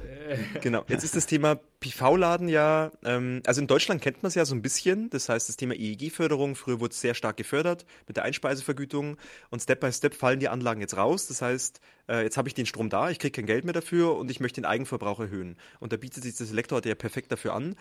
Genau, 0.61 0.85
jetzt 0.89 1.03
ist 1.03 1.17
das 1.17 1.25
Thema 1.25 1.59
PV-Laden 1.81 2.47
ja, 2.51 2.91
ähm, 3.05 3.43
also 3.47 3.63
in 3.63 3.67
Deutschland 3.67 4.03
kennt 4.03 4.23
man 4.23 4.29
es 4.29 4.35
ja 4.35 4.45
so 4.45 4.55
ein 4.55 4.61
bisschen, 4.61 5.09
das 5.09 5.31
heißt 5.31 5.49
das 5.49 5.57
Thema 5.57 5.73
EEG-Förderung, 5.73 6.57
früher 6.57 6.79
wurde 6.79 6.93
es 6.93 7.01
sehr 7.01 7.15
stark 7.15 7.39
gefördert 7.39 7.87
mit 8.07 8.19
der 8.19 8.25
Einspeisevergütung 8.25 9.17
und 9.49 9.63
Step 9.63 9.81
by 9.81 9.91
Step 9.91 10.15
fallen 10.15 10.41
die 10.41 10.51
Anlagen 10.51 10.83
jetzt 10.83 10.99
raus, 10.99 11.27
das 11.27 11.41
heißt, 11.41 11.81
äh, 12.09 12.23
jetzt 12.23 12.37
habe 12.37 12.49
ich 12.49 12.55
den 12.55 12.67
Strom 12.67 12.89
da, 12.89 13.11
ich 13.11 13.19
kriege 13.19 13.33
kein 13.33 13.47
Geld 13.47 13.65
mehr 13.65 13.75
dafür 13.75 14.17
und 14.17 14.31
ich 14.31 14.41
möchte 14.41 14.61
den 14.61 14.67
Eigenverbrauch 14.67 15.21
erhöhen 15.21 15.57
und 15.81 15.93
da 15.93 15.97
bietet 15.97 16.23
sich 16.23 16.37
das 16.37 16.51
Elektroauto 16.51 16.89
ja 16.89 16.95
perfekt 16.95 17.33
dafür 17.33 17.55
an. 17.55 17.77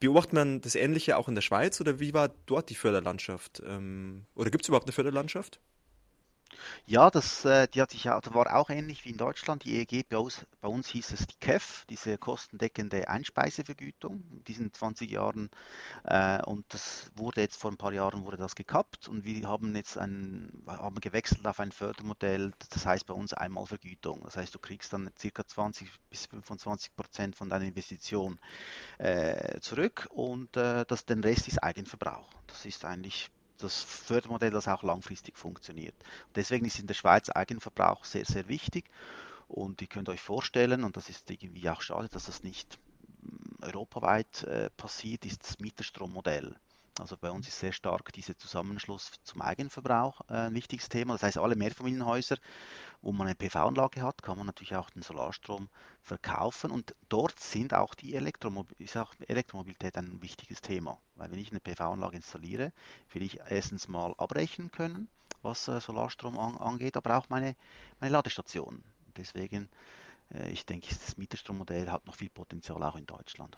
Beobachtet 0.00 0.32
man 0.32 0.60
das 0.60 0.74
Ähnliche 0.74 1.16
auch 1.16 1.28
in 1.28 1.34
der 1.34 1.42
Schweiz 1.42 1.80
oder 1.80 2.00
wie 2.00 2.14
war 2.14 2.30
dort 2.46 2.70
die 2.70 2.74
Förderlandschaft? 2.74 3.62
Ähm, 3.66 4.26
oder 4.34 4.50
gibt 4.50 4.64
es 4.64 4.68
überhaupt 4.68 4.86
eine 4.86 4.92
Förderlandschaft? 4.92 5.60
Ja, 6.86 7.10
das, 7.10 7.44
äh, 7.44 7.68
die 7.68 7.82
hat 7.82 7.90
sich 7.90 8.04
ja, 8.04 8.20
war 8.32 8.54
auch 8.54 8.70
ähnlich 8.70 9.04
wie 9.04 9.10
in 9.10 9.16
Deutschland. 9.16 9.64
Die 9.64 9.76
EEG, 9.76 10.08
bei 10.08 10.18
uns, 10.18 10.46
bei 10.60 10.68
uns 10.68 10.88
hieß 10.88 11.12
es 11.12 11.26
die 11.26 11.36
KEF, 11.40 11.84
diese 11.90 12.18
kostendeckende 12.18 13.08
Einspeisevergütung, 13.08 14.24
in 14.30 14.44
diesen 14.44 14.72
20 14.72 15.10
Jahren. 15.10 15.50
Äh, 16.04 16.42
und 16.44 16.64
das 16.68 17.10
wurde 17.16 17.40
jetzt 17.40 17.60
vor 17.60 17.70
ein 17.70 17.76
paar 17.76 17.92
Jahren 17.92 18.24
wurde 18.24 18.36
das 18.36 18.54
gekappt 18.54 19.08
und 19.08 19.24
wir 19.24 19.48
haben 19.48 19.74
jetzt 19.74 19.98
ein, 19.98 20.62
haben 20.66 21.00
gewechselt 21.00 21.46
auf 21.46 21.60
ein 21.60 21.72
Fördermodell, 21.72 22.52
das 22.70 22.86
heißt 22.86 23.06
bei 23.06 23.14
uns 23.14 23.32
Einmalvergütung. 23.32 24.22
Das 24.24 24.36
heißt, 24.36 24.54
du 24.54 24.58
kriegst 24.58 24.92
dann 24.92 25.10
circa 25.18 25.46
20 25.46 25.90
bis 26.10 26.26
25 26.26 26.94
Prozent 26.96 27.36
von 27.36 27.48
deiner 27.48 27.64
Investition 27.64 28.38
äh, 28.98 29.60
zurück 29.60 30.08
und 30.10 30.56
äh, 30.56 30.84
das, 30.86 31.04
den 31.04 31.22
Rest 31.22 31.48
ist 31.48 31.62
Eigenverbrauch. 31.62 32.28
Das 32.46 32.64
ist 32.64 32.84
eigentlich 32.84 33.30
das 33.58 33.82
Fördermodell, 33.82 34.50
das 34.50 34.68
auch 34.68 34.82
langfristig 34.82 35.36
funktioniert. 35.36 35.94
Deswegen 36.34 36.66
ist 36.66 36.78
in 36.78 36.86
der 36.86 36.94
Schweiz 36.94 37.30
Eigenverbrauch 37.30 38.04
sehr, 38.04 38.24
sehr 38.24 38.48
wichtig. 38.48 38.90
Und 39.48 39.80
ihr 39.80 39.88
könnt 39.88 40.08
euch 40.08 40.20
vorstellen, 40.20 40.84
und 40.84 40.96
das 40.96 41.08
ist 41.08 41.30
irgendwie 41.30 41.68
auch 41.70 41.80
schade, 41.80 42.08
dass 42.08 42.26
das 42.26 42.42
nicht 42.42 42.78
mm, 43.22 43.62
europaweit 43.62 44.42
äh, 44.44 44.70
passiert, 44.70 45.24
ist 45.24 45.42
das 45.44 45.60
Mieterstrommodell. 45.60 46.56
Also 46.98 47.16
bei 47.16 47.30
uns 47.30 47.46
ist 47.46 47.58
sehr 47.58 47.72
stark 47.72 48.12
dieser 48.12 48.36
Zusammenschluss 48.38 49.12
zum 49.22 49.42
Eigenverbrauch 49.42 50.22
äh, 50.28 50.34
ein 50.34 50.54
wichtiges 50.54 50.88
Thema. 50.88 51.14
Das 51.14 51.22
heißt, 51.22 51.38
alle 51.38 51.56
Mehrfamilienhäuser, 51.56 52.36
wo 53.02 53.12
man 53.12 53.26
eine 53.26 53.36
PV-Anlage 53.36 54.02
hat, 54.02 54.22
kann 54.22 54.38
man 54.38 54.46
natürlich 54.46 54.74
auch 54.76 54.88
den 54.90 55.02
Solarstrom 55.02 55.68
verkaufen. 56.02 56.70
Und 56.70 56.94
dort 57.08 57.38
sind 57.38 57.74
auch 57.74 57.94
die 57.94 58.14
Elektromob 58.14 58.72
ist 58.78 58.96
auch 58.96 59.14
Elektromobilität 59.28 59.96
ein 59.98 60.22
wichtiges 60.22 60.60
Thema. 60.62 60.98
Weil 61.14 61.30
wenn 61.30 61.38
ich 61.38 61.50
eine 61.50 61.60
PV-Anlage 61.60 62.16
installiere, 62.16 62.72
will 63.12 63.22
ich 63.22 63.40
erstens 63.48 63.88
mal 63.88 64.14
abrechnen 64.16 64.70
können, 64.70 65.08
was 65.42 65.68
äh, 65.68 65.80
Solarstrom 65.80 66.38
an, 66.38 66.56
angeht, 66.56 66.96
aber 66.96 67.18
auch 67.18 67.28
meine, 67.28 67.56
meine 68.00 68.12
Ladestation. 68.12 68.82
Deswegen 69.16 69.68
äh, 70.34 70.50
ich 70.50 70.66
denke, 70.66 70.88
das 70.88 71.16
Mieterstrommodell 71.16 71.90
hat 71.90 72.06
noch 72.06 72.16
viel 72.16 72.30
Potenzial 72.30 72.82
auch 72.82 72.96
in 72.96 73.06
Deutschland. 73.06 73.56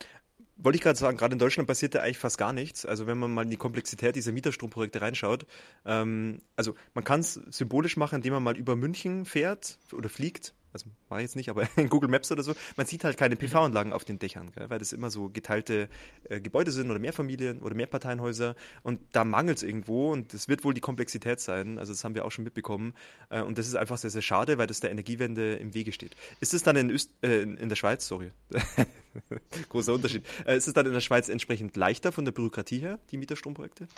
Wollte 0.61 0.77
ich 0.77 0.83
gerade 0.83 0.99
sagen, 0.99 1.17
gerade 1.17 1.35
in 1.35 1.39
Deutschland 1.39 1.69
passiert 1.69 1.95
da 1.95 2.01
eigentlich 2.01 2.19
fast 2.19 2.37
gar 2.37 2.53
nichts. 2.53 2.85
Also 2.85 3.07
wenn 3.07 3.17
man 3.17 3.33
mal 3.33 3.43
in 3.43 3.51
die 3.51 3.57
Komplexität 3.57 4.17
dieser 4.17 4.33
Mieterstromprojekte 4.33 5.01
reinschaut, 5.01 5.47
ähm, 5.87 6.41
also 6.57 6.75
man 6.95 7.05
kann 7.05 7.21
es 7.21 7.35
symbolisch 7.35 7.97
machen, 7.97 8.17
indem 8.17 8.33
man 8.35 8.43
mal 8.43 8.57
über 8.57 8.75
München 8.75 9.25
fährt 9.25 9.79
oder 9.93 10.09
fliegt. 10.09 10.55
Also 10.73 10.91
mache 11.09 11.21
ich 11.21 11.25
jetzt 11.25 11.37
nicht, 11.37 11.49
aber 11.49 11.67
in 11.77 11.89
Google 11.89 12.11
Maps 12.11 12.31
oder 12.31 12.43
so, 12.43 12.55
man 12.77 12.87
sieht 12.87 13.05
halt 13.05 13.17
keine 13.17 13.37
PV-Anlagen 13.37 13.93
auf 13.93 14.05
den 14.05 14.19
Dächern, 14.19 14.53
gell, 14.53 14.69
weil 14.69 14.79
das 14.79 14.93
immer 14.93 15.11
so 15.11 15.29
geteilte 15.31 15.89
äh, 16.25 16.41
Gebäude 16.41 16.71
sind 16.71 16.91
oder 16.91 17.01
Mehrfamilien- 17.01 17.63
oder 17.63 17.75
Mehrparteienhäuser. 17.75 18.55
Und 18.83 19.01
da 19.13 19.25
mangelt 19.25 19.59
es 19.59 19.63
irgendwo 19.63 20.13
und 20.13 20.35
das 20.35 20.49
wird 20.49 20.65
wohl 20.65 20.75
die 20.75 20.81
Komplexität 20.81 21.41
sein, 21.41 21.79
also 21.79 21.93
das 21.93 22.05
haben 22.05 22.15
wir 22.15 22.25
auch 22.25 22.33
schon 22.33 22.45
mitbekommen. 22.45 22.95
Äh, 23.31 23.43
und 23.43 23.59
das 23.59 23.67
ist 23.67 23.77
einfach 23.77 23.99
sehr, 23.99 24.11
sehr 24.11 24.23
schade, 24.23 24.59
weil 24.59 24.67
das 24.67 24.81
der 24.81 24.91
Energiewende 24.91 25.55
im 25.55 25.75
Wege 25.75 25.93
steht. 25.93 26.17
Ist 26.41 26.55
es 26.55 26.63
dann 26.63 26.77
in, 26.77 26.91
Öst 26.91 27.11
äh, 27.23 27.43
in 27.43 27.69
der 27.69 27.77
Schweiz, 27.77 28.07
sorry, 28.07 28.33
großer 29.69 29.93
Unterschied, 29.93 30.25
äh, 30.47 30.57
ist 30.57 30.69
es 30.69 30.75
dann 30.75 30.87
in 30.87 30.93
der 30.93 31.01
Schweiz 31.01 31.29
entsprechend 31.29 31.77
leichter 31.77 32.13
von 32.13 32.25
der 32.25 32.33
Bürokratie 32.33 32.79
her, 32.79 32.99
die 33.11 33.17
Mieterstromprojekte? 33.17 33.89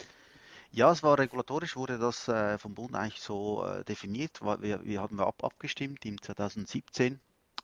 Ja, 0.73 0.93
es 0.93 1.03
war 1.03 1.19
regulatorisch, 1.19 1.75
wurde 1.75 1.99
das 1.99 2.29
äh, 2.29 2.57
vom 2.59 2.75
Bund 2.75 2.95
eigentlich 2.95 3.23
so 3.23 3.65
äh, 3.65 3.85
definiert. 3.85 4.41
Wir, 4.41 4.85
wir 4.85 5.01
haben 5.01 5.19
ab, 5.19 5.43
abgestimmt 5.43 6.05
im 6.07 6.23
2017 6.23 7.21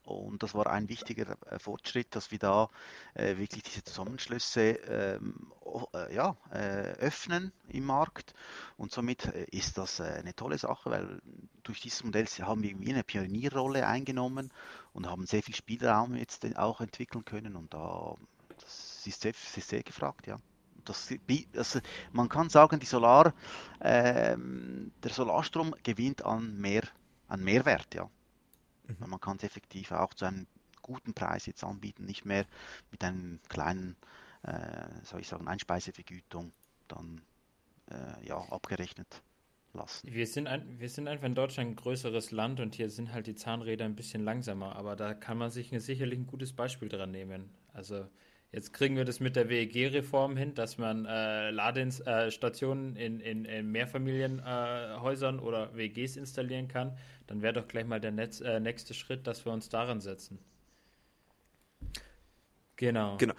und 0.06 0.42
das 0.42 0.54
war 0.54 0.68
ein 0.68 0.88
wichtiger 0.88 1.36
äh, 1.50 1.58
Fortschritt, 1.58 2.14
dass 2.14 2.30
wir 2.30 2.38
da 2.38 2.70
äh, 3.14 3.36
wirklich 3.36 3.64
diese 3.64 3.82
Zusammenschlüsse 3.82 4.60
ähm, 4.60 5.52
äh, 5.94 6.14
ja, 6.14 6.36
äh, 6.52 6.94
öffnen 6.98 7.52
im 7.68 7.84
Markt. 7.84 8.32
Und 8.76 8.92
somit 8.92 9.26
äh, 9.26 9.44
ist 9.50 9.78
das 9.78 10.00
eine 10.00 10.34
tolle 10.34 10.58
Sache, 10.58 10.90
weil 10.90 11.20
durch 11.64 11.80
dieses 11.80 12.04
Modell 12.04 12.26
haben 12.26 12.62
wir 12.62 12.76
eine 12.76 13.02
Pionierrolle 13.02 13.86
eingenommen 13.86 14.52
und 14.92 15.08
haben 15.08 15.26
sehr 15.26 15.42
viel 15.42 15.56
Spielraum 15.56 16.14
jetzt 16.14 16.46
auch 16.56 16.80
entwickeln 16.80 17.24
können. 17.24 17.56
Und 17.56 17.74
da 17.74 18.14
das 18.58 19.06
ist 19.06 19.20
sehr, 19.20 19.34
sehr, 19.34 19.82
gefragt, 19.82 20.26
ja 20.26 20.38
das, 20.84 21.12
das, 21.52 21.80
man 22.12 22.28
kann 22.28 22.48
sagen, 22.48 22.80
Solar, 22.82 23.34
äh, 23.80 24.36
der 24.36 25.10
Solarstrom 25.10 25.74
gewinnt 25.82 26.24
an, 26.24 26.56
mehr, 26.58 26.84
an 27.28 27.42
Mehrwert. 27.42 27.94
Ja. 27.94 28.08
Mhm. 28.86 29.10
Man 29.10 29.20
kann 29.20 29.36
es 29.36 29.44
effektiv 29.44 29.92
auch 29.92 30.14
zu 30.14 30.24
einem 30.26 30.46
guten 30.82 31.14
Preis 31.14 31.46
jetzt 31.46 31.64
anbieten, 31.64 32.04
nicht 32.04 32.24
mehr 32.24 32.46
mit 32.90 33.02
einem 33.02 33.40
kleinen, 33.48 33.96
äh, 34.42 34.88
soll 35.02 35.20
ich 35.20 35.28
sagen, 35.28 35.48
Einspeisevergütung 35.48 36.52
dann 36.88 37.20
äh, 37.90 38.26
ja, 38.26 38.38
abgerechnet 38.38 39.22
lassen. 39.72 40.08
Wir 40.12 40.26
sind, 40.26 40.46
ein, 40.46 40.78
wir 40.78 40.88
sind 40.88 41.08
einfach 41.08 41.26
in 41.26 41.34
Deutschland 41.34 41.70
ein 41.70 41.76
größeres 41.76 42.30
Land 42.30 42.60
und 42.60 42.74
hier 42.74 42.88
sind 42.88 43.12
halt 43.12 43.26
die 43.26 43.34
Zahnräder 43.34 43.84
ein 43.84 43.96
bisschen 43.96 44.24
langsamer, 44.24 44.76
aber 44.76 44.96
da 44.96 45.14
kann 45.14 45.38
man 45.38 45.50
sich 45.50 45.70
sicherlich 45.70 46.18
ein 46.18 46.26
gutes 46.26 46.52
Beispiel 46.52 46.88
dran 46.88 47.10
nehmen. 47.10 47.50
Also 47.72 48.06
Jetzt 48.52 48.72
kriegen 48.72 48.96
wir 48.96 49.04
das 49.04 49.20
mit 49.20 49.36
der 49.36 49.50
WEG-Reform 49.50 50.36
hin, 50.36 50.54
dass 50.54 50.78
man 50.78 51.04
äh, 51.04 51.50
Ladestationen 51.50 52.96
in, 52.96 53.20
in, 53.20 53.44
in 53.44 53.70
Mehrfamilienhäusern 53.70 55.38
äh, 55.38 55.42
oder 55.42 55.76
WGs 55.76 56.16
installieren 56.16 56.68
kann. 56.68 56.96
Dann 57.26 57.42
wäre 57.42 57.52
doch 57.52 57.68
gleich 57.68 57.86
mal 57.86 58.00
der 58.00 58.12
Netz, 58.12 58.40
äh, 58.40 58.60
nächste 58.60 58.94
Schritt, 58.94 59.26
dass 59.26 59.44
wir 59.44 59.52
uns 59.52 59.68
daran 59.68 60.00
setzen. 60.00 60.38
Genau. 62.76 63.16
Genau. 63.16 63.34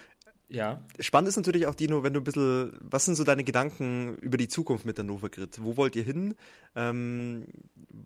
Ja. 0.49 0.81
Spannend 0.99 1.27
ist 1.27 1.35
natürlich 1.35 1.67
auch, 1.67 1.75
Dino, 1.75 2.03
wenn 2.03 2.13
du 2.13 2.21
ein 2.21 2.23
bisschen, 2.23 2.71
was 2.79 3.03
sind 3.03 3.15
so 3.15 3.25
deine 3.25 3.43
Gedanken 3.43 4.15
über 4.17 4.37
die 4.37 4.47
Zukunft 4.47 4.85
mit 4.85 4.97
der 4.97 5.03
Nova 5.03 5.27
Grid? 5.27 5.61
Wo 5.61 5.75
wollt 5.75 5.95
ihr 5.97 6.03
hin? 6.03 6.35
Ähm, 6.73 7.45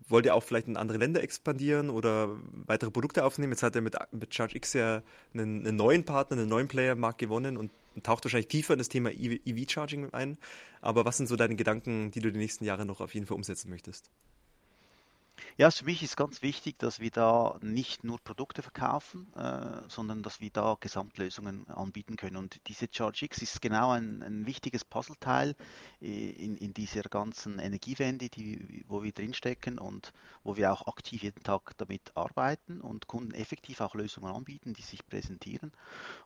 wollt 0.08 0.26
ihr 0.26 0.34
auch 0.34 0.41
vielleicht 0.44 0.67
in 0.67 0.76
andere 0.76 0.98
Länder 0.98 1.22
expandieren 1.22 1.91
oder 1.91 2.36
weitere 2.52 2.89
Produkte 2.89 3.26
aufnehmen? 3.26 3.54
Jetzt 3.54 3.62
hat 3.62 3.76
er 3.76 3.82
mit, 3.82 3.96
mit 4.12 4.32
ChargeX 4.32 4.74
ja 4.74 5.04
einen, 5.34 5.67
einen 5.67 5.78
neuen 5.78 6.04
Partner, 6.04 6.38
einen 6.38 6.50
neuen 6.50 6.67
Player 6.67 6.94
im 6.94 7.00
Markt 7.00 7.20
gewonnen 7.20 7.58
und 7.58 7.72
taucht 8.02 8.26
wahrscheinlich 8.26 8.48
tiefer 8.48 8.74
in 8.74 8.80
das 8.80 8.89
Thema 8.89 9.12
EV-Charging 9.12 10.02
mit 10.02 10.13
ein. 10.15 10.39
Aber 10.82 11.06
was 11.06 11.17
sind 11.17 11.28
so 11.28 11.36
deine 11.36 11.56
Gedanken, 11.56 12.10
die 12.10 12.22
du 12.22 12.32
die 12.32 12.39
nächsten 12.39 12.65
Jahre 12.65 12.88
noch 12.88 13.02
auf 13.02 13.13
jeden 13.13 13.28
Fall 13.28 13.36
umsetzen 13.36 13.70
möchtest? 13.70 14.10
Ja, 15.58 15.69
für 15.69 15.86
mich 15.86 16.01
ist 16.01 16.17
ganz 16.17 16.41
wichtig, 16.41 16.80
dass 16.80 16.99
wir 16.99 17.12
da 17.12 17.58
nicht 17.62 18.04
nur 18.04 18.19
Produkte 18.19 18.62
verkaufen, 18.62 19.32
äh, 19.36 19.88
sondern 19.89 20.23
dass 20.23 20.39
wir 20.39 20.49
da 20.49 20.77
Gesamtlösungen 20.80 21.67
anbieten 21.69 22.15
können. 22.15 22.38
Und 22.38 22.60
diese 22.67 22.88
ChargeX 22.88 23.41
ist 23.41 23.62
genau 23.62 23.91
ein, 23.91 24.23
ein 24.23 24.45
wichtiges 24.45 24.86
Puzzleteil 24.86 25.56
äh, 26.01 26.32
in, 26.32 26.58
in 26.58 26.73
dieser 26.73 27.04
ganzen 27.04 27.60
Energiewende, 27.60 28.30
die, 28.30 28.84
wo 28.88 29.04
wir 29.04 29.12
drinstecken 29.12 29.77
und 29.77 30.13
wo 30.43 30.56
wir 30.56 30.71
auch 30.71 30.88
aktiv 30.88 31.23
jeden 31.23 31.43
Tag 31.43 31.77
damit 31.77 32.15
arbeiten 32.15 32.82
und 32.82 33.08
Kunden 33.08 33.34
effektiv 33.34 33.82
auch 33.82 33.95
Lösungen 33.95 34.34
anbieten, 34.34 34.73
die 34.73 34.82
sich 34.82 35.06
präsentieren. 35.06 35.71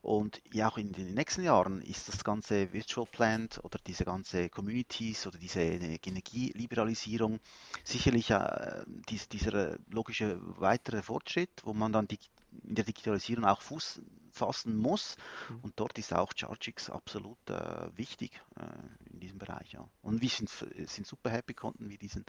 Und 0.01 0.41
ja, 0.53 0.69
auch 0.69 0.77
in 0.77 0.91
den 0.91 1.13
nächsten 1.13 1.43
Jahren 1.43 1.81
ist 1.81 2.07
das 2.07 2.23
ganze 2.23 2.71
Virtual 2.73 3.07
Plant 3.07 3.59
oder 3.63 3.79
diese 3.85 4.05
ganze 4.05 4.49
Communities 4.49 5.27
oder 5.27 5.37
diese 5.37 5.61
Energieliberalisierung 5.61 7.39
sicherlich 7.83 8.29
äh, 8.29 8.83
dies, 9.05 9.29
dieser 9.29 9.77
logische 9.89 10.39
weitere 10.59 11.01
Fortschritt, 11.01 11.51
wo 11.63 11.73
man 11.73 11.91
dann 11.91 12.07
die, 12.07 12.19
in 12.63 12.75
der 12.75 12.85
Digitalisierung 12.85 13.45
auch 13.45 13.61
Fuß 13.61 14.01
fassen 14.31 14.75
muss. 14.77 15.17
Mhm. 15.49 15.59
Und 15.61 15.79
dort 15.79 15.97
ist 15.97 16.13
auch 16.13 16.33
ChargeX 16.33 16.89
absolut 16.89 17.37
äh, 17.49 17.97
wichtig 17.97 18.41
äh, 18.59 19.11
in 19.11 19.19
diesem 19.19 19.37
Bereich. 19.37 19.73
Ja. 19.73 19.87
Und 20.01 20.21
wir 20.21 20.29
sind, 20.29 20.49
sind 20.49 21.07
super 21.07 21.29
happy, 21.29 21.53
konnten 21.53 21.89
wir 21.89 21.97
diesen, 21.97 22.25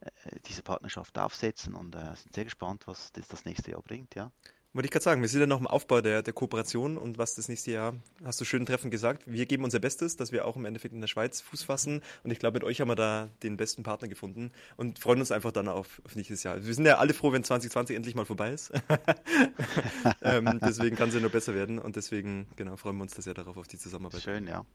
äh, 0.00 0.40
diese 0.46 0.62
Partnerschaft 0.62 1.16
aufsetzen 1.18 1.74
und 1.74 1.94
äh, 1.94 2.14
sind 2.16 2.34
sehr 2.34 2.44
gespannt, 2.44 2.86
was 2.86 3.12
das, 3.12 3.28
das 3.28 3.44
nächste 3.44 3.70
Jahr 3.70 3.82
bringt. 3.82 4.14
Ja. 4.14 4.32
Wollte 4.74 4.84
ich 4.84 4.90
gerade 4.90 5.02
sagen, 5.02 5.22
wir 5.22 5.28
sind 5.28 5.40
ja 5.40 5.46
noch 5.46 5.60
im 5.60 5.66
Aufbau 5.66 6.02
der, 6.02 6.22
der 6.22 6.34
Kooperation 6.34 6.98
und 6.98 7.16
was 7.16 7.34
das 7.34 7.48
nächste 7.48 7.70
Jahr, 7.70 7.94
hast 8.22 8.38
du 8.38 8.44
schön 8.44 8.66
treffend 8.66 8.90
gesagt, 8.90 9.22
wir 9.24 9.46
geben 9.46 9.64
unser 9.64 9.78
Bestes, 9.78 10.16
dass 10.16 10.30
wir 10.30 10.44
auch 10.44 10.56
im 10.56 10.66
Endeffekt 10.66 10.92
in 10.94 11.00
der 11.00 11.08
Schweiz 11.08 11.40
Fuß 11.40 11.62
fassen 11.62 12.02
und 12.22 12.30
ich 12.30 12.38
glaube, 12.38 12.56
mit 12.56 12.64
euch 12.64 12.82
haben 12.82 12.88
wir 12.88 12.94
da 12.94 13.30
den 13.42 13.56
besten 13.56 13.82
Partner 13.82 14.08
gefunden 14.08 14.52
und 14.76 14.98
freuen 14.98 15.20
uns 15.20 15.32
einfach 15.32 15.52
dann 15.52 15.68
auf, 15.68 16.02
auf 16.04 16.14
nächstes 16.16 16.42
Jahr. 16.42 16.62
Wir 16.62 16.74
sind 16.74 16.84
ja 16.84 16.98
alle 16.98 17.14
froh, 17.14 17.32
wenn 17.32 17.44
2020 17.44 17.96
endlich 17.96 18.14
mal 18.14 18.26
vorbei 18.26 18.52
ist. 18.52 18.70
ähm, 20.22 20.60
deswegen 20.62 20.96
kann 20.96 21.08
es 21.08 21.14
ja 21.14 21.20
nur 21.20 21.30
besser 21.30 21.54
werden 21.54 21.78
und 21.78 21.96
deswegen, 21.96 22.46
genau, 22.56 22.76
freuen 22.76 22.96
wir 22.98 23.02
uns 23.02 23.14
das 23.14 23.24
ja 23.24 23.32
darauf, 23.32 23.56
auf 23.56 23.68
die 23.68 23.78
Zusammenarbeit. 23.78 24.20
Schön, 24.20 24.46
ja, 24.46 24.66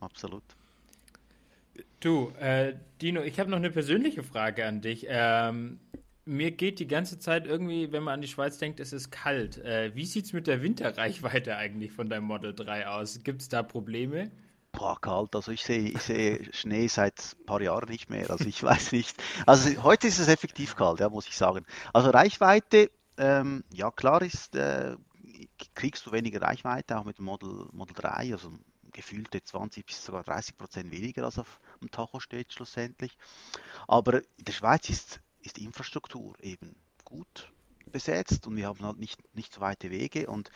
absolut. 0.00 0.42
Du, 2.00 2.32
äh, 2.40 2.74
Dino, 3.00 3.22
ich 3.22 3.38
habe 3.38 3.48
noch 3.48 3.58
eine 3.58 3.70
persönliche 3.70 4.24
Frage 4.24 4.66
an 4.66 4.80
dich. 4.80 5.06
Ähm, 5.08 5.78
mir 6.24 6.50
geht 6.50 6.78
die 6.78 6.86
ganze 6.86 7.18
Zeit 7.18 7.46
irgendwie, 7.46 7.92
wenn 7.92 8.02
man 8.02 8.14
an 8.14 8.20
die 8.20 8.28
Schweiz 8.28 8.58
denkt, 8.58 8.80
es 8.80 8.92
ist 8.92 9.10
kalt. 9.10 9.58
Äh, 9.58 9.94
wie 9.94 10.06
sieht 10.06 10.26
es 10.26 10.32
mit 10.32 10.46
der 10.46 10.62
Winterreichweite 10.62 11.56
eigentlich 11.56 11.92
von 11.92 12.08
deinem 12.08 12.24
Model 12.24 12.54
3 12.54 12.88
aus? 12.88 13.20
Gibt 13.22 13.42
es 13.42 13.48
da 13.48 13.62
Probleme? 13.62 14.30
Boah, 14.72 15.00
kalt. 15.00 15.34
Also 15.34 15.50
ich 15.50 15.64
sehe 15.64 15.90
ich 15.90 16.02
seh 16.02 16.48
Schnee 16.52 16.86
seit 16.86 17.36
ein 17.38 17.46
paar 17.46 17.60
Jahren 17.60 17.88
nicht 17.88 18.10
mehr. 18.10 18.30
Also 18.30 18.44
ich 18.46 18.62
weiß 18.62 18.92
nicht. 18.92 19.20
Also 19.46 19.82
heute 19.82 20.06
ist 20.06 20.18
es 20.18 20.28
effektiv 20.28 20.76
kalt, 20.76 21.00
ja, 21.00 21.08
muss 21.08 21.26
ich 21.26 21.36
sagen. 21.36 21.64
Also 21.92 22.10
Reichweite, 22.10 22.90
ähm, 23.16 23.64
ja 23.72 23.90
klar 23.90 24.22
ist, 24.22 24.54
äh, 24.54 24.96
kriegst 25.74 26.06
du 26.06 26.12
weniger 26.12 26.42
Reichweite, 26.42 26.98
auch 26.98 27.04
mit 27.04 27.18
dem 27.18 27.24
Model, 27.24 27.66
Model 27.72 27.94
3, 27.94 28.32
also 28.32 28.52
gefühlte 28.92 29.42
20 29.42 29.86
bis 29.86 30.04
sogar 30.04 30.24
30 30.24 30.58
Prozent 30.58 30.90
weniger 30.90 31.24
als 31.24 31.38
auf 31.38 31.60
dem 31.80 31.90
Tacho 31.90 32.20
steht 32.20 32.52
schlussendlich. 32.52 33.16
Aber 33.88 34.18
in 34.18 34.44
der 34.44 34.52
Schweiz 34.52 34.88
ist 34.88 35.20
ist 35.40 35.56
die 35.56 35.64
Infrastruktur 35.64 36.34
eben 36.40 36.76
gut 37.04 37.50
besetzt 37.90 38.46
und 38.46 38.56
wir 38.56 38.68
haben 38.68 38.84
halt 38.84 38.98
nicht, 38.98 39.18
nicht 39.34 39.52
so 39.52 39.60
weite 39.60 39.90
Wege. 39.90 40.28
Und 40.28 40.50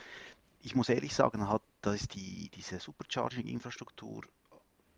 ich 0.61 0.75
muss 0.75 0.89
ehrlich 0.89 1.15
sagen, 1.15 1.49
hat, 1.49 1.63
da 1.83 1.93
ist 1.93 2.15
die, 2.15 2.51
diese 2.55 2.79
Supercharging-Infrastruktur 2.79 4.23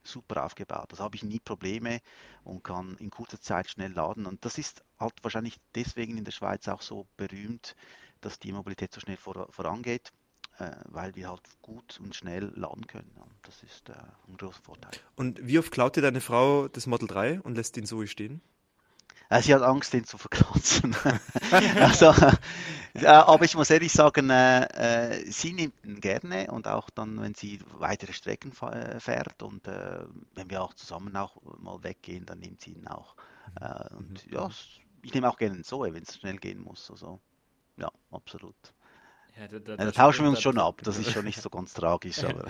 super 0.06 0.44
aufgebaut. 0.44 0.92
Da 0.92 0.98
habe 0.98 1.16
ich 1.16 1.24
nie 1.24 1.40
Probleme 1.40 2.00
und 2.44 2.62
kann 2.62 2.96
in 2.98 3.10
kurzer 3.10 3.40
Zeit 3.40 3.68
schnell 3.68 3.92
laden. 3.92 4.26
Und 4.26 4.44
das 4.44 4.58
ist 4.58 4.84
halt 4.98 5.14
wahrscheinlich 5.22 5.58
deswegen 5.74 6.16
in 6.16 6.24
der 6.24 6.32
Schweiz 6.32 6.68
auch 6.68 6.82
so 6.82 7.06
berühmt, 7.16 7.74
dass 8.20 8.38
die 8.38 8.52
Mobilität 8.52 8.92
so 8.92 9.00
schnell 9.00 9.16
vor, 9.16 9.48
vorangeht, 9.50 10.12
äh, 10.58 10.70
weil 10.84 11.14
wir 11.16 11.28
halt 11.28 11.42
gut 11.60 11.98
und 12.00 12.14
schnell 12.14 12.52
laden 12.54 12.86
können. 12.86 13.10
Und 13.16 13.34
das 13.42 13.62
ist 13.62 13.88
äh, 13.88 13.94
ein 14.28 14.36
großer 14.36 14.62
Vorteil. 14.62 14.92
Und 15.16 15.44
wie 15.44 15.58
oft 15.58 15.72
klaut 15.72 15.96
dir 15.96 16.02
deine 16.02 16.20
Frau 16.20 16.68
das 16.68 16.86
Model 16.86 17.08
3 17.08 17.40
und 17.40 17.56
lässt 17.56 17.76
ihn 17.76 17.86
so 17.86 18.04
stehen? 18.06 18.40
Äh, 19.28 19.42
sie 19.42 19.54
hat 19.54 19.62
Angst, 19.62 19.92
den 19.92 20.04
zu 20.04 20.18
verkratzen. 20.18 20.96
also, 21.80 22.12
äh, 22.94 23.06
aber 23.06 23.44
ich 23.44 23.56
muss 23.56 23.70
ehrlich 23.70 23.92
sagen, 23.92 24.30
äh, 24.30 24.64
äh, 24.64 25.30
sie 25.30 25.52
nimmt 25.52 25.74
ihn 25.84 26.00
gerne 26.00 26.50
und 26.50 26.68
auch 26.68 26.90
dann, 26.90 27.20
wenn 27.20 27.34
sie 27.34 27.60
weitere 27.78 28.12
Strecken 28.12 28.52
äh, 28.72 29.00
fährt 29.00 29.42
und 29.42 29.66
äh, 29.66 30.04
wenn 30.34 30.50
wir 30.50 30.62
auch 30.62 30.74
zusammen 30.74 31.16
auch 31.16 31.36
mal 31.58 31.82
weggehen, 31.82 32.26
dann 32.26 32.38
nimmt 32.38 32.62
sie 32.62 32.72
ihn 32.72 32.86
auch. 32.86 33.16
und 33.96 34.26
mhm. 34.26 34.32
ja, 34.32 34.48
ich 35.02 35.14
nehme 35.14 35.28
auch 35.28 35.38
gerne 35.38 35.62
so, 35.62 35.82
wenn 35.82 36.02
es 36.02 36.16
schnell 36.16 36.36
gehen 36.36 36.60
muss. 36.60 36.90
Also, 36.90 37.20
ja, 37.76 37.90
absolut. 38.10 38.56
Ja, 39.38 39.48
da, 39.48 39.58
da, 39.58 39.72
ja, 39.72 39.76
da 39.76 39.90
tauschen 39.92 40.24
wir 40.24 40.30
uns 40.30 40.40
schon 40.40 40.58
ab, 40.58 40.80
das 40.82 40.98
ist 40.98 41.12
schon 41.12 41.24
nicht 41.24 41.42
so 41.42 41.50
ganz 41.50 41.74
tragisch. 41.74 42.24
Aber. 42.24 42.46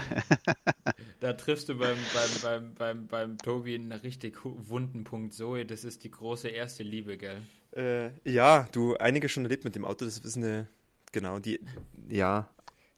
da 1.21 1.33
triffst 1.33 1.69
du 1.69 1.77
beim, 1.77 1.97
beim, 2.15 2.43
beim, 2.43 2.75
beim, 2.75 3.07
beim 3.09 3.39
Tobi 3.39 3.75
einen 3.75 3.91
richtig 3.91 4.39
wunden 4.45 5.03
Punkt. 5.03 5.35
Zoe, 5.35 5.67
das 5.67 5.83
ist 5.83 6.05
die 6.05 6.11
große 6.11 6.49
erste 6.49 6.85
Liebe, 6.85 7.17
gell? 7.19 7.43
Äh, 7.73 8.11
ja, 8.31 8.69
du 8.71 8.97
einiges 8.97 9.33
schon 9.33 9.43
erlebt 9.45 9.65
mit 9.65 9.75
dem 9.75 9.85
Auto, 9.85 10.05
das 10.05 10.19
ist 10.19 10.37
eine, 10.37 10.69
genau, 11.11 11.41
die, 11.41 11.61
ja, 12.09 12.49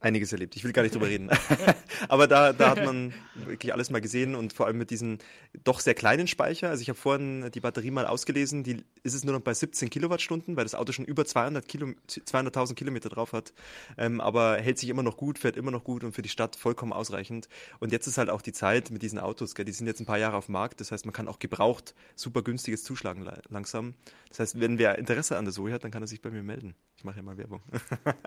einiges 0.01 0.33
erlebt. 0.33 0.55
Ich 0.55 0.65
will 0.65 0.73
gar 0.73 0.83
nicht 0.83 0.95
drüber 0.95 1.09
reden. 1.09 1.29
Aber 2.09 2.29
da, 2.29 2.53
da 2.53 2.71
hat 2.71 2.85
man 2.85 3.13
wirklich 3.35 3.73
alles 3.73 3.91
mal 3.91 4.01
gesehen 4.01 4.35
und 4.35 4.53
vor 4.53 4.67
allem 4.67 4.79
mit 4.79 4.91
diesem 4.91 5.19
doch 5.65 5.81
sehr 5.81 5.95
kleinen 5.95 6.29
Speicher. 6.29 6.69
Also 6.71 6.83
ich 6.83 6.89
habe 6.89 6.99
vorhin 6.99 7.51
die 7.53 7.61
Batterie 7.61 7.91
mal 7.91 8.07
ausgelesen, 8.07 8.63
die 8.63 8.85
ist 9.03 9.15
es 9.15 9.25
nur 9.25 9.35
noch 9.35 9.41
bei 9.41 9.53
17 9.55 9.91
Kilowattstunden, 9.91 10.57
weil 10.57 10.65
das 10.65 10.77
Auto 10.77 10.93
schon 10.93 11.05
über 11.05 11.25
200 11.25 11.67
Kilo, 11.67 11.89
200.000 12.09 12.75
Kilometer 12.75 13.09
drauf 13.09 13.33
hat. 13.33 13.53
Ähm, 13.97 14.21
aber 14.21 14.59
hält 14.59 14.79
sich 14.79 14.89
immer 14.89 15.03
noch 15.03 15.17
gut, 15.17 15.39
fährt 15.39 15.57
immer 15.57 15.73
noch 15.73 15.83
gut 15.83 16.05
und 16.05 16.13
für 16.13 16.23
die 16.23 16.29
Stadt 16.29 16.55
vollkommen 16.55 16.93
ausreichend. 16.93 17.49
Und 17.81 17.91
jetzt 17.91 18.07
ist 18.07 18.19
halt 18.19 18.31
auch 18.31 18.43
die 18.43 18.53
Zeit 18.53 18.91
mit 18.91 19.03
diesen 19.03 19.19
Autos, 19.19 19.55
gell? 19.55 19.65
die 19.65 19.73
sind 19.73 19.89
jetzt 19.89 20.01
ein 20.01 20.07
paar 20.07 20.19
Jahre 20.19 20.37
auf 20.37 20.47
dem 20.47 20.53
Markt. 20.53 20.81
Das 20.81 20.93
heißt, 20.93 21.07
man 21.07 21.13
kann 21.13 21.27
auch 21.27 21.41
gebraucht 21.41 21.95
super 22.15 22.43
günstiges 22.43 22.85
zuschlagen 22.85 23.29
langsam. 23.49 23.95
Das 24.29 24.39
heißt, 24.41 24.61
wenn 24.61 24.79
wer 24.79 24.99
Interesse 24.99 25.37
an 25.37 25.45
der 25.45 25.55
Zoe 25.55 25.73
hat, 25.73 25.83
dann 25.83 25.91
kann 25.91 26.03
er 26.03 26.07
sich 26.07 26.23
bei 26.23 26.31
mir 26.31 26.43
melden. 26.43 26.75
Ich 26.99 27.05
mache 27.05 27.19
ja 27.19 27.23
mal 27.23 27.39
Werbung. 27.39 27.63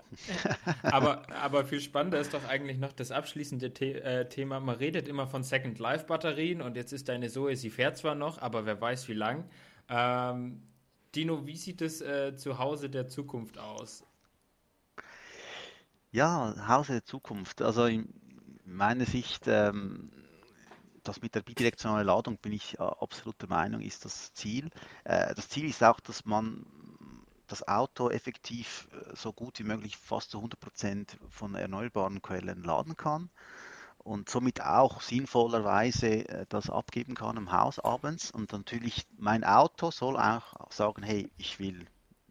aber, 0.82 1.30
aber 1.30 1.66
viel 1.66 1.82
spannender 1.82 2.18
ist 2.18 2.32
doch 2.32 2.48
eigentlich 2.48 2.78
noch 2.78 2.94
das 2.94 3.10
abschließende 3.10 3.70
The 3.78 3.92
äh, 3.92 4.28
Thema. 4.30 4.60
Man 4.60 4.76
redet 4.76 5.08
immer 5.08 5.26
von 5.26 5.42
Second 5.42 5.78
Life 5.78 6.06
Batterien 6.06 6.62
und 6.62 6.74
jetzt 6.74 6.94
ist 6.94 7.10
deine 7.10 7.28
Zoe, 7.28 7.54
sie 7.54 7.68
fährt 7.68 7.98
zwar 7.98 8.14
noch, 8.14 8.40
aber 8.40 8.64
wer 8.64 8.80
weiß 8.80 9.08
wie 9.08 9.12
lang. 9.12 9.44
Ähm, 9.90 10.62
Dino, 11.14 11.46
wie 11.46 11.56
sieht 11.58 11.82
es 11.82 12.00
äh, 12.00 12.34
zu 12.34 12.58
Hause 12.58 12.88
der 12.88 13.08
Zukunft 13.08 13.58
aus? 13.58 14.06
Ja, 16.10 16.54
Hause 16.66 16.92
der 16.92 17.04
Zukunft. 17.04 17.60
Also 17.60 17.84
in 17.84 18.08
meiner 18.64 19.04
Sicht, 19.04 19.48
ähm, 19.48 20.10
das 21.02 21.20
mit 21.20 21.34
der 21.34 21.42
bidirektionalen 21.42 22.06
Ladung 22.06 22.38
bin 22.38 22.52
ich 22.54 22.78
äh, 22.78 22.82
absolut 22.82 23.38
der 23.42 23.50
Meinung, 23.50 23.82
ist 23.82 24.06
das 24.06 24.32
Ziel. 24.32 24.70
Äh, 25.04 25.34
das 25.34 25.50
Ziel 25.50 25.68
ist 25.68 25.84
auch, 25.84 26.00
dass 26.00 26.24
man 26.24 26.64
das 27.52 27.68
Auto 27.68 28.08
effektiv 28.08 28.88
äh, 28.92 29.14
so 29.14 29.32
gut 29.32 29.58
wie 29.58 29.64
möglich 29.64 29.96
fast 29.96 30.30
zu 30.30 30.38
100% 30.38 31.16
von 31.28 31.54
erneuerbaren 31.54 32.22
Quellen 32.22 32.62
laden 32.64 32.96
kann 32.96 33.30
und 33.98 34.28
somit 34.28 34.60
auch 34.62 35.00
sinnvollerweise 35.00 36.28
äh, 36.28 36.46
das 36.48 36.70
abgeben 36.70 37.14
kann 37.14 37.36
im 37.36 37.52
Haus 37.52 37.78
abends. 37.78 38.30
Und 38.30 38.52
natürlich 38.52 39.06
mein 39.16 39.44
Auto 39.44 39.90
soll 39.90 40.16
auch 40.16 40.70
sagen, 40.70 41.02
hey, 41.02 41.30
ich 41.36 41.58
will 41.58 41.86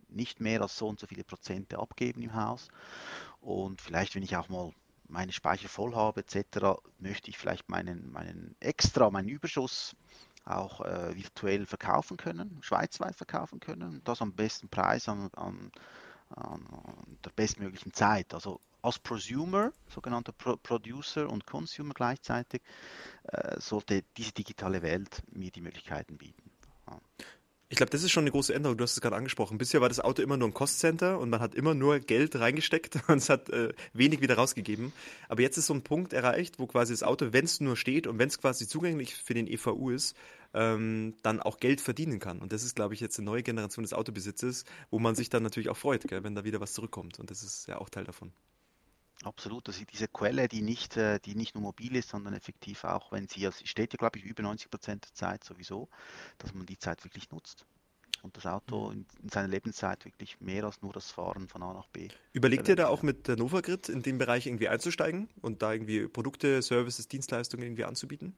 nicht 0.10 0.42
mehr 0.42 0.62
als 0.62 0.78
so 0.78 0.88
und 0.88 1.00
so 1.00 1.08
viele 1.08 1.24
Prozente 1.24 1.80
abgeben 1.80 2.22
im 2.22 2.34
Haus. 2.34 2.68
Und 3.40 3.82
vielleicht, 3.82 4.16
wenn 4.16 4.24
ich 4.24 4.36
auch 4.36 4.50
mal 4.50 4.74
meine 5.08 5.32
Speicher 5.32 5.70
voll 5.70 5.96
habe 5.96 6.22
etc., 6.22 6.82
möchte 7.00 7.30
ich 7.30 7.38
vielleicht 7.38 7.70
meinen, 7.70 8.12
meinen 8.12 8.56
extra, 8.60 9.10
meinen 9.10 9.30
Überschuss 9.30 9.96
auch 10.58 10.82
äh, 10.82 11.16
virtuell 11.16 11.66
verkaufen 11.66 12.18
können, 12.18 12.58
schweizweit 12.62 13.16
verkaufen 13.16 13.60
können, 13.60 14.02
das 14.04 14.22
am 14.22 14.34
besten 14.34 14.70
Preis 14.70 15.08
an, 15.10 15.30
an, 15.36 15.72
an 16.30 16.66
der 17.24 17.32
bestmöglichen 17.32 17.93
Zeit. 17.93 18.34
Also 18.34 18.60
als 18.82 18.99
Prosumer, 18.99 19.72
sogenannter 19.89 20.32
Pro 20.32 20.58
Producer 20.58 21.30
und 21.30 21.45
Consumer 21.45 21.93
gleichzeitig, 21.93 22.62
äh, 23.24 23.60
sollte 23.60 24.04
diese 24.18 24.32
digitale 24.32 24.82
Welt 24.82 25.22
mir 25.32 25.52
die 25.52 25.62
Möglichkeiten 25.62 26.18
bieten. 26.18 26.52
Ja. 26.88 26.99
Ich 27.72 27.78
glaube, 27.78 27.89
das 27.89 28.04
ist 28.04 28.12
schon 28.12 28.24
eine 28.24 28.32
große 28.32 28.54
Änderung. 28.54 28.78
Du 28.78 28.84
hast 28.84 28.91
es 28.91 28.99
gerade 28.99 29.16
angesprochen. 29.16 29.58
Bisher 29.58 29.80
war 29.80 29.88
das 29.88 30.02
Auto 30.02 30.22
immer 30.22 30.36
nur 30.36 30.49
ein 30.49 30.54
Cost-Center 30.54 31.18
und 31.20 31.30
man 31.30 31.39
hat 31.39 31.56
immer 31.56 31.74
nur 31.74 31.99
Geld 31.99 32.36
reingesteckt 32.36 32.99
und 33.08 33.20
es 33.20 33.30
hat 33.30 33.49
äh, 33.49 33.72
wenig 33.93 34.20
wieder 34.20 34.36
rausgegeben. 34.36 34.91
Aber 35.30 35.41
jetzt 35.41 35.58
ist 35.58 35.68
so 35.68 35.74
ein 35.74 35.82
Punkt 35.82 36.12
erreicht, 36.12 36.60
wo 36.60 36.68
quasi 36.68 36.91
das 36.91 37.02
Auto, 37.02 37.32
wenn 37.32 37.45
es 37.45 37.62
nur 37.62 37.78
steht 37.78 38.08
und 38.08 38.20
wenn 38.20 38.28
es 38.28 38.41
quasi 38.41 38.68
zugänglich 38.68 39.16
für 39.16 39.34
den 39.34 39.47
EVU 39.47 39.91
ist, 39.91 40.18
ähm, 40.54 41.16
dann 41.24 41.41
auch 41.41 41.60
Geld 41.60 41.82
verdienen 41.82 42.20
kann. 42.20 42.39
Und 42.39 42.52
das 42.52 42.64
ist, 42.64 42.76
glaube 42.76 42.93
ich, 42.93 42.99
jetzt 42.99 43.18
eine 43.20 43.26
neue 43.26 43.43
Generation 43.43 43.84
des 43.84 43.93
Autobesitzes, 43.93 44.66
wo 44.89 44.99
man 44.99 45.16
sich 45.16 45.30
dann 45.30 45.43
natürlich 45.43 45.70
auch 45.70 45.78
freut, 45.78 46.08
gell, 46.08 46.24
wenn 46.24 46.36
da 46.36 46.43
wieder 46.43 46.60
was 46.60 46.74
zurückkommt. 46.74 47.20
Und 47.20 47.32
das 47.32 47.43
ist 47.43 47.68
ja 47.68 47.78
auch 47.78 47.89
Teil 47.89 48.04
davon. 48.04 48.32
Absolut, 49.24 49.68
ist 49.68 49.84
diese 49.93 50.08
Quelle, 50.08 50.47
die 50.47 50.64
nicht, 50.64 50.97
äh, 50.97 51.20
die 51.20 51.36
nicht 51.36 51.54
nur 51.54 51.64
mobil 51.64 51.95
ist, 51.95 52.10
sondern 52.10 52.34
effektiv 52.34 52.84
auch, 52.84 53.12
wenn 53.12 53.28
sie, 53.28 53.45
also 53.45 53.64
steht 53.66 53.93
ja, 53.93 53.97
glaube 53.97 54.18
ich, 54.18 54.26
über 54.26 54.41
90 54.41 54.72
Prozent 54.72 55.06
der 55.06 55.14
Zeit 55.14 55.43
sowieso, 55.43 55.89
dass 56.39 56.56
man 56.56 56.66
die 56.66 56.80
Zeit 56.80 57.04
wirklich 57.04 57.30
nutzt 57.30 57.66
und 58.24 58.36
das 58.38 58.45
Auto 58.45 58.89
in, 58.91 59.06
in, 59.22 59.30
seiner 59.30 59.47
Lebenszeit 59.47 60.06
wirklich 60.06 60.39
mehr 60.41 60.64
als 60.64 60.82
nur 60.82 60.93
das 60.93 61.12
Fahren 61.12 61.47
von 61.47 61.62
A 61.64 61.74
nach 61.74 61.88
B. 61.88 62.08
Überlegt 62.34 62.68
ihr 62.68 62.76
da 62.76 62.88
auch 62.88 63.04
mit 63.04 63.28
der 63.28 63.38
Novagrid 63.38 63.89
in 63.89 64.02
dem 64.02 64.18
Bereich 64.18 64.47
irgendwie 64.47 64.70
einzusteigen 64.70 65.30
und 65.41 65.62
da 65.62 65.74
irgendwie 65.74 66.08
Produkte, 66.08 66.62
Services, 66.62 67.08
Dienstleistungen 67.08 67.64
irgendwie 67.64 67.86
anzubieten? 67.86 68.36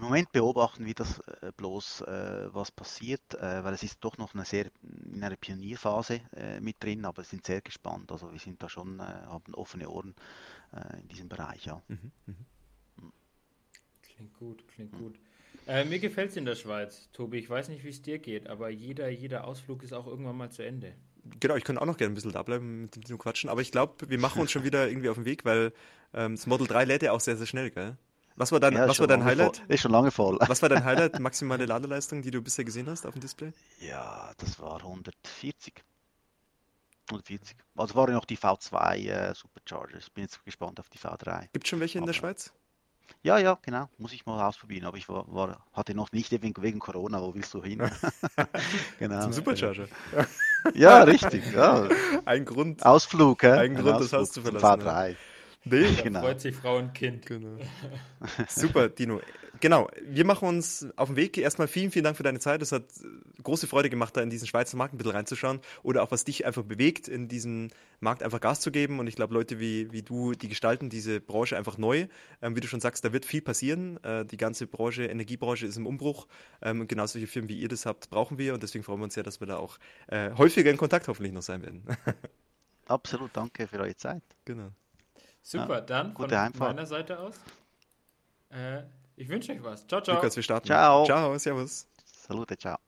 Im 0.00 0.06
Moment 0.06 0.32
beobachten 0.32 0.86
wir 0.86 0.94
das 0.94 1.18
äh, 1.42 1.52
bloß, 1.54 2.00
äh, 2.00 2.54
was 2.54 2.70
passiert, 2.70 3.34
äh, 3.34 3.62
weil 3.62 3.74
es 3.74 3.82
ist 3.82 3.98
doch 4.00 4.16
noch 4.16 4.32
eine 4.32 4.46
sehr 4.46 4.70
in 5.12 5.22
einer 5.22 5.36
Pionierphase 5.36 6.22
mit 6.62 6.82
drin, 6.82 7.04
aber 7.04 7.22
sind 7.22 7.44
sehr 7.44 7.60
gespannt. 7.60 8.10
Also 8.10 8.32
wir 8.32 8.38
sind 8.38 8.62
da 8.62 8.70
schon, 8.70 9.02
haben 9.02 9.54
offene 9.54 9.90
Ohren 9.90 10.14
in 11.02 11.08
diesem 11.08 11.28
Bereich, 11.28 11.66
ja. 11.66 11.82
Mhm, 11.88 12.12
mh. 12.26 12.34
Hm. 12.96 13.12
Klingt 14.02 14.34
gut, 14.38 14.68
klingt 14.68 14.92
mhm. 14.94 14.98
gut. 14.98 15.20
Äh, 15.66 15.84
mir 15.84 15.98
gefällt 15.98 16.30
es 16.30 16.36
in 16.36 16.46
der 16.46 16.54
Schweiz, 16.54 17.10
Tobi. 17.12 17.38
Ich 17.38 17.50
weiß 17.50 17.68
nicht, 17.68 17.84
wie 17.84 17.90
es 17.90 18.00
dir 18.00 18.18
geht, 18.18 18.48
aber 18.48 18.70
jeder, 18.70 19.10
jeder 19.10 19.46
Ausflug 19.46 19.82
ist 19.82 19.92
auch 19.92 20.06
irgendwann 20.06 20.36
mal 20.36 20.50
zu 20.50 20.62
Ende. 20.64 20.94
Genau, 21.40 21.56
ich 21.56 21.64
könnte 21.64 21.82
auch 21.82 21.86
noch 21.86 21.98
gerne 21.98 22.12
ein 22.12 22.14
bisschen 22.14 22.32
da 22.32 22.42
bleiben 22.42 22.82
mit 22.82 23.08
dem 23.08 23.18
Quatschen, 23.18 23.50
aber 23.50 23.60
ich 23.60 23.70
glaube, 23.70 24.08
wir 24.08 24.18
machen 24.18 24.40
uns 24.40 24.50
schon 24.52 24.64
wieder 24.64 24.88
irgendwie 24.88 25.10
auf 25.10 25.16
den 25.16 25.26
Weg, 25.26 25.44
weil 25.44 25.74
ähm, 26.14 26.36
das 26.36 26.46
Model 26.46 26.66
3 26.66 26.86
lädt 26.86 27.02
ja 27.02 27.12
auch 27.12 27.20
sehr, 27.20 27.36
sehr 27.36 27.46
schnell, 27.46 27.70
gell? 27.70 27.98
Was 28.40 28.52
war 28.52 28.58
dein, 28.58 28.72
ja, 28.72 28.88
was 28.88 28.98
war 28.98 29.06
dein 29.06 29.22
Highlight? 29.22 29.58
Voll. 29.58 29.66
Ist 29.68 29.82
schon 29.82 29.92
lange 29.92 30.10
voll. 30.10 30.38
Was 30.40 30.62
war 30.62 30.70
dein 30.70 30.82
Highlight, 30.82 31.20
maximale 31.20 31.66
Ladeleistung, 31.66 32.22
die 32.22 32.30
du 32.30 32.40
bisher 32.40 32.64
gesehen 32.64 32.88
hast 32.88 33.04
auf 33.04 33.12
dem 33.12 33.20
Display? 33.20 33.52
Ja, 33.80 34.32
das 34.38 34.58
war 34.58 34.76
140. 34.76 35.84
140. 37.10 37.54
Also 37.76 37.94
waren 37.96 38.08
ja 38.08 38.14
noch 38.14 38.24
die 38.24 38.38
V2 38.38 38.96
äh, 38.96 39.34
Superchargers. 39.34 40.08
Bin 40.08 40.24
jetzt 40.24 40.42
gespannt 40.42 40.80
auf 40.80 40.88
die 40.88 40.98
V3. 40.98 41.48
Gibt 41.52 41.66
es 41.66 41.68
schon 41.68 41.80
welche 41.80 41.98
in 41.98 42.06
der 42.06 42.14
Schweiz? 42.14 42.50
Ja, 43.22 43.36
ja, 43.36 43.58
genau. 43.60 43.90
Muss 43.98 44.14
ich 44.14 44.24
mal 44.24 44.42
ausprobieren. 44.48 44.86
Aber 44.86 44.96
ich 44.96 45.06
war, 45.10 45.26
war 45.30 45.62
hatte 45.74 45.94
noch 45.94 46.10
nicht 46.12 46.32
wegen, 46.32 46.54
wegen 46.62 46.78
Corona. 46.78 47.20
Wo 47.20 47.34
willst 47.34 47.52
du 47.52 47.62
hin? 47.62 47.82
genau. 48.98 49.20
Zum 49.20 49.34
Supercharger. 49.34 49.86
ja, 50.72 51.02
richtig. 51.02 51.52
Ja. 51.52 51.86
Ein 52.24 52.46
Grund. 52.46 52.86
Ausflug, 52.86 53.42
hä? 53.42 53.50
Ein 53.50 53.74
Grund, 53.74 53.88
Ausflug 53.88 54.10
das 54.10 54.12
Haus 54.18 54.32
zu 54.32 54.40
verlassen. 54.40 54.80
V3. 54.80 55.10
Ja. 55.10 55.16
Nee, 55.64 55.86
genau. 56.02 56.20
freut 56.20 56.40
sich 56.40 56.56
Frau 56.56 56.78
und 56.78 56.94
Kind. 56.94 57.26
Genau. 57.26 57.58
Super, 58.48 58.88
Dino. 58.88 59.20
Genau, 59.60 59.90
wir 60.02 60.24
machen 60.24 60.48
uns 60.48 60.86
auf 60.96 61.08
den 61.08 61.16
Weg. 61.16 61.36
Erstmal 61.36 61.68
vielen, 61.68 61.90
vielen 61.90 62.04
Dank 62.04 62.16
für 62.16 62.22
deine 62.22 62.38
Zeit. 62.38 62.62
Es 62.62 62.72
hat 62.72 62.84
große 63.42 63.66
Freude 63.66 63.90
gemacht, 63.90 64.16
da 64.16 64.22
in 64.22 64.30
diesen 64.30 64.48
Schweizer 64.48 64.78
Markt 64.78 64.94
ein 64.94 64.96
bisschen 64.96 65.12
reinzuschauen 65.12 65.60
oder 65.82 66.02
auch 66.02 66.10
was 66.10 66.24
dich 66.24 66.46
einfach 66.46 66.62
bewegt, 66.62 67.08
in 67.08 67.28
diesen 67.28 67.70
Markt 68.00 68.22
einfach 68.22 68.40
Gas 68.40 68.60
zu 68.60 68.70
geben. 68.70 69.00
Und 69.00 69.06
ich 69.06 69.16
glaube, 69.16 69.34
Leute 69.34 69.60
wie, 69.60 69.92
wie 69.92 70.02
du, 70.02 70.32
die 70.32 70.48
gestalten 70.48 70.88
diese 70.88 71.20
Branche 71.20 71.58
einfach 71.58 71.76
neu. 71.76 72.06
Ähm, 72.40 72.56
wie 72.56 72.60
du 72.60 72.68
schon 72.68 72.80
sagst, 72.80 73.04
da 73.04 73.12
wird 73.12 73.26
viel 73.26 73.42
passieren. 73.42 74.02
Äh, 74.02 74.24
die 74.24 74.38
ganze 74.38 74.66
Branche, 74.66 75.04
Energiebranche 75.04 75.66
ist 75.66 75.76
im 75.76 75.86
Umbruch. 75.86 76.26
Ähm, 76.62 76.80
und 76.80 76.88
genau 76.88 77.04
solche 77.04 77.26
Firmen, 77.26 77.50
wie 77.50 77.60
ihr 77.60 77.68
das 77.68 77.84
habt, 77.84 78.08
brauchen 78.08 78.38
wir. 78.38 78.54
Und 78.54 78.62
deswegen 78.62 78.82
freuen 78.82 79.00
wir 79.00 79.04
uns 79.04 79.16
ja, 79.16 79.22
dass 79.22 79.40
wir 79.40 79.46
da 79.46 79.58
auch 79.58 79.76
äh, 80.06 80.30
häufiger 80.38 80.70
in 80.70 80.78
Kontakt 80.78 81.06
hoffentlich 81.06 81.34
noch 81.34 81.42
sein 81.42 81.60
werden. 81.60 81.84
Absolut, 82.86 83.30
danke 83.34 83.68
für 83.68 83.78
eure 83.78 83.94
Zeit. 83.94 84.22
Genau. 84.46 84.70
Super, 85.42 85.74
ja, 85.76 85.80
dann 85.80 86.14
von 86.14 86.30
Heimfahrt. 86.30 86.76
meiner 86.76 86.86
Seite 86.86 87.18
aus. 87.18 87.34
Äh, 88.50 88.82
ich 89.16 89.28
wünsche 89.28 89.52
euch 89.52 89.62
was. 89.62 89.86
Ciao, 89.86 90.00
ciao. 90.00 90.16
Lukas, 90.16 90.36
wir 90.36 90.42
starten. 90.42 90.66
Ciao. 90.66 91.04
Ciao, 91.04 91.38
servus. 91.38 91.86
Salute, 92.04 92.56
ciao. 92.56 92.78